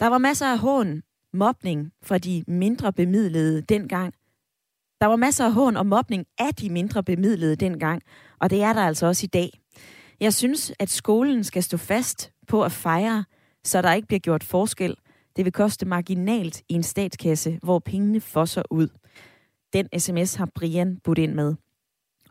Der 0.00 0.06
var 0.06 0.18
masser 0.18 0.46
af 0.46 0.58
hån, 0.58 1.02
mobning 1.32 1.92
fra 2.02 2.18
de 2.18 2.44
mindre 2.48 2.92
bemidlede 2.92 3.62
dengang. 3.62 4.14
Der 5.00 5.06
var 5.06 5.16
masser 5.16 5.44
af 5.44 5.52
hån 5.52 5.76
og 5.76 5.86
mobning 5.86 6.26
af 6.38 6.54
de 6.54 6.70
mindre 6.70 7.02
bemidlede 7.02 7.56
dengang, 7.56 8.02
og 8.40 8.50
det 8.50 8.62
er 8.62 8.72
der 8.72 8.80
altså 8.80 9.06
også 9.06 9.24
i 9.24 9.32
dag. 9.32 9.50
Jeg 10.20 10.34
synes, 10.34 10.72
at 10.78 10.90
skolen 10.90 11.44
skal 11.44 11.62
stå 11.62 11.76
fast 11.76 12.32
på 12.48 12.62
at 12.62 12.72
fejre, 12.72 13.24
så 13.64 13.82
der 13.82 13.92
ikke 13.92 14.08
bliver 14.08 14.20
gjort 14.20 14.44
forskel. 14.44 14.96
Det 15.36 15.44
vil 15.44 15.52
koste 15.52 15.86
marginalt 15.86 16.62
i 16.68 16.74
en 16.74 16.82
statskasse, 16.82 17.58
hvor 17.62 17.78
pengene 17.78 18.20
fosser 18.20 18.62
ud. 18.70 18.88
Den 19.72 20.00
sms 20.00 20.34
har 20.34 20.48
Brian 20.54 20.98
budt 21.04 21.18
ind 21.18 21.34
med. 21.34 21.54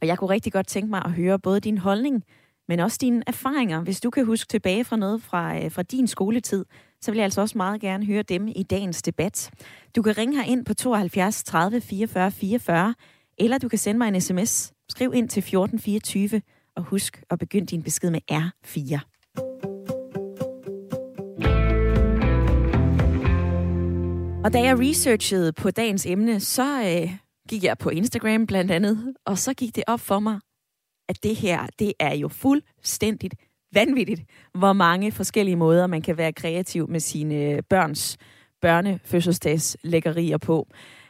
Og 0.04 0.08
jeg 0.08 0.18
kunne 0.18 0.30
rigtig 0.30 0.54
godt 0.54 0.68
tænke 0.68 0.90
mig 0.90 1.02
at 1.06 1.12
høre 1.12 1.40
både 1.40 1.60
din 1.60 1.78
holdning 1.78 2.24
men 2.68 2.80
også 2.80 2.98
dine 3.02 3.24
erfaringer. 3.28 3.82
Hvis 3.82 4.02
du 4.02 4.10
kan 4.10 4.26
huske 4.26 4.48
tilbage 4.48 4.86
fra 4.86 4.96
noget 4.96 5.24
fra, 5.24 5.58
øh, 5.58 5.72
fra 5.72 5.84
din 5.84 6.08
skoletid, 6.08 6.66
så 7.02 7.12
vil 7.12 7.18
jeg 7.18 7.24
altså 7.24 7.42
også 7.42 7.58
meget 7.58 7.82
gerne 7.82 8.06
høre 8.06 8.24
dem 8.24 8.48
i 8.48 8.64
dagens 8.64 9.02
debat. 9.02 9.52
Du 9.96 10.02
kan 10.02 10.18
ringe 10.18 10.36
her 10.36 10.44
ind 10.44 10.66
på 10.66 10.74
72 10.74 11.44
30 11.44 11.82
44 11.82 12.32
44, 12.32 12.96
eller 13.38 13.58
du 13.58 13.70
kan 13.70 13.80
sende 13.80 13.98
mig 13.98 14.08
en 14.08 14.22
sms. 14.22 14.74
Skriv 14.90 15.14
ind 15.16 15.30
til 15.30 15.40
1424, 15.40 16.42
og 16.76 16.84
husk 16.84 17.24
at 17.30 17.40
begynde 17.40 17.66
din 17.66 17.84
besked 17.84 18.10
med 18.10 18.22
R4. 18.32 19.00
Og 24.44 24.54
da 24.54 24.62
jeg 24.62 24.80
researchede 24.80 25.54
på 25.54 25.72
dagens 25.72 26.06
emne, 26.06 26.40
så 26.40 26.82
øh, 26.82 27.18
gik 27.50 27.64
jeg 27.64 27.78
på 27.78 27.90
Instagram 27.90 28.48
blandt 28.48 28.72
andet, 28.72 29.14
og 29.26 29.38
så 29.38 29.54
gik 29.54 29.76
det 29.76 29.84
op 29.88 30.00
for 30.00 30.20
mig, 30.20 30.40
at 31.10 31.24
det 31.24 31.36
her, 31.36 31.68
det 31.80 31.94
er 32.00 32.16
jo 32.16 32.28
fuldstændigt 32.28 33.36
vanvittigt, 33.74 34.22
hvor 34.54 34.74
mange 34.74 35.12
forskellige 35.12 35.56
måder, 35.56 35.88
man 35.88 36.02
kan 36.02 36.18
være 36.18 36.34
kreativ 36.34 36.90
med 36.90 37.00
sine 37.00 37.62
børns 37.70 38.18
børnefødselsdagslækkerier 38.62 40.38
på. 40.38 40.68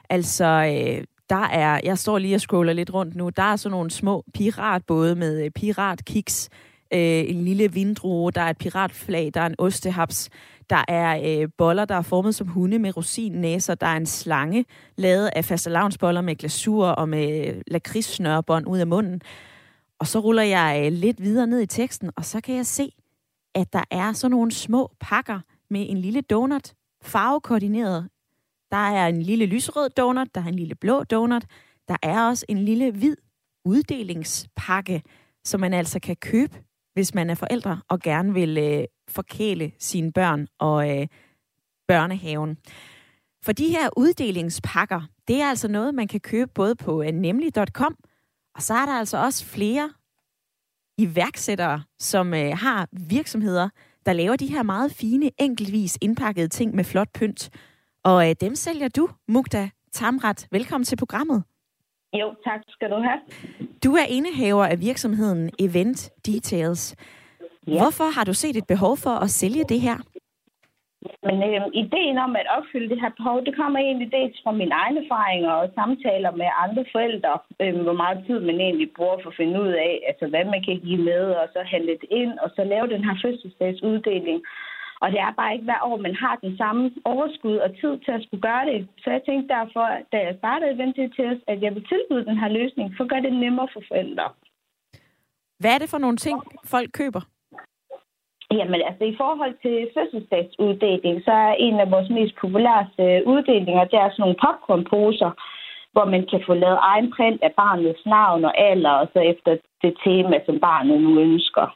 Altså, 0.09 0.45
øh, 0.45 1.03
der 1.29 1.45
er, 1.47 1.79
jeg 1.83 1.97
står 1.97 2.17
lige 2.17 2.35
og 2.35 2.41
scroller 2.41 2.73
lidt 2.73 2.93
rundt 2.93 3.15
nu, 3.15 3.29
der 3.29 3.43
er 3.43 3.55
sådan 3.55 3.71
nogle 3.71 3.91
små 3.91 4.23
piratbåde 4.33 5.15
med 5.15 5.45
øh, 5.45 5.51
piratkiks, 5.51 6.49
øh, 6.93 6.99
en 7.29 7.45
lille 7.45 7.73
vindrue, 7.73 8.31
der 8.31 8.41
er 8.41 8.49
et 8.49 8.57
piratflag, 8.57 9.31
der 9.33 9.41
er 9.41 9.45
en 9.45 9.55
ostehaps, 9.57 10.29
der 10.69 10.85
er 10.87 11.41
øh, 11.41 11.49
boller, 11.57 11.85
der 11.85 11.95
er 11.95 12.01
formet 12.01 12.35
som 12.35 12.47
hunde 12.47 12.79
med 12.79 12.97
rosinnæser, 12.97 13.75
der 13.75 13.87
er 13.87 13.97
en 13.97 14.05
slange 14.05 14.65
lavet 14.95 15.29
af 15.35 15.45
fastelavnsboller 15.45 16.21
med 16.21 16.35
glasur 16.35 16.87
og 16.87 17.09
med 17.09 17.47
øh, 17.47 17.61
lakridssnørbånd 17.67 18.67
ud 18.67 18.77
af 18.77 18.87
munden. 18.87 19.21
Og 19.99 20.07
så 20.07 20.19
ruller 20.19 20.43
jeg 20.43 20.83
øh, 20.85 20.91
lidt 20.91 21.21
videre 21.21 21.47
ned 21.47 21.59
i 21.59 21.65
teksten, 21.65 22.11
og 22.15 22.25
så 22.25 22.41
kan 22.41 22.55
jeg 22.55 22.65
se, 22.65 22.91
at 23.55 23.73
der 23.73 23.83
er 23.91 24.13
sådan 24.13 24.31
nogle 24.31 24.51
små 24.51 24.91
pakker 24.99 25.39
med 25.69 25.85
en 25.89 25.97
lille 25.97 26.21
donut, 26.21 26.73
farvekoordineret. 27.01 28.09
Der 28.71 28.77
er 28.77 29.07
en 29.07 29.21
lille 29.21 29.45
lyserød 29.45 29.89
donut, 29.89 30.35
der 30.35 30.41
er 30.41 30.47
en 30.47 30.55
lille 30.55 30.75
blå 30.75 31.03
donut. 31.03 31.45
Der 31.87 31.95
er 32.01 32.27
også 32.27 32.45
en 32.49 32.57
lille 32.57 32.91
hvid 32.91 33.15
uddelingspakke, 33.65 35.03
som 35.43 35.59
man 35.59 35.73
altså 35.73 35.99
kan 35.99 36.15
købe, 36.15 36.63
hvis 36.93 37.13
man 37.13 37.29
er 37.29 37.35
forældre 37.35 37.81
og 37.89 37.99
gerne 37.99 38.33
vil 38.33 38.57
øh, 38.57 38.83
forkæle 39.07 39.71
sine 39.79 40.11
børn 40.11 40.47
og 40.59 40.99
øh, 40.99 41.07
børnehaven. 41.87 42.57
For 43.43 43.51
de 43.51 43.67
her 43.67 43.89
uddelingspakker, 43.97 45.01
det 45.27 45.41
er 45.41 45.49
altså 45.49 45.67
noget, 45.67 45.95
man 45.95 46.07
kan 46.07 46.19
købe 46.19 46.51
både 46.55 46.75
på 46.75 47.03
øh, 47.03 47.11
nemlig.com, 47.11 47.95
og 48.55 48.61
så 48.61 48.73
er 48.73 48.85
der 48.85 48.93
altså 48.93 49.17
også 49.17 49.45
flere 49.45 49.93
iværksættere, 50.97 51.83
som 51.99 52.33
øh, 52.33 52.57
har 52.57 52.87
virksomheder, 52.91 53.69
der 54.05 54.13
laver 54.13 54.35
de 54.35 54.47
her 54.47 54.63
meget 54.63 54.91
fine, 54.91 55.31
enkeltvis 55.39 55.97
indpakkede 56.01 56.47
ting 56.47 56.75
med 56.75 56.83
flot 56.83 57.09
pynt. 57.13 57.49
Og 58.03 58.29
øh, 58.29 58.35
dem 58.41 58.55
sælger 58.55 58.87
du, 58.87 59.09
Mugda 59.27 59.69
Tamrat. 59.91 60.47
Velkommen 60.51 60.85
til 60.85 60.95
programmet. 60.95 61.43
Jo, 62.19 62.35
tak 62.47 62.61
skal 62.69 62.89
du 62.89 62.95
have. 62.95 63.19
Du 63.83 63.91
er 63.95 64.05
indehaver 64.09 64.65
af 64.65 64.79
virksomheden 64.79 65.49
Event 65.59 66.09
Details. 66.25 66.95
Ja. 67.67 67.71
Hvorfor 67.81 68.07
har 68.15 68.23
du 68.23 68.33
set 68.33 68.55
et 68.57 68.67
behov 68.67 68.97
for 68.97 69.15
at 69.25 69.29
sælge 69.29 69.63
det 69.63 69.81
her? 69.81 69.97
Men 71.27 71.37
øh, 71.49 71.61
ideen 71.83 72.17
om 72.25 72.35
at 72.41 72.47
opfylde 72.57 72.89
det 72.89 73.01
her 73.01 73.11
behov, 73.19 73.45
det 73.45 73.55
kommer 73.55 73.79
egentlig 73.79 74.09
dels 74.17 74.37
fra 74.43 74.51
mine 74.51 74.75
egne 74.83 74.99
erfaringer 75.05 75.51
og 75.61 75.71
samtaler 75.79 76.31
med 76.41 76.49
andre 76.63 76.85
forældre, 76.91 77.33
øh, 77.61 77.75
hvor 77.85 77.97
meget 78.03 78.19
tid 78.27 78.39
man 78.39 78.57
egentlig 78.67 78.89
bruger 78.97 79.17
for 79.23 79.29
at 79.29 79.39
finde 79.41 79.61
ud 79.63 79.73
af, 79.87 79.93
altså 80.09 80.25
hvad 80.27 80.45
man 80.53 80.61
kan 80.67 80.77
give 80.85 81.01
med, 81.11 81.23
og 81.41 81.47
så 81.53 81.59
handle 81.73 81.95
det 82.01 82.09
ind, 82.21 82.33
og 82.43 82.49
så 82.55 82.61
lave 82.63 82.87
den 82.93 83.03
her 83.07 83.15
fødselsdagsuddeling. 83.23 84.39
Og 85.03 85.07
det 85.11 85.19
er 85.19 85.33
bare 85.39 85.53
ikke 85.53 85.69
hver 85.69 85.81
år, 85.89 85.97
man 86.07 86.15
har 86.23 86.35
den 86.45 86.57
samme 86.57 86.91
overskud 87.05 87.57
og 87.65 87.69
tid 87.81 87.93
til 88.05 88.11
at 88.17 88.23
skulle 88.23 88.45
gøre 88.49 88.65
det. 88.71 88.87
Så 89.03 89.07
jeg 89.15 89.21
tænkte 89.25 89.53
derfor, 89.55 89.85
da 90.11 90.17
jeg 90.27 90.35
startede 90.37 90.77
Venture 90.77 91.09
til 91.15 91.25
os, 91.31 91.41
at 91.47 91.61
jeg 91.61 91.75
vil 91.75 91.85
tilbyde 91.91 92.25
den 92.25 92.37
her 92.41 92.49
løsning, 92.59 92.93
for 92.97 93.03
at 93.03 93.09
gøre 93.09 93.21
det 93.27 93.33
nemmere 93.33 93.67
for 93.73 93.81
forældre. 93.87 94.27
Hvad 95.59 95.71
er 95.73 95.79
det 95.79 95.89
for 95.89 95.97
nogle 95.97 96.17
ting, 96.17 96.37
folk 96.73 96.89
køber? 96.99 97.21
Jamen 98.51 98.81
altså, 98.89 99.03
i 99.03 99.15
forhold 99.21 99.55
til 99.63 99.77
fødselsdagsuddeling, 99.95 101.15
så 101.27 101.31
er 101.31 101.53
en 101.65 101.79
af 101.79 101.91
vores 101.91 102.09
mest 102.09 102.35
populære 102.41 102.87
øh, 103.03 103.19
uddelinger, 103.31 103.83
det 103.91 103.99
er 103.99 104.09
sådan 104.09 104.23
nogle 104.23 104.41
popcornposer, 104.45 105.31
hvor 105.93 106.05
man 106.05 106.23
kan 106.31 106.41
få 106.47 106.53
lavet 106.53 106.79
egen 106.81 107.11
print 107.15 107.41
af 107.43 107.51
barnets 107.61 108.05
navn 108.05 108.45
og 108.45 108.53
alder, 108.69 108.93
og 109.01 109.07
så 109.13 109.19
efter 109.19 109.51
det 109.81 109.93
tema, 110.05 110.35
som 110.45 110.59
barnet 110.59 111.01
nu 111.01 111.19
ønsker. 111.19 111.67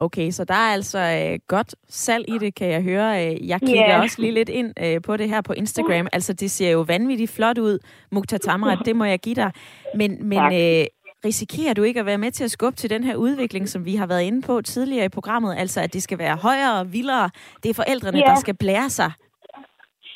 Okay, 0.00 0.30
så 0.30 0.44
der 0.44 0.54
er 0.54 0.72
altså 0.72 0.98
øh, 0.98 1.38
godt 1.46 1.74
salg 1.88 2.24
i 2.28 2.38
det, 2.38 2.54
kan 2.54 2.68
jeg 2.70 2.82
høre. 2.82 3.26
Øh, 3.26 3.48
jeg 3.48 3.60
kigger 3.60 3.88
yeah. 3.88 4.02
også 4.02 4.20
lige 4.20 4.32
lidt 4.32 4.48
ind 4.48 4.74
øh, 4.84 5.02
på 5.02 5.16
det 5.16 5.28
her 5.28 5.40
på 5.40 5.52
Instagram. 5.52 6.06
Altså, 6.12 6.32
det 6.32 6.50
ser 6.50 6.70
jo 6.70 6.80
vanvittigt 6.80 7.30
flot 7.30 7.58
ud, 7.58 7.78
Mukta 8.12 8.38
Tamrat, 8.38 8.78
det 8.84 8.96
må 8.96 9.04
jeg 9.04 9.18
give 9.18 9.34
dig. 9.34 9.52
Men, 9.94 10.28
men 10.28 10.38
øh, 10.38 10.86
risikerer 11.24 11.74
du 11.74 11.82
ikke 11.82 12.00
at 12.00 12.06
være 12.06 12.18
med 12.18 12.30
til 12.30 12.44
at 12.44 12.50
skubbe 12.50 12.76
til 12.76 12.90
den 12.90 13.04
her 13.04 13.16
udvikling, 13.16 13.68
som 13.68 13.84
vi 13.84 13.94
har 13.94 14.06
været 14.06 14.22
inde 14.22 14.42
på 14.42 14.62
tidligere 14.62 15.04
i 15.04 15.08
programmet? 15.08 15.56
Altså, 15.58 15.80
at 15.80 15.92
det 15.92 16.02
skal 16.02 16.18
være 16.18 16.36
højere 16.36 16.80
og 16.80 16.92
vildere. 16.92 17.30
Det 17.62 17.68
er 17.70 17.74
forældrene, 17.74 18.18
yeah. 18.18 18.28
der 18.28 18.36
skal 18.36 18.54
blære 18.54 18.90
sig. 18.90 19.12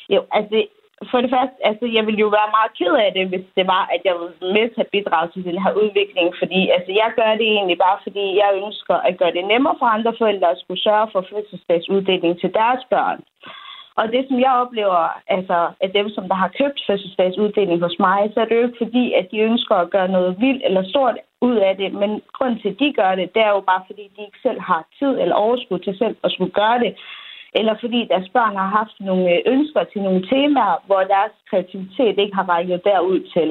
Jo, 0.09 0.21
altså, 0.31 0.67
for 1.11 1.19
det 1.21 1.31
første, 1.35 1.57
altså, 1.69 1.85
jeg 1.97 2.03
ville 2.07 2.23
jo 2.25 2.29
være 2.37 2.55
meget 2.57 2.71
ked 2.79 2.93
af 3.05 3.11
det, 3.17 3.25
hvis 3.31 3.45
det 3.57 3.65
var, 3.73 3.83
at 3.95 4.01
jeg 4.07 4.13
var 4.21 4.29
med 4.57 4.65
til 4.69 4.81
at 4.85 4.93
bidrage 4.95 5.27
til 5.33 5.43
den 5.49 5.57
her 5.63 5.73
udvikling, 5.83 6.27
fordi 6.41 6.61
altså, 6.75 6.91
jeg 7.01 7.09
gør 7.19 7.31
det 7.39 7.47
egentlig 7.57 7.77
bare, 7.85 7.99
fordi 8.05 8.25
jeg 8.41 8.49
ønsker 8.63 8.95
at 9.07 9.17
gøre 9.19 9.33
det 9.37 9.45
nemmere 9.51 9.75
for 9.79 9.85
andre 9.85 10.13
forældre 10.21 10.49
at 10.51 10.61
skulle 10.61 10.85
sørge 10.87 11.07
for 11.13 11.21
fødselsdagsuddeling 11.31 12.33
til 12.41 12.53
deres 12.59 12.83
børn. 12.93 13.19
Og 13.99 14.05
det, 14.13 14.25
som 14.27 14.39
jeg 14.39 14.53
oplever, 14.63 15.01
altså, 15.27 15.57
at 15.83 15.93
dem, 15.93 16.09
som 16.09 16.27
der 16.27 16.35
har 16.43 16.51
købt 16.59 16.79
fødselsdagsuddeling 16.87 17.79
hos 17.81 17.95
mig, 17.99 18.19
så 18.33 18.39
er 18.41 18.45
det 18.45 18.55
jo 18.55 18.65
ikke 18.67 18.83
fordi, 18.83 19.13
at 19.19 19.25
de 19.31 19.37
ønsker 19.49 19.75
at 19.75 19.89
gøre 19.89 20.07
noget 20.07 20.35
vildt 20.39 20.63
eller 20.65 20.83
stort 20.83 21.17
ud 21.41 21.55
af 21.55 21.77
det. 21.77 21.93
Men 21.93 22.21
grund 22.37 22.59
til, 22.59 22.69
at 22.69 22.79
de 22.79 22.93
gør 22.93 23.15
det, 23.15 23.33
det 23.35 23.41
er 23.43 23.49
jo 23.57 23.61
bare 23.71 23.83
fordi, 23.87 24.03
de 24.15 24.21
ikke 24.27 24.43
selv 24.47 24.59
har 24.61 24.81
tid 24.99 25.13
eller 25.21 25.35
overskud 25.35 25.79
til 25.79 25.97
selv 25.97 26.15
at 26.23 26.31
skulle 26.31 26.51
gøre 26.61 26.79
det. 26.79 26.91
Eller 27.55 27.75
fordi 27.79 27.99
deres 28.11 28.29
børn 28.29 28.55
har 28.55 28.69
haft 28.79 28.95
nogle 28.99 29.25
øh, 29.33 29.39
ønsker 29.45 29.83
til 29.83 30.01
nogle 30.01 30.21
temaer, 30.31 30.75
hvor 30.85 31.01
deres 31.15 31.35
kreativitet 31.49 32.15
ikke 32.19 32.35
har 32.35 32.49
rækket 32.49 32.85
derud 32.85 33.19
til. 33.35 33.49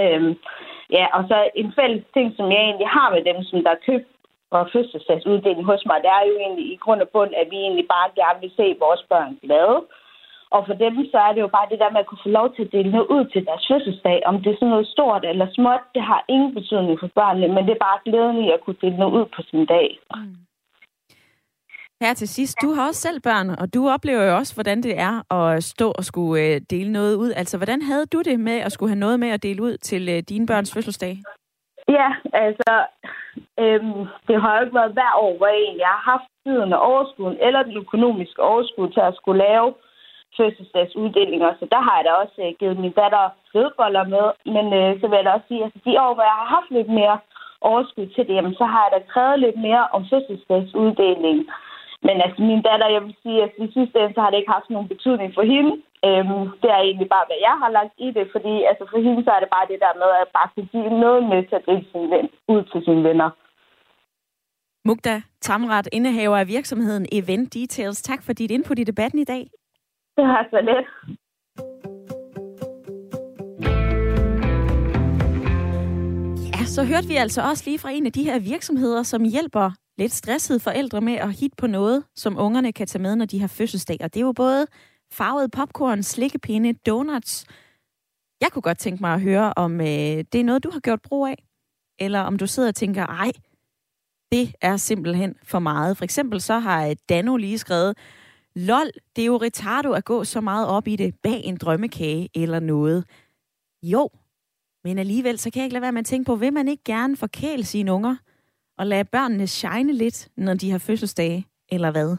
Øhm, 0.00 0.32
ja, 0.96 1.06
og 1.16 1.22
så 1.28 1.36
en 1.54 1.72
fælles 1.78 2.04
ting, 2.14 2.36
som 2.36 2.46
jeg 2.52 2.62
egentlig 2.62 2.88
har 2.88 3.08
med 3.14 3.22
dem, 3.24 3.42
som 3.42 3.62
der 3.62 3.70
har 3.76 3.86
købt 3.86 4.08
og 4.50 4.70
fødselsdagsuddeling 4.72 5.64
hos 5.70 5.82
mig, 5.86 5.98
det 6.02 6.10
er 6.18 6.24
jo 6.30 6.34
egentlig 6.44 6.66
i 6.72 6.76
grund 6.84 7.00
og 7.04 7.08
bund, 7.08 7.32
at 7.40 7.46
vi 7.50 7.56
egentlig 7.56 7.86
bare 7.96 8.08
gerne 8.20 8.40
vil 8.40 8.52
se 8.56 8.76
vores 8.84 9.02
børn 9.10 9.38
glade. 9.44 9.78
Og 10.56 10.66
for 10.66 10.74
dem, 10.84 10.94
så 11.12 11.18
er 11.26 11.32
det 11.32 11.40
jo 11.40 11.50
bare 11.56 11.70
det 11.70 11.78
der 11.82 11.90
med 11.90 12.00
at 12.00 12.06
kunne 12.06 12.24
få 12.26 12.28
lov 12.28 12.48
til 12.54 12.62
at 12.64 12.72
dele 12.72 12.90
noget 12.90 13.08
ud 13.16 13.24
til 13.32 13.46
deres 13.48 13.64
fødselsdag. 13.70 14.22
Om 14.26 14.34
det 14.42 14.50
er 14.50 14.56
sådan 14.56 14.74
noget 14.74 14.92
stort 14.94 15.24
eller 15.24 15.46
småt, 15.56 15.84
det 15.94 16.02
har 16.02 16.24
ingen 16.28 16.54
betydning 16.54 17.00
for 17.00 17.10
børnene, 17.14 17.48
men 17.54 17.64
det 17.66 17.72
er 17.74 17.86
bare 17.88 18.04
glæden 18.06 18.38
i 18.44 18.50
at 18.50 18.60
kunne 18.60 18.80
dele 18.82 18.96
noget 18.96 19.12
ud 19.18 19.26
på 19.36 19.42
sin 19.50 19.66
dag. 19.66 19.98
Mm. 20.16 20.36
Her 22.02 22.14
til 22.14 22.28
sidst, 22.28 22.56
du 22.62 22.72
har 22.72 22.86
også 22.88 23.00
selv 23.00 23.20
børn, 23.20 23.50
og 23.50 23.74
du 23.74 23.88
oplever 23.88 24.22
jo 24.22 24.36
også, 24.36 24.54
hvordan 24.54 24.82
det 24.82 24.98
er 24.98 25.32
at 25.32 25.64
stå 25.64 25.92
og 25.98 26.04
skulle 26.04 26.42
øh, 26.42 26.60
dele 26.70 26.92
noget 26.92 27.14
ud. 27.16 27.30
Altså, 27.36 27.56
hvordan 27.56 27.82
havde 27.82 28.06
du 28.06 28.22
det 28.22 28.40
med 28.40 28.58
at 28.66 28.72
skulle 28.72 28.90
have 28.90 29.04
noget 29.06 29.20
med 29.20 29.28
at 29.28 29.42
dele 29.42 29.62
ud 29.62 29.76
til 29.76 30.08
øh, 30.08 30.18
dine 30.28 30.46
børns 30.46 30.74
fødselsdag? 30.74 31.14
Ja, 31.88 32.08
altså, 32.32 32.72
øhm, 33.60 34.00
det 34.28 34.36
har 34.42 34.50
jo 34.54 34.62
ikke 34.64 34.78
været 34.80 34.92
hver 34.92 35.12
år, 35.24 35.36
hvor 35.36 35.50
jeg 35.84 35.92
har 35.96 36.04
haft 36.12 36.28
tiden 36.44 36.72
og 36.72 36.80
overskuden, 36.80 37.36
eller 37.46 37.62
den 37.62 37.76
økonomiske 37.76 38.42
overskud 38.42 38.88
til 38.92 39.00
at 39.00 39.16
skulle 39.16 39.44
lave 39.48 39.74
fødselsdagsuddelinger. 40.36 41.50
Så 41.60 41.64
der 41.74 41.80
har 41.86 41.94
jeg 41.96 42.04
da 42.04 42.12
også 42.22 42.38
øh, 42.46 42.52
givet 42.60 42.78
min 42.84 42.98
datter 43.00 43.24
flødeboller 43.50 44.04
med. 44.14 44.26
Men 44.54 44.66
øh, 44.80 44.90
så 45.00 45.04
vil 45.06 45.16
jeg 45.16 45.24
da 45.26 45.30
også 45.36 45.48
sige, 45.48 45.62
at 45.64 45.66
altså, 45.66 45.80
de 45.84 46.00
år, 46.04 46.14
hvor 46.14 46.26
jeg 46.30 46.38
har 46.42 46.48
haft 46.56 46.70
lidt 46.78 46.90
mere 47.00 47.16
overskud 47.70 48.06
til 48.14 48.26
det, 48.26 48.34
jamen, 48.34 48.54
så 48.60 48.64
har 48.72 48.82
jeg 48.84 48.92
da 48.94 49.00
krævet 49.12 49.38
lidt 49.44 49.58
mere 49.66 49.84
om 49.96 50.02
fødselsdagsuddelingen. 50.10 51.46
Men 52.06 52.16
altså, 52.24 52.40
min 52.50 52.62
datter, 52.68 52.88
jeg 52.94 53.02
vil 53.06 53.16
sige, 53.22 53.38
at 53.44 53.50
i 53.64 53.66
sidste 53.76 53.96
ende, 54.00 54.14
så 54.14 54.20
har 54.20 54.30
det 54.30 54.38
ikke 54.40 54.54
haft 54.56 54.70
nogen 54.70 54.88
betydning 54.92 55.30
for 55.36 55.44
hende. 55.52 55.72
Øhm, 56.06 56.44
det 56.62 56.68
er 56.76 56.80
egentlig 56.82 57.08
bare, 57.14 57.28
hvad 57.28 57.40
jeg 57.48 57.56
har 57.62 57.70
lagt 57.78 57.94
i 58.06 58.08
det, 58.16 58.26
fordi 58.34 58.54
altså, 58.70 58.84
for 58.90 58.98
hende, 59.04 59.20
så 59.24 59.30
er 59.36 59.40
det 59.42 59.50
bare 59.56 59.70
det 59.72 59.78
der 59.84 59.94
med, 60.02 60.10
at 60.22 60.28
bare 60.36 60.48
kunne 60.52 60.70
give 60.74 60.90
noget 61.04 61.22
med 61.32 61.40
til 61.48 61.56
at 61.58 61.66
drive 61.66 61.84
sin 61.92 62.04
ven, 62.14 62.26
ud 62.54 62.62
til 62.70 62.80
sine 62.86 63.04
venner. 63.08 63.30
Mugda 64.88 65.16
Tamrat, 65.40 65.88
indehaver 65.92 66.36
af 66.36 66.48
virksomheden 66.48 67.06
Event 67.12 67.54
Details. 67.54 68.02
Tak 68.02 68.22
for 68.22 68.32
dit 68.32 68.50
input 68.50 68.78
i 68.78 68.84
debatten 68.84 69.18
i 69.18 69.24
dag. 69.24 69.44
Det 70.16 70.24
har 70.32 70.46
så 70.50 70.60
lidt. 70.70 70.86
Ja, 76.54 76.64
så 76.74 76.84
hørte 76.84 77.08
vi 77.08 77.16
altså 77.16 77.40
også 77.50 77.62
lige 77.66 77.78
fra 77.78 77.90
en 77.90 78.06
af 78.06 78.12
de 78.12 78.24
her 78.24 78.38
virksomheder, 78.52 79.02
som 79.02 79.22
hjælper 79.24 79.70
lidt 79.98 80.12
stressede 80.12 80.60
forældre 80.60 81.00
med 81.00 81.14
at 81.14 81.32
hit 81.32 81.52
på 81.56 81.66
noget, 81.66 82.04
som 82.14 82.38
ungerne 82.38 82.72
kan 82.72 82.86
tage 82.86 83.02
med, 83.02 83.16
når 83.16 83.24
de 83.24 83.40
har 83.40 83.46
fødselsdag. 83.46 83.96
Og 84.00 84.14
det 84.14 84.20
er 84.20 84.24
jo 84.24 84.32
både 84.32 84.66
farvet 85.10 85.50
popcorn, 85.50 86.02
slikkepinde, 86.02 86.72
donuts. 86.72 87.46
Jeg 88.40 88.52
kunne 88.52 88.62
godt 88.62 88.78
tænke 88.78 89.02
mig 89.02 89.14
at 89.14 89.20
høre, 89.20 89.52
om 89.56 89.80
øh, 89.80 89.86
det 89.86 90.34
er 90.34 90.44
noget, 90.44 90.64
du 90.64 90.70
har 90.70 90.80
gjort 90.80 91.02
brug 91.02 91.26
af, 91.26 91.44
eller 91.98 92.20
om 92.20 92.38
du 92.38 92.46
sidder 92.46 92.68
og 92.68 92.74
tænker, 92.74 93.06
ej, 93.06 93.32
det 94.32 94.54
er 94.60 94.76
simpelthen 94.76 95.34
for 95.42 95.58
meget. 95.58 95.96
For 95.96 96.04
eksempel 96.04 96.40
så 96.40 96.58
har 96.58 96.86
øh, 96.86 96.96
Dano 97.08 97.36
lige 97.36 97.58
skrevet, 97.58 97.98
lol, 98.56 98.90
det 99.16 99.22
er 99.22 99.26
jo 99.26 99.36
retardo 99.36 99.92
at 99.92 100.04
gå 100.04 100.24
så 100.24 100.40
meget 100.40 100.68
op 100.68 100.88
i 100.88 100.96
det 100.96 101.14
bag 101.22 101.40
en 101.44 101.56
drømmekage 101.56 102.28
eller 102.34 102.60
noget. 102.60 103.04
Jo, 103.82 104.10
men 104.84 104.98
alligevel 104.98 105.38
så 105.38 105.50
kan 105.50 105.60
jeg 105.60 105.64
ikke 105.64 105.74
lade 105.74 105.82
være 105.82 105.92
med 105.92 106.00
at 106.00 106.06
tænke 106.06 106.26
på, 106.26 106.36
vil 106.36 106.52
man 106.52 106.68
ikke 106.68 106.84
gerne 106.84 107.16
forkæle 107.16 107.64
sine 107.64 107.92
unger 107.92 108.16
og 108.78 108.86
lade 108.86 109.04
børnene 109.04 109.46
shine 109.46 109.92
lidt, 109.92 110.28
når 110.36 110.54
de 110.54 110.70
har 110.70 110.78
fødselsdage, 110.78 111.46
eller 111.68 111.90
hvad? 111.90 112.16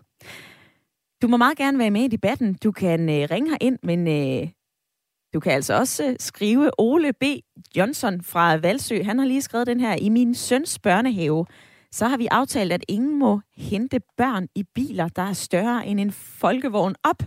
Du 1.22 1.28
må 1.28 1.38
meget 1.38 1.58
gerne 1.58 1.80
være 1.80 1.92
med 1.92 2.02
i 2.02 2.08
debatten. 2.08 2.54
Du 2.54 2.72
kan 2.72 3.10
øh, 3.10 3.28
ringe 3.32 3.50
her 3.50 3.58
ind, 3.62 3.80
men 3.84 4.08
øh, 4.08 4.50
du 5.34 5.40
kan 5.40 5.52
altså 5.52 5.74
også 5.74 6.06
øh, 6.06 6.16
skrive 6.20 6.72
Ole 6.78 7.14
B. 7.14 7.24
Johnson 7.78 8.22
fra 8.22 8.56
Valsø. 8.56 9.04
Han 9.04 9.20
har 9.20 9.26
lige 9.26 9.42
skrevet 9.42 9.68
den 9.68 9.80
her 9.80 9.96
i 9.96 10.10
min 10.10 10.36
søns 10.36 10.80
børnehave 10.80 11.46
så 11.96 12.08
har 12.08 12.18
vi 12.18 12.28
aftalt, 12.32 12.72
at 12.72 12.86
ingen 12.88 13.20
må 13.20 13.42
hente 13.56 14.00
børn 14.18 14.48
i 14.56 14.64
biler, 14.64 15.08
der 15.08 15.22
er 15.22 15.34
større 15.34 15.88
end 15.88 16.00
en 16.00 16.12
folkevogn 16.12 16.96
op. 17.04 17.24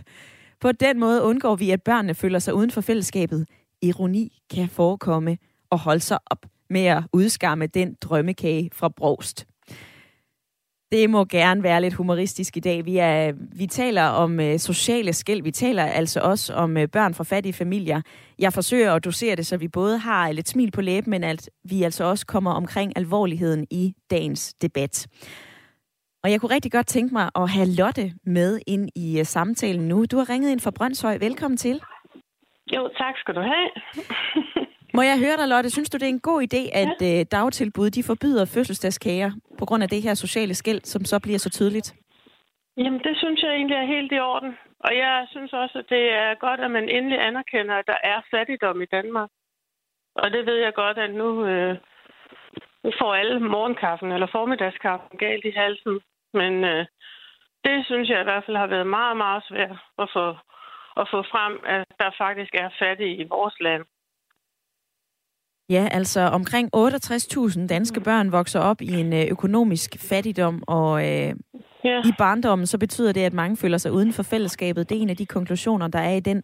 På 0.59 0.71
den 0.71 0.99
måde 0.99 1.23
undgår 1.23 1.55
vi, 1.55 1.71
at 1.71 1.83
børnene 1.83 2.15
føler 2.15 2.39
sig 2.39 2.53
uden 2.53 2.71
for 2.71 2.81
fællesskabet. 2.81 3.47
Ironi 3.81 4.37
kan 4.49 4.69
forekomme 4.69 5.37
og 5.69 5.79
holde 5.79 5.99
sig 5.99 6.17
op 6.25 6.45
med 6.69 6.85
at 6.85 7.03
udskamme 7.13 7.67
den 7.67 7.95
drømmekage 8.01 8.69
fra 8.73 8.89
Brost. 8.89 9.47
Det 10.91 11.09
må 11.09 11.25
gerne 11.25 11.63
være 11.63 11.81
lidt 11.81 11.93
humoristisk 11.93 12.57
i 12.57 12.59
dag. 12.59 12.85
Vi, 12.85 12.97
er, 12.97 13.31
vi 13.57 13.67
taler 13.67 14.03
om 14.03 14.39
øh, 14.39 14.59
sociale 14.59 15.13
skæld. 15.13 15.43
Vi 15.43 15.51
taler 15.51 15.83
altså 15.83 16.19
også 16.19 16.53
om 16.53 16.77
øh, 16.77 16.87
børn 16.87 17.13
fra 17.13 17.23
fattige 17.23 17.53
familier. 17.53 18.01
Jeg 18.39 18.53
forsøger 18.53 18.93
at 18.93 19.05
dosere 19.05 19.35
det, 19.35 19.45
så 19.45 19.57
vi 19.57 19.67
både 19.67 19.97
har 19.97 20.31
lidt 20.31 20.49
smil 20.49 20.71
på 20.71 20.81
læben, 20.81 21.11
men 21.11 21.23
at 21.23 21.49
vi 21.63 21.83
altså 21.83 22.03
også 22.03 22.25
kommer 22.25 22.51
omkring 22.51 22.93
alvorligheden 22.95 23.67
i 23.71 23.93
dagens 24.09 24.53
debat. 24.53 25.07
Og 26.23 26.31
jeg 26.31 26.41
kunne 26.41 26.55
rigtig 26.55 26.71
godt 26.71 26.87
tænke 26.87 27.13
mig 27.13 27.29
at 27.35 27.49
have 27.49 27.67
Lotte 27.67 28.13
med 28.25 28.59
ind 28.67 28.89
i 28.95 29.19
øh, 29.19 29.25
samtalen 29.25 29.87
nu. 29.87 30.05
Du 30.05 30.17
har 30.17 30.29
ringet 30.29 30.51
ind 30.51 30.59
fra 30.59 30.71
Brøndshøj. 30.71 31.17
Velkommen 31.17 31.57
til. 31.57 31.81
Jo, 32.75 32.89
tak 32.97 33.15
skal 33.17 33.35
du 33.35 33.41
have. 33.41 33.69
Må 34.93 35.01
jeg 35.01 35.17
høre 35.19 35.37
dig, 35.37 35.47
Lotte, 35.47 35.69
synes 35.69 35.89
du, 35.89 35.97
det 35.97 36.07
er 36.07 36.17
en 36.19 36.27
god 36.31 36.41
idé, 36.47 36.61
at 36.81 36.95
ja. 37.01 37.19
øh, 37.19 37.25
dagtilbud 37.31 37.89
de 37.89 38.03
forbyder 38.03 38.45
fødselsdagskager 38.45 39.31
på 39.59 39.65
grund 39.65 39.83
af 39.83 39.89
det 39.89 40.01
her 40.01 40.13
sociale 40.13 40.53
skæld, 40.53 40.81
som 40.83 41.05
så 41.05 41.19
bliver 41.19 41.39
så 41.39 41.49
tydeligt? 41.49 41.95
Jamen, 42.77 42.99
det 42.99 43.17
synes 43.17 43.41
jeg 43.43 43.51
egentlig 43.53 43.77
er 43.77 43.93
helt 43.95 44.11
i 44.11 44.19
orden. 44.19 44.57
Og 44.79 44.91
jeg 44.97 45.27
synes 45.29 45.53
også, 45.53 45.77
at 45.79 45.89
det 45.89 46.03
er 46.23 46.39
godt, 46.45 46.59
at 46.59 46.71
man 46.71 46.89
endelig 46.89 47.19
anerkender, 47.27 47.75
at 47.75 47.87
der 47.87 47.99
er 48.03 48.19
fattigdom 48.31 48.81
i 48.81 48.85
Danmark. 48.85 49.29
Og 50.15 50.31
det 50.31 50.45
ved 50.45 50.55
jeg 50.55 50.73
godt, 50.73 50.97
at 50.97 51.11
nu, 51.13 51.45
øh, 51.45 51.77
nu 52.83 52.91
får 53.01 53.13
alle 53.15 53.39
morgenkaffen 53.39 54.11
eller 54.11 54.27
formiddagskaffen 54.31 55.17
galt 55.17 55.45
i 55.45 55.57
halsen. 55.61 55.99
Men 56.33 56.63
øh, 56.63 56.85
det 57.65 57.85
synes 57.85 58.09
jeg 58.09 58.21
i 58.21 58.23
hvert 58.23 58.45
fald 58.45 58.57
har 58.57 58.67
været 58.67 58.87
meget, 58.87 59.17
meget 59.17 59.43
svært 59.49 59.77
at 60.03 60.09
få, 60.13 60.27
at 61.01 61.05
få 61.11 61.19
frem, 61.33 61.53
at 61.65 61.85
der 61.99 62.11
faktisk 62.17 62.53
er 62.53 62.69
fattige 62.79 63.15
i 63.15 63.23
vores 63.23 63.55
land. 63.59 63.83
Ja, 65.69 65.87
altså 65.91 66.21
omkring 66.21 66.69
68.000 66.75 67.67
danske 67.67 68.01
børn 68.01 68.31
vokser 68.31 68.59
op 68.59 68.81
i 68.81 68.99
en 68.99 69.13
øh, 69.13 69.25
økonomisk 69.29 69.95
fattigdom, 69.99 70.63
og 70.67 71.01
øh, 71.01 71.33
ja. 71.83 72.01
i 72.05 72.11
barndommen 72.17 72.67
så 72.67 72.77
betyder 72.77 73.11
det, 73.11 73.21
at 73.21 73.33
mange 73.33 73.57
føler 73.57 73.77
sig 73.77 73.91
uden 73.91 74.13
for 74.13 74.23
fællesskabet. 74.23 74.89
Det 74.89 74.97
er 74.97 75.01
en 75.01 75.09
af 75.09 75.17
de 75.17 75.25
konklusioner, 75.25 75.87
der 75.87 75.99
er 75.99 76.13
i 76.13 76.19
den 76.19 76.37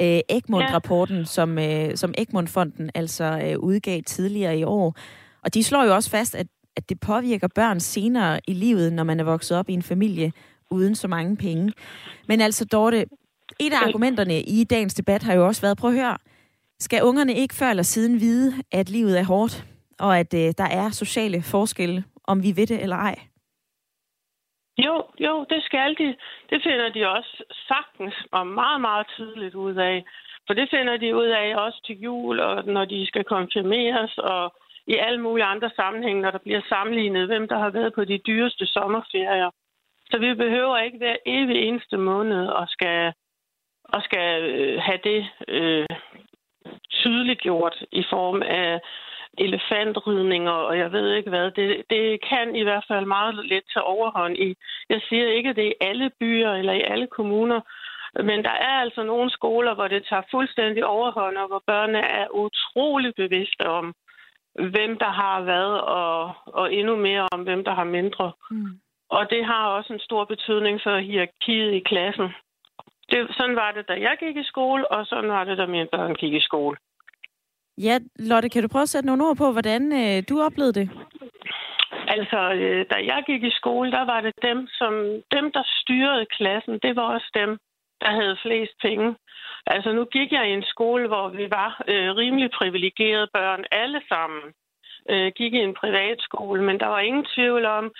øh, 0.00 0.20
Egmont-rapporten, 0.28 1.26
som, 1.26 1.58
øh, 1.58 1.96
som 1.96 2.14
Egmont-fonden 2.18 2.90
altså 2.94 3.40
øh, 3.44 3.58
udgav 3.58 4.02
tidligere 4.06 4.58
i 4.58 4.64
år. 4.64 4.96
Og 5.44 5.54
de 5.54 5.64
slår 5.64 5.84
jo 5.84 5.94
også 5.94 6.10
fast, 6.10 6.34
at, 6.34 6.46
at 6.76 6.88
det 6.88 7.00
påvirker 7.00 7.48
børn 7.54 7.80
senere 7.80 8.40
i 8.46 8.52
livet, 8.52 8.92
når 8.92 9.04
man 9.04 9.20
er 9.20 9.24
vokset 9.24 9.56
op 9.56 9.68
i 9.68 9.72
en 9.72 9.82
familie 9.82 10.32
uden 10.70 10.94
så 10.94 11.08
mange 11.08 11.36
penge. 11.36 11.72
Men 12.28 12.40
altså, 12.40 12.64
Dorte, 12.64 13.06
et 13.60 13.72
af 13.72 13.86
argumenterne 13.86 14.42
i 14.42 14.64
dagens 14.64 14.94
debat 14.94 15.22
har 15.22 15.34
jo 15.34 15.46
også 15.46 15.62
været, 15.62 15.78
prøv 15.78 15.90
at 15.90 15.96
høre, 15.96 16.16
skal 16.80 17.02
ungerne 17.02 17.34
ikke 17.34 17.54
før 17.54 17.70
eller 17.70 17.82
siden 17.82 18.20
vide, 18.20 18.52
at 18.72 18.88
livet 18.88 19.18
er 19.18 19.24
hårdt, 19.24 19.64
og 19.98 20.18
at 20.18 20.34
øh, 20.34 20.48
der 20.58 20.68
er 20.80 20.90
sociale 20.90 21.42
forskelle, 21.42 22.04
om 22.24 22.42
vi 22.42 22.50
ved 22.56 22.66
det 22.66 22.82
eller 22.82 22.96
ej? 22.96 23.16
Jo, 24.86 25.04
jo, 25.26 25.46
det 25.50 25.62
skal 25.62 25.90
de. 26.00 26.16
Det 26.50 26.58
finder 26.62 26.88
de 26.88 27.10
også 27.16 27.44
sagtens 27.68 28.14
og 28.32 28.46
meget, 28.46 28.80
meget 28.80 29.06
tydeligt 29.16 29.54
ud 29.54 29.74
af. 29.74 30.04
For 30.46 30.54
det 30.54 30.68
finder 30.70 30.96
de 30.96 31.16
ud 31.16 31.30
af 31.42 31.56
også 31.56 31.80
til 31.86 32.00
jul, 32.00 32.40
og 32.40 32.64
når 32.64 32.84
de 32.84 33.06
skal 33.06 33.24
konfirmeres, 33.24 34.18
og 34.18 34.54
i 34.86 34.94
alle 34.96 35.20
mulige 35.20 35.44
andre 35.44 35.70
sammenhænge, 35.76 36.22
når 36.22 36.30
der 36.30 36.38
bliver 36.38 36.60
sammenlignet, 36.68 37.26
hvem 37.26 37.48
der 37.48 37.58
har 37.58 37.70
været 37.70 37.94
på 37.94 38.04
de 38.04 38.18
dyreste 38.18 38.66
sommerferier. 38.66 39.50
Så 40.10 40.18
vi 40.18 40.34
behøver 40.34 40.78
ikke 40.78 40.98
hver 40.98 41.16
evig 41.26 41.56
eneste 41.56 41.96
måned 41.96 42.46
og 42.46 42.68
skal, 42.68 43.12
og 43.84 44.02
skal 44.02 44.42
øh, 44.42 44.80
have 44.82 45.00
det 45.04 45.28
øh, 45.48 45.86
tydeliggjort 46.90 47.76
i 47.92 48.04
form 48.10 48.42
af 48.42 48.80
elefantridninger, 49.38 50.52
og 50.52 50.78
jeg 50.78 50.92
ved 50.92 51.14
ikke 51.14 51.30
hvad. 51.30 51.50
Det, 51.50 51.82
det 51.90 52.20
kan 52.28 52.56
i 52.56 52.62
hvert 52.62 52.84
fald 52.88 53.06
meget 53.06 53.34
let 53.34 53.62
tage 53.72 53.84
overhånd 53.84 54.36
i. 54.36 54.54
Jeg 54.88 55.00
siger 55.08 55.28
ikke, 55.28 55.48
at 55.48 55.56
det 55.56 55.66
er 55.66 55.70
i 55.70 55.80
alle 55.88 56.10
byer 56.20 56.52
eller 56.52 56.72
i 56.72 56.82
alle 56.82 57.06
kommuner, 57.06 57.60
men 58.14 58.44
der 58.44 58.50
er 58.50 58.76
altså 58.84 59.02
nogle 59.02 59.30
skoler, 59.30 59.74
hvor 59.74 59.88
det 59.88 60.06
tager 60.08 60.22
fuldstændig 60.30 60.84
overhånd, 60.84 61.36
og 61.36 61.46
hvor 61.48 61.62
børnene 61.66 61.98
er 61.98 62.26
utrolig 62.34 63.12
bevidste 63.16 63.68
om, 63.68 63.94
hvem 64.54 64.98
der 64.98 65.10
har 65.10 65.40
hvad, 65.40 65.70
og, 65.98 66.34
og 66.46 66.74
endnu 66.74 66.96
mere 66.96 67.28
om, 67.32 67.40
hvem 67.42 67.64
der 67.64 67.74
har 67.74 67.84
mindre. 67.84 68.32
Mm. 68.50 68.80
Og 69.10 69.30
det 69.30 69.44
har 69.44 69.66
også 69.66 69.92
en 69.92 70.00
stor 70.00 70.24
betydning 70.24 70.80
for 70.82 70.98
hierarkiet 70.98 71.72
i 71.74 71.78
klassen. 71.78 72.28
Det, 73.10 73.20
sådan 73.36 73.56
var 73.56 73.72
det, 73.72 73.88
da 73.88 73.92
jeg 73.92 74.16
gik 74.20 74.36
i 74.36 74.44
skole, 74.44 74.92
og 74.92 75.06
sådan 75.06 75.30
var 75.30 75.44
det, 75.44 75.58
da 75.58 75.66
mine 75.66 75.88
børn 75.92 76.14
gik 76.14 76.34
i 76.34 76.40
skole. 76.40 76.76
Ja, 77.78 77.98
Lotte, 78.18 78.48
kan 78.48 78.62
du 78.62 78.68
prøve 78.68 78.82
at 78.82 78.88
sætte 78.88 79.06
nogle 79.06 79.24
ord 79.28 79.36
på, 79.36 79.52
hvordan 79.52 79.82
øh, 79.92 80.22
du 80.28 80.42
oplevede 80.42 80.72
det? 80.80 80.90
Altså, 82.08 82.40
øh, 82.52 82.86
da 82.90 82.96
jeg 83.12 83.22
gik 83.26 83.42
i 83.42 83.50
skole, 83.50 83.92
der 83.92 84.04
var 84.04 84.20
det 84.20 84.34
dem, 84.42 84.68
som 84.78 84.92
dem, 85.34 85.52
der 85.52 85.62
styrede 85.80 86.26
klassen, 86.36 86.78
det 86.82 86.96
var 86.96 87.02
også 87.02 87.30
dem, 87.34 87.58
der 88.00 88.10
havde 88.10 88.36
flest 88.42 88.72
penge. 88.82 89.16
Altså, 89.66 89.92
nu 89.92 90.04
gik 90.04 90.32
jeg 90.32 90.48
i 90.48 90.52
en 90.52 90.62
skole, 90.62 91.06
hvor 91.08 91.28
vi 91.28 91.50
var 91.50 91.82
øh, 91.88 92.16
rimelig 92.16 92.50
privilegerede 92.50 93.28
børn, 93.32 93.64
alle 93.70 94.00
sammen. 94.08 94.42
Øh, 95.10 95.32
gik 95.36 95.52
i 95.54 95.66
en 95.68 95.74
privatskole, 95.74 96.62
men 96.62 96.80
der 96.80 96.86
var 96.86 97.00
ingen 97.00 97.26
tvivl 97.34 97.64
om, 97.64 97.92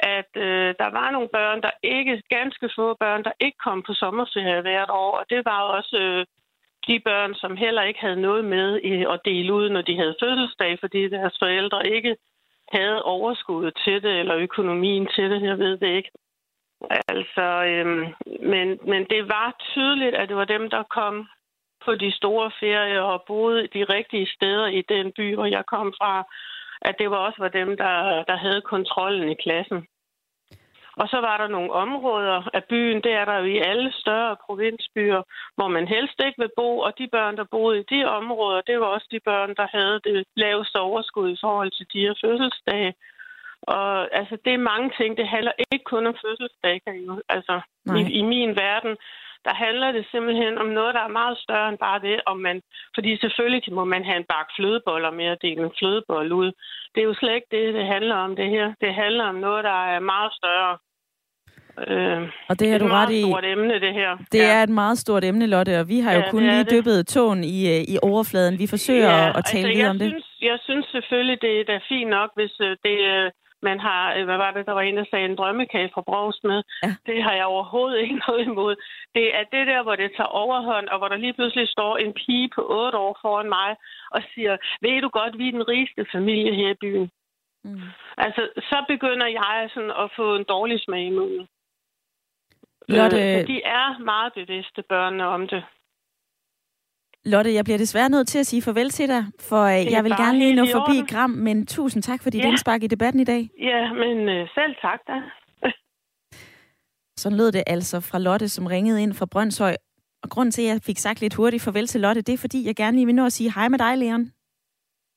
at 0.00 0.30
øh, 0.36 0.74
der 0.78 0.90
var 0.98 1.10
nogle 1.10 1.28
børn, 1.28 1.62
der 1.62 1.70
ikke, 1.82 2.22
ganske 2.28 2.70
få 2.76 2.94
børn, 2.94 3.24
der 3.24 3.32
ikke 3.40 3.58
kom 3.64 3.82
på 3.82 3.94
sommerferie 3.94 4.60
hvert 4.60 4.90
år, 4.90 5.12
og 5.18 5.24
det 5.30 5.44
var 5.44 5.60
også 5.60 5.96
øh, 5.98 6.26
de 6.86 7.00
børn, 7.00 7.34
som 7.34 7.56
heller 7.56 7.82
ikke 7.82 8.00
havde 8.00 8.20
noget 8.20 8.44
med 8.44 8.80
i 8.80 8.92
at 9.04 9.20
dele 9.24 9.52
ud, 9.52 9.68
når 9.70 9.82
de 9.82 9.96
havde 9.96 10.16
fødselsdag, 10.22 10.78
fordi 10.80 11.08
deres 11.08 11.36
forældre 11.38 11.88
ikke 11.88 12.16
havde 12.72 13.02
overskuddet 13.02 13.74
til 13.84 14.02
det, 14.02 14.18
eller 14.20 14.36
økonomien 14.36 15.06
til 15.14 15.30
det, 15.30 15.42
jeg 15.42 15.58
ved 15.58 15.76
det 15.76 15.88
ikke. 15.88 16.10
Altså, 17.08 17.46
øhm, 17.64 18.06
men, 18.42 18.78
men 18.90 19.06
det 19.10 19.28
var 19.28 19.56
tydeligt, 19.72 20.14
at 20.14 20.28
det 20.28 20.36
var 20.36 20.44
dem, 20.44 20.70
der 20.70 20.82
kom 20.82 21.28
på 21.84 21.94
de 21.94 22.12
store 22.12 22.50
ferier 22.60 23.00
og 23.00 23.24
boede 23.26 23.66
de 23.66 23.84
rigtige 23.84 24.28
steder 24.36 24.66
i 24.66 24.82
den 24.82 25.12
by, 25.16 25.34
hvor 25.34 25.46
jeg 25.46 25.66
kom 25.66 25.94
fra, 25.98 26.24
at 26.82 26.94
det 26.98 27.10
var 27.10 27.16
også 27.16 27.38
var 27.38 27.48
dem, 27.48 27.76
der, 27.76 28.24
der 28.24 28.36
havde 28.36 28.60
kontrollen 28.60 29.28
i 29.28 29.34
klassen. 29.44 29.86
Og 31.00 31.08
så 31.08 31.18
var 31.20 31.36
der 31.36 31.48
nogle 31.48 31.72
områder 31.72 32.38
af 32.54 32.64
byen, 32.64 33.02
det 33.02 33.12
er 33.12 33.24
der 33.24 33.36
jo 33.38 33.44
i 33.44 33.58
alle 33.58 33.92
større 33.92 34.36
provinsbyer, 34.46 35.22
hvor 35.56 35.68
man 35.68 35.88
helst 35.88 36.20
ikke 36.26 36.38
vil 36.42 36.56
bo, 36.56 36.78
og 36.78 36.92
de 36.98 37.08
børn, 37.12 37.36
der 37.36 37.44
boede 37.44 37.80
i 37.80 37.88
de 37.90 38.04
områder, 38.04 38.60
det 38.60 38.80
var 38.80 38.86
også 38.86 39.08
de 39.10 39.20
børn, 39.20 39.54
der 39.60 39.66
havde 39.76 40.00
det 40.04 40.24
laveste 40.36 40.76
overskud 40.80 41.30
i 41.30 41.38
forhold 41.40 41.70
til 41.70 41.86
de 41.92 42.00
her 42.00 42.14
fødselsdage. 42.24 42.94
Og 43.62 44.16
altså, 44.18 44.38
det 44.44 44.52
er 44.54 44.68
mange 44.72 44.90
ting. 44.98 45.16
Det 45.16 45.28
handler 45.28 45.52
ikke 45.72 45.84
kun 45.84 46.06
om 46.06 46.16
fødselsdage, 46.24 46.80
Altså, 47.28 47.60
i, 47.98 48.00
i 48.20 48.22
min 48.22 48.56
verden, 48.56 48.96
der 49.44 49.54
handler 49.54 49.92
det 49.92 50.04
simpelthen 50.10 50.58
om 50.58 50.66
noget, 50.66 50.94
der 50.94 51.00
er 51.00 51.18
meget 51.20 51.38
større 51.38 51.68
end 51.68 51.78
bare 51.78 52.00
det, 52.00 52.20
om 52.26 52.38
man, 52.46 52.62
fordi 52.94 53.18
selvfølgelig 53.20 53.74
må 53.74 53.84
man 53.84 54.04
have 54.04 54.16
en 54.16 54.30
bakke 54.32 54.52
flødeboller 54.56 55.10
med 55.10 55.26
at 55.26 55.42
dele 55.42 55.62
en 55.64 55.78
flødebold 55.78 56.32
ud. 56.32 56.52
Det 56.94 57.00
er 57.00 57.08
jo 57.10 57.14
slet 57.14 57.34
ikke 57.34 57.52
det, 57.56 57.74
det 57.74 57.86
handler 57.86 58.14
om 58.14 58.36
det 58.36 58.48
her. 58.50 58.74
Det 58.80 58.94
handler 58.94 59.24
om 59.24 59.34
noget, 59.34 59.64
der 59.64 59.78
er 59.94 60.00
meget 60.00 60.32
større. 60.40 60.78
Øh, 61.86 62.22
og 62.48 62.60
det 62.60 62.68
er 62.72 62.78
du 62.78 62.86
ret 62.86 63.10
i. 63.10 63.14
Det 63.14 63.22
er 63.22 63.26
et 63.26 63.32
stort 63.32 63.44
emne, 63.44 63.74
det 63.80 63.94
her. 63.94 64.16
Det 64.32 64.38
ja. 64.38 64.54
er 64.54 64.62
et 64.62 64.74
meget 64.82 64.98
stort 64.98 65.24
emne, 65.24 65.46
Lotte, 65.46 65.80
og 65.80 65.88
vi 65.88 66.00
har 66.00 66.12
ja, 66.12 66.18
jo 66.18 66.24
kun 66.30 66.42
lige 66.42 66.64
det. 66.64 66.70
dyppet 66.70 67.06
tåen 67.06 67.44
i, 67.44 67.58
øh, 67.74 67.80
i 67.94 67.98
overfladen. 68.02 68.58
Vi 68.58 68.66
forsøger 68.66 69.10
ja, 69.10 69.38
at, 69.38 69.44
tale 69.44 69.68
altså, 69.68 69.74
videre 69.74 69.90
om 69.90 69.98
det. 69.98 70.10
Synes, 70.10 70.28
jeg 70.40 70.58
synes 70.62 70.86
selvfølgelig, 70.86 71.42
det 71.42 71.60
er 71.60 71.64
da 71.64 71.80
fint 71.88 72.10
nok, 72.10 72.30
hvis 72.34 72.54
øh, 72.60 72.76
det 72.84 72.96
man 73.62 73.80
har, 73.80 74.14
øh, 74.14 74.24
hvad 74.24 74.36
var 74.36 74.50
det, 74.50 74.66
der 74.66 74.72
var 74.72 74.80
en, 74.80 74.96
der 74.96 75.04
sagde, 75.10 75.24
en 75.24 75.36
drømmekage 75.36 75.90
fra 75.94 76.00
Brogs 76.00 76.40
med. 76.44 76.62
Ja. 76.82 76.94
Det 77.06 77.22
har 77.22 77.34
jeg 77.34 77.44
overhovedet 77.44 77.98
ikke 78.02 78.20
noget 78.28 78.46
imod. 78.46 78.76
Det 79.14 79.34
er 79.34 79.44
det 79.52 79.66
der, 79.66 79.82
hvor 79.82 79.96
det 79.96 80.10
tager 80.16 80.36
overhånd, 80.42 80.88
og 80.88 80.98
hvor 80.98 81.08
der 81.08 81.16
lige 81.16 81.32
pludselig 81.32 81.68
står 81.68 81.96
en 81.96 82.12
pige 82.12 82.50
på 82.54 82.62
8 82.86 82.98
år 82.98 83.18
foran 83.22 83.48
mig 83.48 83.76
og 84.10 84.22
siger, 84.34 84.56
ved 84.82 85.02
du 85.02 85.08
godt, 85.08 85.38
vi 85.38 85.48
er 85.48 85.52
den 85.52 85.68
rigeste 85.68 86.06
familie 86.12 86.54
her 86.54 86.70
i 86.70 86.80
byen. 86.80 87.10
Mm. 87.64 87.82
Altså, 88.16 88.48
så 88.56 88.84
begynder 88.88 89.26
jeg 89.26 89.70
sådan 89.74 89.90
at 89.90 90.10
få 90.16 90.36
en 90.36 90.44
dårlig 90.44 90.80
smag 90.80 91.02
i 91.06 91.10
munden. 91.10 91.48
Lotte... 92.88 93.16
Øh, 93.16 93.46
de 93.46 93.62
er 93.62 93.98
meget 93.98 94.32
bevidste, 94.32 94.82
børnene, 94.82 95.26
om 95.26 95.48
det. 95.48 95.64
Lotte, 97.24 97.54
jeg 97.54 97.64
bliver 97.64 97.78
desværre 97.78 98.08
nødt 98.08 98.28
til 98.28 98.38
at 98.38 98.46
sige 98.46 98.62
farvel 98.62 98.90
til 98.90 99.08
dig, 99.08 99.24
for 99.40 99.62
øh, 99.62 99.92
jeg 99.92 100.04
vil 100.04 100.12
gerne 100.12 100.38
lige 100.38 100.54
nå 100.54 100.66
forbi 100.72 101.12
Gram, 101.12 101.30
men 101.30 101.66
tusind 101.66 102.02
tak 102.02 102.22
for 102.22 102.30
dit 102.30 102.44
ja. 102.44 102.48
indspark 102.48 102.82
i 102.82 102.86
debatten 102.86 103.20
i 103.20 103.24
dag. 103.24 103.50
Ja, 103.60 103.92
men 103.92 104.28
øh, 104.28 104.48
selv 104.54 104.74
tak 104.82 105.00
da. 105.08 105.16
Sådan 107.20 107.38
lød 107.38 107.52
det 107.52 107.62
altså 107.66 108.00
fra 108.00 108.18
Lotte, 108.18 108.48
som 108.48 108.66
ringede 108.66 109.02
ind 109.02 109.14
fra 109.14 109.26
Brøndshøj. 109.26 109.76
Og 110.22 110.30
grunden 110.30 110.52
til, 110.52 110.62
at 110.62 110.68
jeg 110.68 110.80
fik 110.82 110.98
sagt 110.98 111.20
lidt 111.20 111.34
hurtigt 111.34 111.62
farvel 111.62 111.86
til 111.86 112.00
Lotte, 112.00 112.22
det 112.22 112.32
er, 112.32 112.38
fordi 112.38 112.66
jeg 112.66 112.76
gerne 112.76 112.96
lige 112.96 113.06
vil 113.06 113.14
nå 113.14 113.26
at 113.26 113.32
sige 113.32 113.52
hej 113.52 113.68
med 113.68 113.78
dig, 113.78 113.98
Leon. 113.98 114.32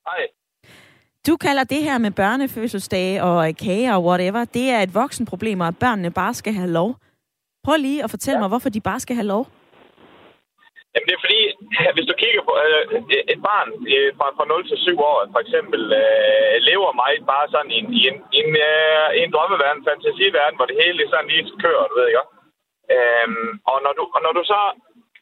Hej. 0.08 0.28
Du 1.28 1.38
kalder 1.38 1.64
det 1.64 1.84
her 1.84 1.97
med 1.97 2.12
børnefødselsdage 2.12 3.24
og 3.24 3.56
kager 3.56 3.93
og 3.95 4.06
whatever, 4.06 4.45
det 4.45 4.70
er 4.70 4.80
et 4.80 4.95
voksenproblem, 4.95 5.60
og 5.60 5.68
at 5.68 5.78
børnene 5.78 6.12
bare 6.12 6.34
skal 6.34 6.54
have 6.54 6.72
lov. 6.72 6.95
Prøv 7.64 7.76
lige 7.78 8.04
at 8.04 8.10
fortælle 8.10 8.38
ja. 8.38 8.39
mig, 8.39 8.47
hvorfor 8.47 8.70
de 8.70 8.82
bare 8.82 8.99
skal 8.99 9.16
have 9.16 9.28
lov. 9.28 9.47
Jamen 10.94 11.08
det 11.08 11.16
er 11.16 11.26
fordi, 11.26 11.42
hvis 11.96 12.10
du 12.10 12.14
kigger 12.24 12.42
på 12.48 12.54
øh, 12.66 12.84
et 13.34 13.42
barn 13.50 13.70
øh, 13.96 14.10
fra, 14.18 14.28
fra 14.38 14.46
0 14.46 14.68
til 14.70 14.78
7 14.78 15.00
år, 15.12 15.18
for 15.34 15.42
eksempel, 15.46 15.82
øh, 16.02 16.56
lever 16.70 16.92
mig 17.02 17.12
bare 17.32 17.46
sådan 17.54 17.72
i 17.76 17.78
en, 17.82 17.89
i 18.00 18.02
en, 18.10 18.18
i 18.36 18.38
en, 18.44 18.52
øh, 18.70 19.08
en 19.22 19.34
drømmeverden, 19.34 19.88
fantasiverden, 19.89 20.56
hvor 20.58 20.68
det 20.70 20.82
hele 20.84 21.02
sådan 21.10 21.30
lige 21.32 21.52
kører, 21.64 21.86
du 21.88 21.96
ved 22.00 22.08
ikke? 22.12 22.26
Øhm, 22.96 23.50
og, 23.72 23.78
når 23.86 23.94
du, 24.00 24.04
og 24.16 24.20
når 24.26 24.34
du 24.38 24.44
så 24.54 24.62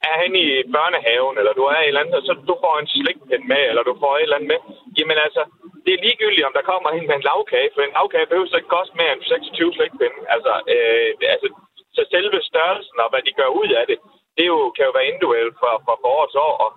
er 0.09 0.15
henne 0.21 0.39
i 0.47 0.49
børnehaven, 0.75 1.35
eller 1.39 1.53
du 1.59 1.63
er 1.73 1.79
i 1.79 1.83
et 1.83 1.87
eller 1.87 2.03
andet, 2.03 2.21
så 2.27 2.33
du 2.49 2.55
får 2.63 2.75
en 2.77 2.91
slikpind 2.95 3.43
med, 3.51 3.63
eller 3.69 3.83
du 3.89 3.93
får 4.03 4.13
et 4.13 4.23
eller 4.23 4.37
andet 4.37 4.51
med, 4.53 4.59
jamen 4.97 5.17
altså, 5.25 5.41
det 5.85 5.91
er 5.93 6.03
ligegyldigt, 6.05 6.47
om 6.47 6.55
der 6.57 6.69
kommer 6.71 6.89
hen 6.95 7.05
med 7.07 7.15
en 7.17 7.27
lavkage, 7.29 7.69
for 7.73 7.81
en 7.81 7.97
lavkage 7.97 8.29
behøver 8.29 8.49
så 8.49 8.59
ikke 8.59 8.75
koste 8.77 8.95
mere 8.99 9.13
end 9.13 9.23
26 9.23 9.73
slikpinde. 9.77 10.19
Altså, 10.35 10.53
øh, 10.73 11.09
altså, 11.33 11.47
så 11.95 12.01
selve 12.13 12.39
størrelsen 12.51 12.97
og 13.03 13.09
hvad 13.11 13.21
de 13.27 13.37
gør 13.39 13.49
ud 13.61 13.69
af 13.79 13.85
det, 13.91 13.97
det 14.37 14.45
jo, 14.51 14.57
kan 14.75 14.87
jo 14.87 14.91
være 14.97 15.09
individuelt 15.11 15.55
fra, 15.61 15.71
fra 15.85 15.93
forårets 16.03 16.37
år. 16.47 16.55
Og 16.65 16.69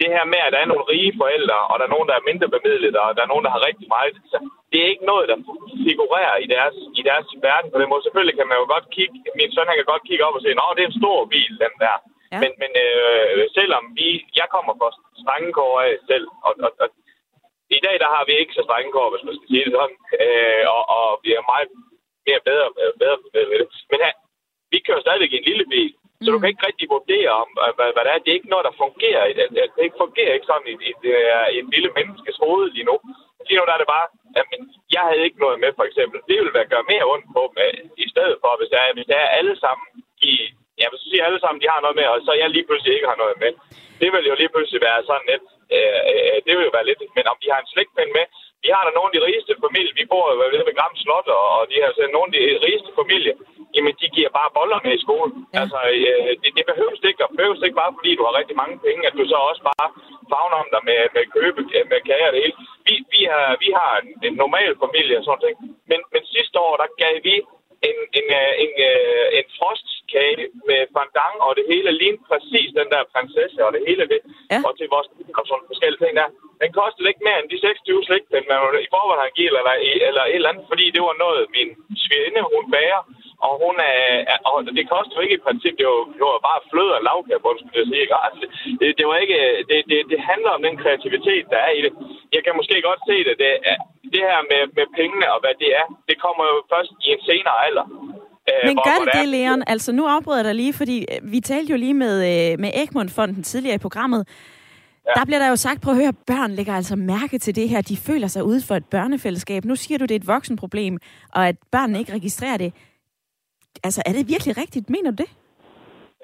det 0.00 0.08
her 0.14 0.24
med, 0.32 0.40
at 0.44 0.52
der 0.54 0.60
er 0.62 0.70
nogle 0.72 0.90
rige 0.92 1.12
forældre, 1.22 1.58
og 1.70 1.74
der 1.78 1.84
er 1.86 1.94
nogen, 1.94 2.08
der 2.10 2.16
er 2.16 2.28
mindre 2.30 2.48
bemidlet, 2.56 2.94
og 3.02 3.08
der 3.16 3.22
er 3.22 3.32
nogen, 3.32 3.44
der 3.46 3.52
har 3.54 3.66
rigtig 3.68 3.88
meget, 3.96 4.16
så 4.32 4.36
det 4.70 4.78
er 4.80 4.92
ikke 4.92 5.10
noget, 5.12 5.26
der 5.30 5.36
figurerer 5.88 6.36
i 6.44 6.46
deres, 6.54 6.76
i 7.00 7.02
deres 7.10 7.28
verden. 7.48 7.68
For 7.70 7.78
det 7.80 7.88
må 7.88 7.96
selvfølgelig 8.00 8.36
kan 8.36 8.48
man 8.50 8.60
jo 8.60 8.66
godt 8.74 8.86
kigge, 8.96 9.14
min 9.40 9.52
søn 9.52 9.70
han 9.70 9.78
kan 9.78 9.92
godt 9.92 10.06
kigge 10.08 10.24
op 10.26 10.36
og 10.36 10.42
sige, 10.42 10.54
at 10.54 10.76
det 10.76 10.82
er 10.84 10.90
en 10.90 11.02
stor 11.02 11.18
bil, 11.34 11.52
den 11.64 11.74
der. 11.84 11.96
Ja. 12.32 12.38
Men, 12.42 12.52
men 12.62 12.72
øh, 12.84 13.30
selvom 13.58 13.84
vi, 13.98 14.08
jeg 14.40 14.48
kommer 14.54 14.72
fra 14.80 14.88
Strengekår 15.22 15.74
af 15.86 15.92
selv, 16.10 16.26
og, 16.46 16.52
og, 16.66 16.70
og 16.82 16.88
i 17.78 17.80
dag 17.86 17.96
der 18.02 18.10
har 18.14 18.24
vi 18.28 18.32
ikke 18.36 18.56
så 18.56 18.62
strenge 18.66 18.92
kår, 18.92 19.10
hvis 19.12 19.26
man 19.26 19.36
skal 19.36 19.48
sige 19.50 19.64
det 19.66 19.74
sådan, 19.78 19.98
øh, 20.24 20.64
og, 20.76 20.82
og 20.98 21.06
vi 21.24 21.30
er 21.38 21.50
meget 21.52 21.68
mere 22.26 22.40
bedre, 22.48 22.66
bedre 23.02 23.18
ved 23.50 23.58
det. 23.60 23.68
Men 23.90 23.98
her, 24.04 24.12
vi 24.74 24.78
kører 24.86 25.04
stadigvæk 25.04 25.32
en 25.34 25.48
lille 25.50 25.66
bil, 25.74 25.92
så 26.22 26.28
du 26.30 26.38
kan 26.38 26.50
ikke 26.52 26.66
rigtig 26.68 26.86
vurdere 26.96 27.32
om, 27.42 27.48
hvad, 27.76 27.90
hvad 27.94 28.02
det 28.04 28.12
er. 28.12 28.22
Det 28.24 28.30
er 28.30 28.40
ikke 28.40 28.52
noget, 28.52 28.68
der 28.68 28.80
fungerer. 28.84 29.22
Det, 29.38 29.46
det 29.74 29.82
ikke 29.86 30.02
fungerer 30.04 30.32
ikke 30.34 30.50
sådan 30.50 30.68
i, 30.72 30.74
i, 30.90 30.92
i 31.54 31.56
en 31.62 31.70
lille 31.74 31.90
menneskes 31.98 32.36
hoved 32.44 32.66
lige 32.76 32.88
nu. 32.90 32.96
Lige 33.46 33.58
nu 33.58 33.64
der 33.68 33.74
er 33.76 33.82
det 33.82 33.94
bare, 33.96 34.08
at 34.40 34.44
jeg 34.96 35.04
havde 35.08 35.26
ikke 35.26 35.42
noget 35.44 35.58
med, 35.62 35.70
for 35.78 35.84
eksempel. 35.88 36.18
Det 36.28 36.34
ville 36.38 36.56
være 36.58 36.72
gøre 36.72 36.90
mere 36.92 37.08
ondt 37.12 37.28
på 37.36 37.42
med, 37.58 37.70
i 38.04 38.06
stedet 38.12 38.36
for, 38.42 38.50
hvis 38.58 38.70
det 38.72 38.78
er, 38.82 38.88
hvis 38.96 39.08
det 39.10 39.16
er 39.24 39.34
alle 39.38 39.54
sammen 39.64 39.86
i, 40.30 40.32
jeg 40.82 40.88
vil 40.90 41.00
sige 41.02 41.26
alle 41.26 41.40
sammen, 41.40 41.62
de 41.62 41.72
har 41.72 41.80
noget 41.84 41.96
med, 42.00 42.06
og 42.12 42.18
så 42.26 42.32
jeg 42.40 42.48
lige 42.50 42.66
pludselig 42.68 42.92
ikke 42.94 43.10
har 43.12 43.22
noget 43.22 43.36
med. 43.44 43.52
Det 44.00 44.08
vil 44.12 44.28
jo 44.30 44.34
lige 44.38 44.52
pludselig 44.54 44.80
være 44.88 45.00
sådan 45.08 45.28
lidt, 45.32 45.46
øh, 45.76 46.00
øh, 46.10 46.36
det 46.44 46.52
vil 46.54 46.66
jo 46.68 46.72
være 46.76 46.88
lidt, 46.88 47.00
men 47.16 47.26
om 47.32 47.38
de 47.42 47.52
har 47.52 47.60
en 47.60 47.72
slægtpind 47.72 48.10
med, 48.18 48.26
vi 48.64 48.70
har 48.74 48.82
da 48.84 48.90
nogle 48.92 49.10
af 49.10 49.14
de 49.16 49.26
rigeste 49.28 49.52
familier, 49.64 49.94
vi 50.00 50.04
bor 50.12 50.26
ved, 50.40 50.64
ved 50.68 50.76
Gram 50.78 50.94
Slot, 51.02 51.28
og 51.58 51.62
de 51.70 51.76
har 51.82 51.90
så 51.92 52.02
nogle 52.16 52.28
af 52.30 52.34
de 52.36 52.44
rigeste 52.66 52.90
familier, 53.00 53.36
jamen 53.74 53.94
de 54.00 54.06
giver 54.16 54.30
bare 54.38 54.54
boller 54.56 54.78
med 54.84 54.92
i 54.98 55.04
skolen. 55.06 55.32
Ja. 55.38 55.60
Altså, 55.60 55.78
øh, 55.92 56.32
det, 56.42 56.50
det 56.58 56.64
behøves 56.72 57.00
ikke, 57.10 57.22
og 57.24 57.30
behøves 57.36 57.60
ikke 57.66 57.80
bare 57.82 57.96
fordi 57.98 58.10
du 58.18 58.22
har 58.26 58.38
rigtig 58.40 58.56
mange 58.62 58.76
penge, 58.86 59.02
at 59.08 59.14
du 59.18 59.24
så 59.32 59.38
også 59.50 59.62
bare 59.70 59.88
fagner 60.32 60.58
om 60.62 60.68
dig 60.74 60.82
med, 60.88 61.00
med 61.16 61.24
købe, 61.36 61.60
med 61.90 62.00
kager 62.08 62.28
og 62.28 62.34
det 62.34 62.42
hele. 62.44 62.56
Vi, 62.86 62.94
vi, 63.14 63.20
har, 63.32 63.46
vi 63.64 63.68
har 63.78 63.92
en, 64.02 64.08
en 64.28 64.34
normal 64.42 64.72
familie 64.84 65.16
og 65.18 65.24
sådan 65.24 65.40
noget. 65.42 65.56
Men, 65.90 66.00
men 66.12 66.22
sidste 66.34 66.56
år, 66.66 66.74
der 66.82 66.88
gav 67.02 67.14
vi 67.28 67.34
en, 67.88 67.96
en, 68.18 68.26
øh, 68.40 68.52
en, 68.64 68.70
en, 68.84 68.90
øh, 68.90 69.26
en 69.38 69.46
frostkage 69.58 70.44
med 70.68 70.80
fandang 70.94 71.36
og 71.46 71.52
det 71.58 71.64
hele, 71.72 71.90
lige 72.02 72.16
præcis 72.28 72.68
den 72.80 72.88
der 72.94 73.02
prinsesse 73.14 73.58
og 73.66 73.70
det 73.76 73.82
hele 73.88 74.04
det. 74.12 74.20
Ja. 74.52 74.58
Og 74.66 74.72
til 74.78 74.86
vores 74.94 75.08
og 75.40 75.44
sådan 75.48 75.70
forskellige 75.70 76.00
ting 76.02 76.14
der. 76.20 76.28
Den 76.62 76.70
kostede 76.80 77.08
ikke 77.10 77.26
mere 77.26 77.38
end 77.40 77.48
de 77.52 77.58
26 77.60 78.04
slikpinde, 78.08 78.48
man 78.50 78.84
i 78.86 78.92
forvejen 78.94 79.24
har 79.24 79.32
givet, 79.38 79.56
eller, 79.60 79.74
eller 80.08 80.24
et 80.26 80.38
eller 80.38 80.50
andet, 80.52 80.66
fordi 80.72 80.86
det 80.94 81.02
var 81.08 81.16
noget, 81.24 81.40
min 81.56 81.70
svigerinde, 82.02 82.40
hun 82.54 82.64
bager. 82.74 83.00
Og 83.46 83.52
hun 83.64 83.74
er, 83.92 84.00
og 84.48 84.56
det 84.78 84.84
koster 84.94 85.14
jo 85.16 85.24
ikke 85.24 85.38
i 85.38 85.44
princippet, 85.46 85.78
det 85.80 85.86
var, 85.92 86.00
det 86.18 86.24
var 86.30 86.46
bare 86.50 86.60
flød 86.70 86.90
og 86.96 87.02
lavkabund, 87.08 87.58
skulle 87.58 87.80
jeg 87.82 87.88
sige. 87.92 88.06
Altså, 88.26 88.44
det, 88.80 88.88
det, 88.98 89.04
var 89.10 89.16
ikke, 89.24 89.38
det, 89.70 89.78
det, 89.90 89.98
det 90.12 90.20
handler 90.30 90.50
om 90.56 90.62
den 90.66 90.76
kreativitet, 90.82 91.44
der 91.52 91.60
er 91.68 91.72
i 91.78 91.80
det. 91.86 91.92
Jeg 92.36 92.42
kan 92.44 92.54
måske 92.60 92.76
godt 92.88 93.00
se 93.08 93.16
det, 93.28 93.34
det, 93.42 93.52
det 94.14 94.22
her 94.30 94.40
med, 94.52 94.62
med 94.76 94.86
pengene 94.98 95.26
og 95.34 95.38
hvad 95.42 95.54
det 95.62 95.70
er, 95.80 95.86
det 96.08 96.16
kommer 96.24 96.44
jo 96.52 96.56
først 96.72 96.92
i 97.06 97.08
en 97.16 97.22
senere 97.28 97.58
alder. 97.66 97.86
Øh, 98.50 98.62
Men 98.68 98.76
gør 98.88 98.96
det 99.02 99.08
det, 99.18 99.26
Leon? 99.34 99.62
Altså, 99.66 99.90
nu 99.98 100.04
afbryder 100.14 100.38
jeg 100.38 100.48
dig 100.50 100.54
lige, 100.62 100.74
fordi 100.80 100.96
øh, 101.12 101.32
vi 101.32 101.40
talte 101.40 101.70
jo 101.74 101.78
lige 101.84 101.94
med, 102.04 102.14
øh, 102.30 102.60
med 102.62 102.70
Egmont-fonden 102.82 103.42
tidligere 103.42 103.74
i 103.74 103.84
programmet. 103.86 104.22
Ja. 105.06 105.12
Der 105.20 105.24
bliver 105.24 105.38
der 105.38 105.48
jo 105.48 105.56
sagt, 105.56 105.82
prøv 105.82 105.92
at 105.94 106.00
høre, 106.00 106.12
børn 106.26 106.50
lægger 106.50 106.74
altså 106.74 106.96
mærke 106.96 107.38
til 107.38 107.56
det 107.56 107.68
her. 107.68 107.80
De 107.80 107.96
føler 107.96 108.26
sig 108.26 108.44
ude 108.44 108.60
for 108.68 108.74
et 108.74 108.84
børnefællesskab. 108.84 109.64
Nu 109.64 109.76
siger 109.76 109.98
du, 109.98 110.04
det 110.04 110.10
er 110.10 110.16
et 110.18 110.26
voksenproblem, 110.26 110.98
og 111.34 111.48
at 111.48 111.56
børnene 111.72 111.98
ikke 111.98 112.12
registrerer 112.12 112.56
det. 112.56 112.72
Altså, 113.86 114.00
er 114.08 114.12
det 114.16 114.30
virkelig 114.34 114.54
rigtigt? 114.62 114.86
Mener 114.94 115.10
du 115.12 115.18
det? 115.22 115.30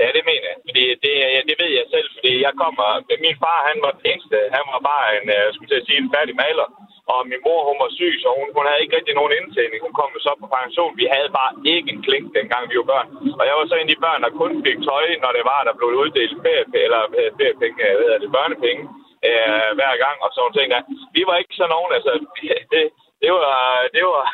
Ja, 0.00 0.08
det 0.16 0.22
mener 0.30 0.46
jeg. 0.52 0.58
Fordi 0.68 0.84
det, 1.04 1.14
det 1.48 1.56
ved 1.62 1.70
jeg 1.78 1.86
selv, 1.94 2.08
fordi 2.16 2.32
jeg 2.46 2.54
kommer... 2.62 2.86
Min 3.26 3.36
far, 3.42 3.58
han 3.70 3.78
var 3.84 3.92
den 3.96 4.04
eneste. 4.12 4.36
Han 4.56 4.64
var 4.72 4.80
bare 4.90 5.06
en, 5.16 5.26
øh, 5.34 5.40
jeg 5.46 5.52
skulle 5.54 5.70
til 5.70 5.80
at 5.82 5.86
sige, 5.88 6.00
en 6.02 6.14
færdig 6.16 6.34
maler. 6.44 6.66
Og 7.12 7.20
min 7.30 7.44
mor, 7.46 7.60
hun 7.70 7.78
var 7.82 7.90
syg, 7.98 8.14
så 8.22 8.28
hun, 8.38 8.46
hun 8.56 8.64
havde 8.68 8.82
ikke 8.82 8.96
rigtig 8.98 9.14
nogen 9.18 9.36
indtjening. 9.38 9.80
Hun 9.86 9.94
kom 10.00 10.10
så 10.26 10.32
på 10.40 10.46
pension. 10.56 10.98
Vi 11.02 11.06
havde 11.14 11.30
bare 11.40 11.52
ikke 11.72 11.88
en 11.94 12.00
klink, 12.06 12.26
dengang 12.38 12.62
vi 12.70 12.76
var 12.80 12.90
børn. 12.92 13.08
Og 13.38 13.44
jeg 13.48 13.54
var 13.58 13.64
så 13.66 13.74
en 13.76 13.88
af 13.88 13.92
de 13.92 14.04
børn, 14.06 14.22
der 14.24 14.38
kun 14.40 14.52
fik 14.66 14.78
tøj, 14.88 15.06
når 15.24 15.32
det 15.36 15.44
var, 15.52 15.60
der 15.68 15.74
blev 15.78 15.88
uddelt 16.02 16.34
feriepenge, 16.44 16.84
eller 16.86 17.02
øh, 17.18 17.28
feriepenge, 17.38 17.78
øh, 17.86 17.92
hvad 17.96 18.04
hedder 18.06 18.22
det, 18.24 18.34
børnepenge 18.36 18.82
øh, 19.28 19.70
hver 19.78 19.94
gang 20.04 20.16
og 20.24 20.30
sådan 20.36 20.54
ting 20.56 20.68
der. 20.72 20.82
Vi 21.16 21.22
var 21.28 21.36
ikke 21.42 21.54
så 21.60 21.66
nogen, 21.74 21.90
altså, 21.96 22.12
det, 22.72 22.82
det 23.22 23.30
var, 23.36 23.54
det 23.96 24.02
var, 24.12 24.24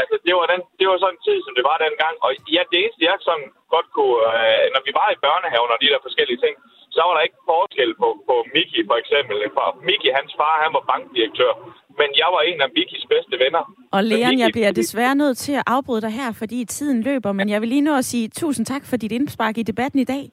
Altså, 0.00 0.16
det 0.26 0.32
var, 0.38 0.46
den, 0.52 0.60
det 0.78 0.86
var 0.90 0.96
sådan 0.98 1.16
en 1.16 1.24
tid, 1.26 1.38
som 1.46 1.54
det 1.58 1.64
var 1.70 1.78
dengang. 1.86 2.14
Og 2.24 2.30
ja, 2.56 2.62
det 2.70 2.78
eneste, 2.82 3.00
jeg 3.08 3.16
sådan 3.28 3.48
godt 3.74 3.88
kunne... 3.96 4.18
Øh, 4.32 4.64
når 4.74 4.82
vi 4.86 4.92
var 5.00 5.08
i 5.10 5.22
børnehaven 5.24 5.70
og 5.74 5.78
de 5.82 5.90
der 5.92 6.00
forskellige 6.06 6.40
ting, 6.44 6.54
så 6.94 7.00
var 7.06 7.14
der 7.16 7.22
ikke 7.26 7.40
forskel 7.52 7.90
på, 8.02 8.08
på 8.28 8.34
Miki, 8.54 8.80
for 8.90 8.96
eksempel. 9.02 9.36
For 9.56 9.66
Miki, 9.88 10.08
hans 10.18 10.32
far, 10.40 10.54
han 10.64 10.72
var 10.76 10.84
bankdirektør. 10.90 11.52
Men 12.00 12.08
jeg 12.22 12.28
var 12.34 12.42
en 12.50 12.58
af 12.66 12.70
Mikis 12.76 13.04
bedste 13.12 13.34
venner. 13.44 13.62
Og 13.96 14.00
Leon, 14.10 14.30
Miki, 14.30 14.42
jeg 14.44 14.50
bliver 14.56 14.72
desværre 14.80 15.14
nødt 15.22 15.36
til 15.46 15.54
at 15.60 15.64
afbryde 15.76 16.02
dig 16.06 16.12
her, 16.20 16.30
fordi 16.40 16.58
tiden 16.76 16.98
løber, 17.08 17.32
men 17.38 17.46
jeg 17.52 17.60
vil 17.60 17.68
lige 17.74 17.86
nå 17.88 17.94
at 18.02 18.04
sige 18.12 18.26
tusind 18.28 18.64
tak 18.72 18.84
for 18.90 18.96
dit 19.02 19.12
indspark 19.18 19.54
i 19.58 19.64
debatten 19.70 19.98
i 20.00 20.08
dag. 20.14 20.24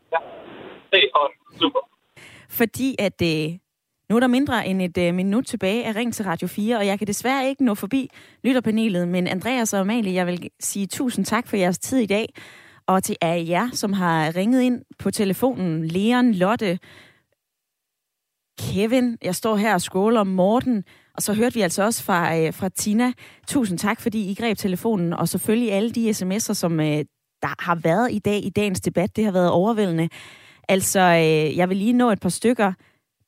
Det 0.94 1.04
er 1.04 1.28
super. 1.62 1.82
Fordi 2.60 2.90
at 3.08 3.20
øh, 3.34 3.46
nu 4.10 4.16
er 4.16 4.20
der 4.20 4.28
mindre 4.28 4.68
end 4.68 4.82
et 4.82 4.98
øh, 4.98 5.14
minut 5.14 5.46
tilbage 5.46 5.86
af 5.86 5.96
Ring 5.96 6.14
til 6.14 6.26
Radio 6.26 6.48
4, 6.48 6.78
og 6.78 6.86
jeg 6.86 6.98
kan 6.98 7.08
desværre 7.08 7.50
ikke 7.50 7.66
nå 7.66 7.76
forbi 7.76 8.10
lytterpanelet, 8.44 9.08
men 9.08 9.28
Andreas 9.28 9.74
og 9.74 9.80
Amalie, 9.80 10.14
jeg 10.14 10.28
vil 10.28 10.50
sige 10.60 10.88
tusind 10.88 11.26
tak 11.26 11.48
for 11.48 11.58
jeres 11.58 11.80
tid 11.80 11.98
i 11.98 12.06
dag, 12.06 12.34
og 12.88 13.04
til 13.04 13.16
alle 13.22 13.50
jer, 13.50 13.70
som 13.74 13.94
har 13.94 14.36
ringet 14.36 14.62
ind 14.62 14.82
på 15.00 15.12
telefonen, 15.12 15.86
Leon, 15.86 16.34
Lotte, 16.34 16.80
Kevin, 18.60 19.18
jeg 19.22 19.36
står 19.36 19.56
her 19.56 19.74
og 19.74 19.82
scroller 19.82 20.24
Morten, 20.24 20.84
og 21.16 21.22
så 21.22 21.34
hørte 21.34 21.56
vi 21.56 21.62
altså 21.62 21.84
også 21.84 22.04
fra, 22.04 22.38
øh, 22.38 22.54
fra 22.54 22.70
Tina. 22.70 23.12
Tusind 23.48 23.80
tak, 23.80 24.02
fordi 24.02 24.32
I 24.32 24.34
greb 24.34 24.58
telefonen, 24.58 25.14
og 25.14 25.30
selvfølgelig 25.30 25.72
alle 25.72 25.92
de 25.92 26.10
sms'er, 26.10 26.54
som 26.54 26.80
øh, 26.80 27.06
der 27.42 27.64
har 27.64 27.76
været 27.76 28.12
i 28.12 28.20
dag 28.20 28.46
i 28.46 28.50
dagens 28.50 28.82
debat. 28.82 29.16
Det 29.16 29.26
har 29.26 29.32
været 29.32 29.50
overvældende. 29.50 30.10
Altså, 30.70 31.00
øh, 31.00 31.58
jeg 31.58 31.70
vil 31.70 31.78
lige 31.78 31.94
nå 31.94 32.12
et 32.12 32.20
par 32.20 32.30
stykker. 32.30 32.74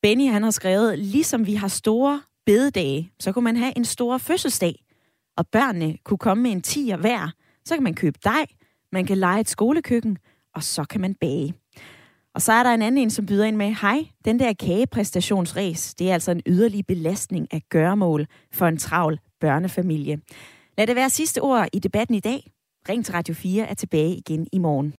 Benny, 0.01 0.27
han 0.27 0.43
har 0.43 0.51
skrevet, 0.51 0.99
ligesom 0.99 1.47
vi 1.47 1.53
har 1.53 1.67
store 1.67 2.21
bededage, 2.45 3.11
så 3.19 3.31
kunne 3.31 3.43
man 3.43 3.57
have 3.57 3.73
en 3.77 3.85
stor 3.85 4.17
fødselsdag, 4.17 4.83
og 5.37 5.47
børnene 5.47 5.97
kunne 6.03 6.17
komme 6.17 6.43
med 6.43 6.51
en 6.51 6.61
tiger 6.61 6.97
hver. 6.97 7.31
Så 7.65 7.75
kan 7.75 7.83
man 7.83 7.93
købe 7.93 8.19
dej, 8.23 8.45
man 8.91 9.05
kan 9.05 9.17
lege 9.17 9.41
et 9.41 9.49
skolekøkken, 9.49 10.17
og 10.55 10.63
så 10.63 10.83
kan 10.83 11.01
man 11.01 11.15
bage. 11.15 11.53
Og 12.35 12.41
så 12.41 12.53
er 12.53 12.63
der 12.63 12.69
en 12.73 12.81
anden 12.81 13.01
en, 13.01 13.09
som 13.09 13.25
byder 13.25 13.45
ind 13.45 13.55
med, 13.55 13.75
hej, 13.81 14.05
den 14.25 14.39
der 14.39 14.53
kagepræstationsræs, 14.53 15.95
det 15.95 16.09
er 16.09 16.13
altså 16.13 16.31
en 16.31 16.41
yderlig 16.45 16.85
belastning 16.85 17.47
af 17.53 17.61
gørmål 17.69 18.27
for 18.53 18.67
en 18.67 18.77
travl 18.77 19.19
børnefamilie. 19.39 20.21
Lad 20.77 20.87
det 20.87 20.95
være 20.95 21.09
sidste 21.09 21.41
ord 21.41 21.67
i 21.73 21.79
debatten 21.79 22.15
i 22.15 22.19
dag. 22.19 22.51
Ring 22.89 23.05
til 23.05 23.13
Radio 23.13 23.33
4 23.33 23.67
er 23.67 23.73
tilbage 23.73 24.15
igen 24.15 24.47
i 24.51 24.57
morgen. 24.57 24.93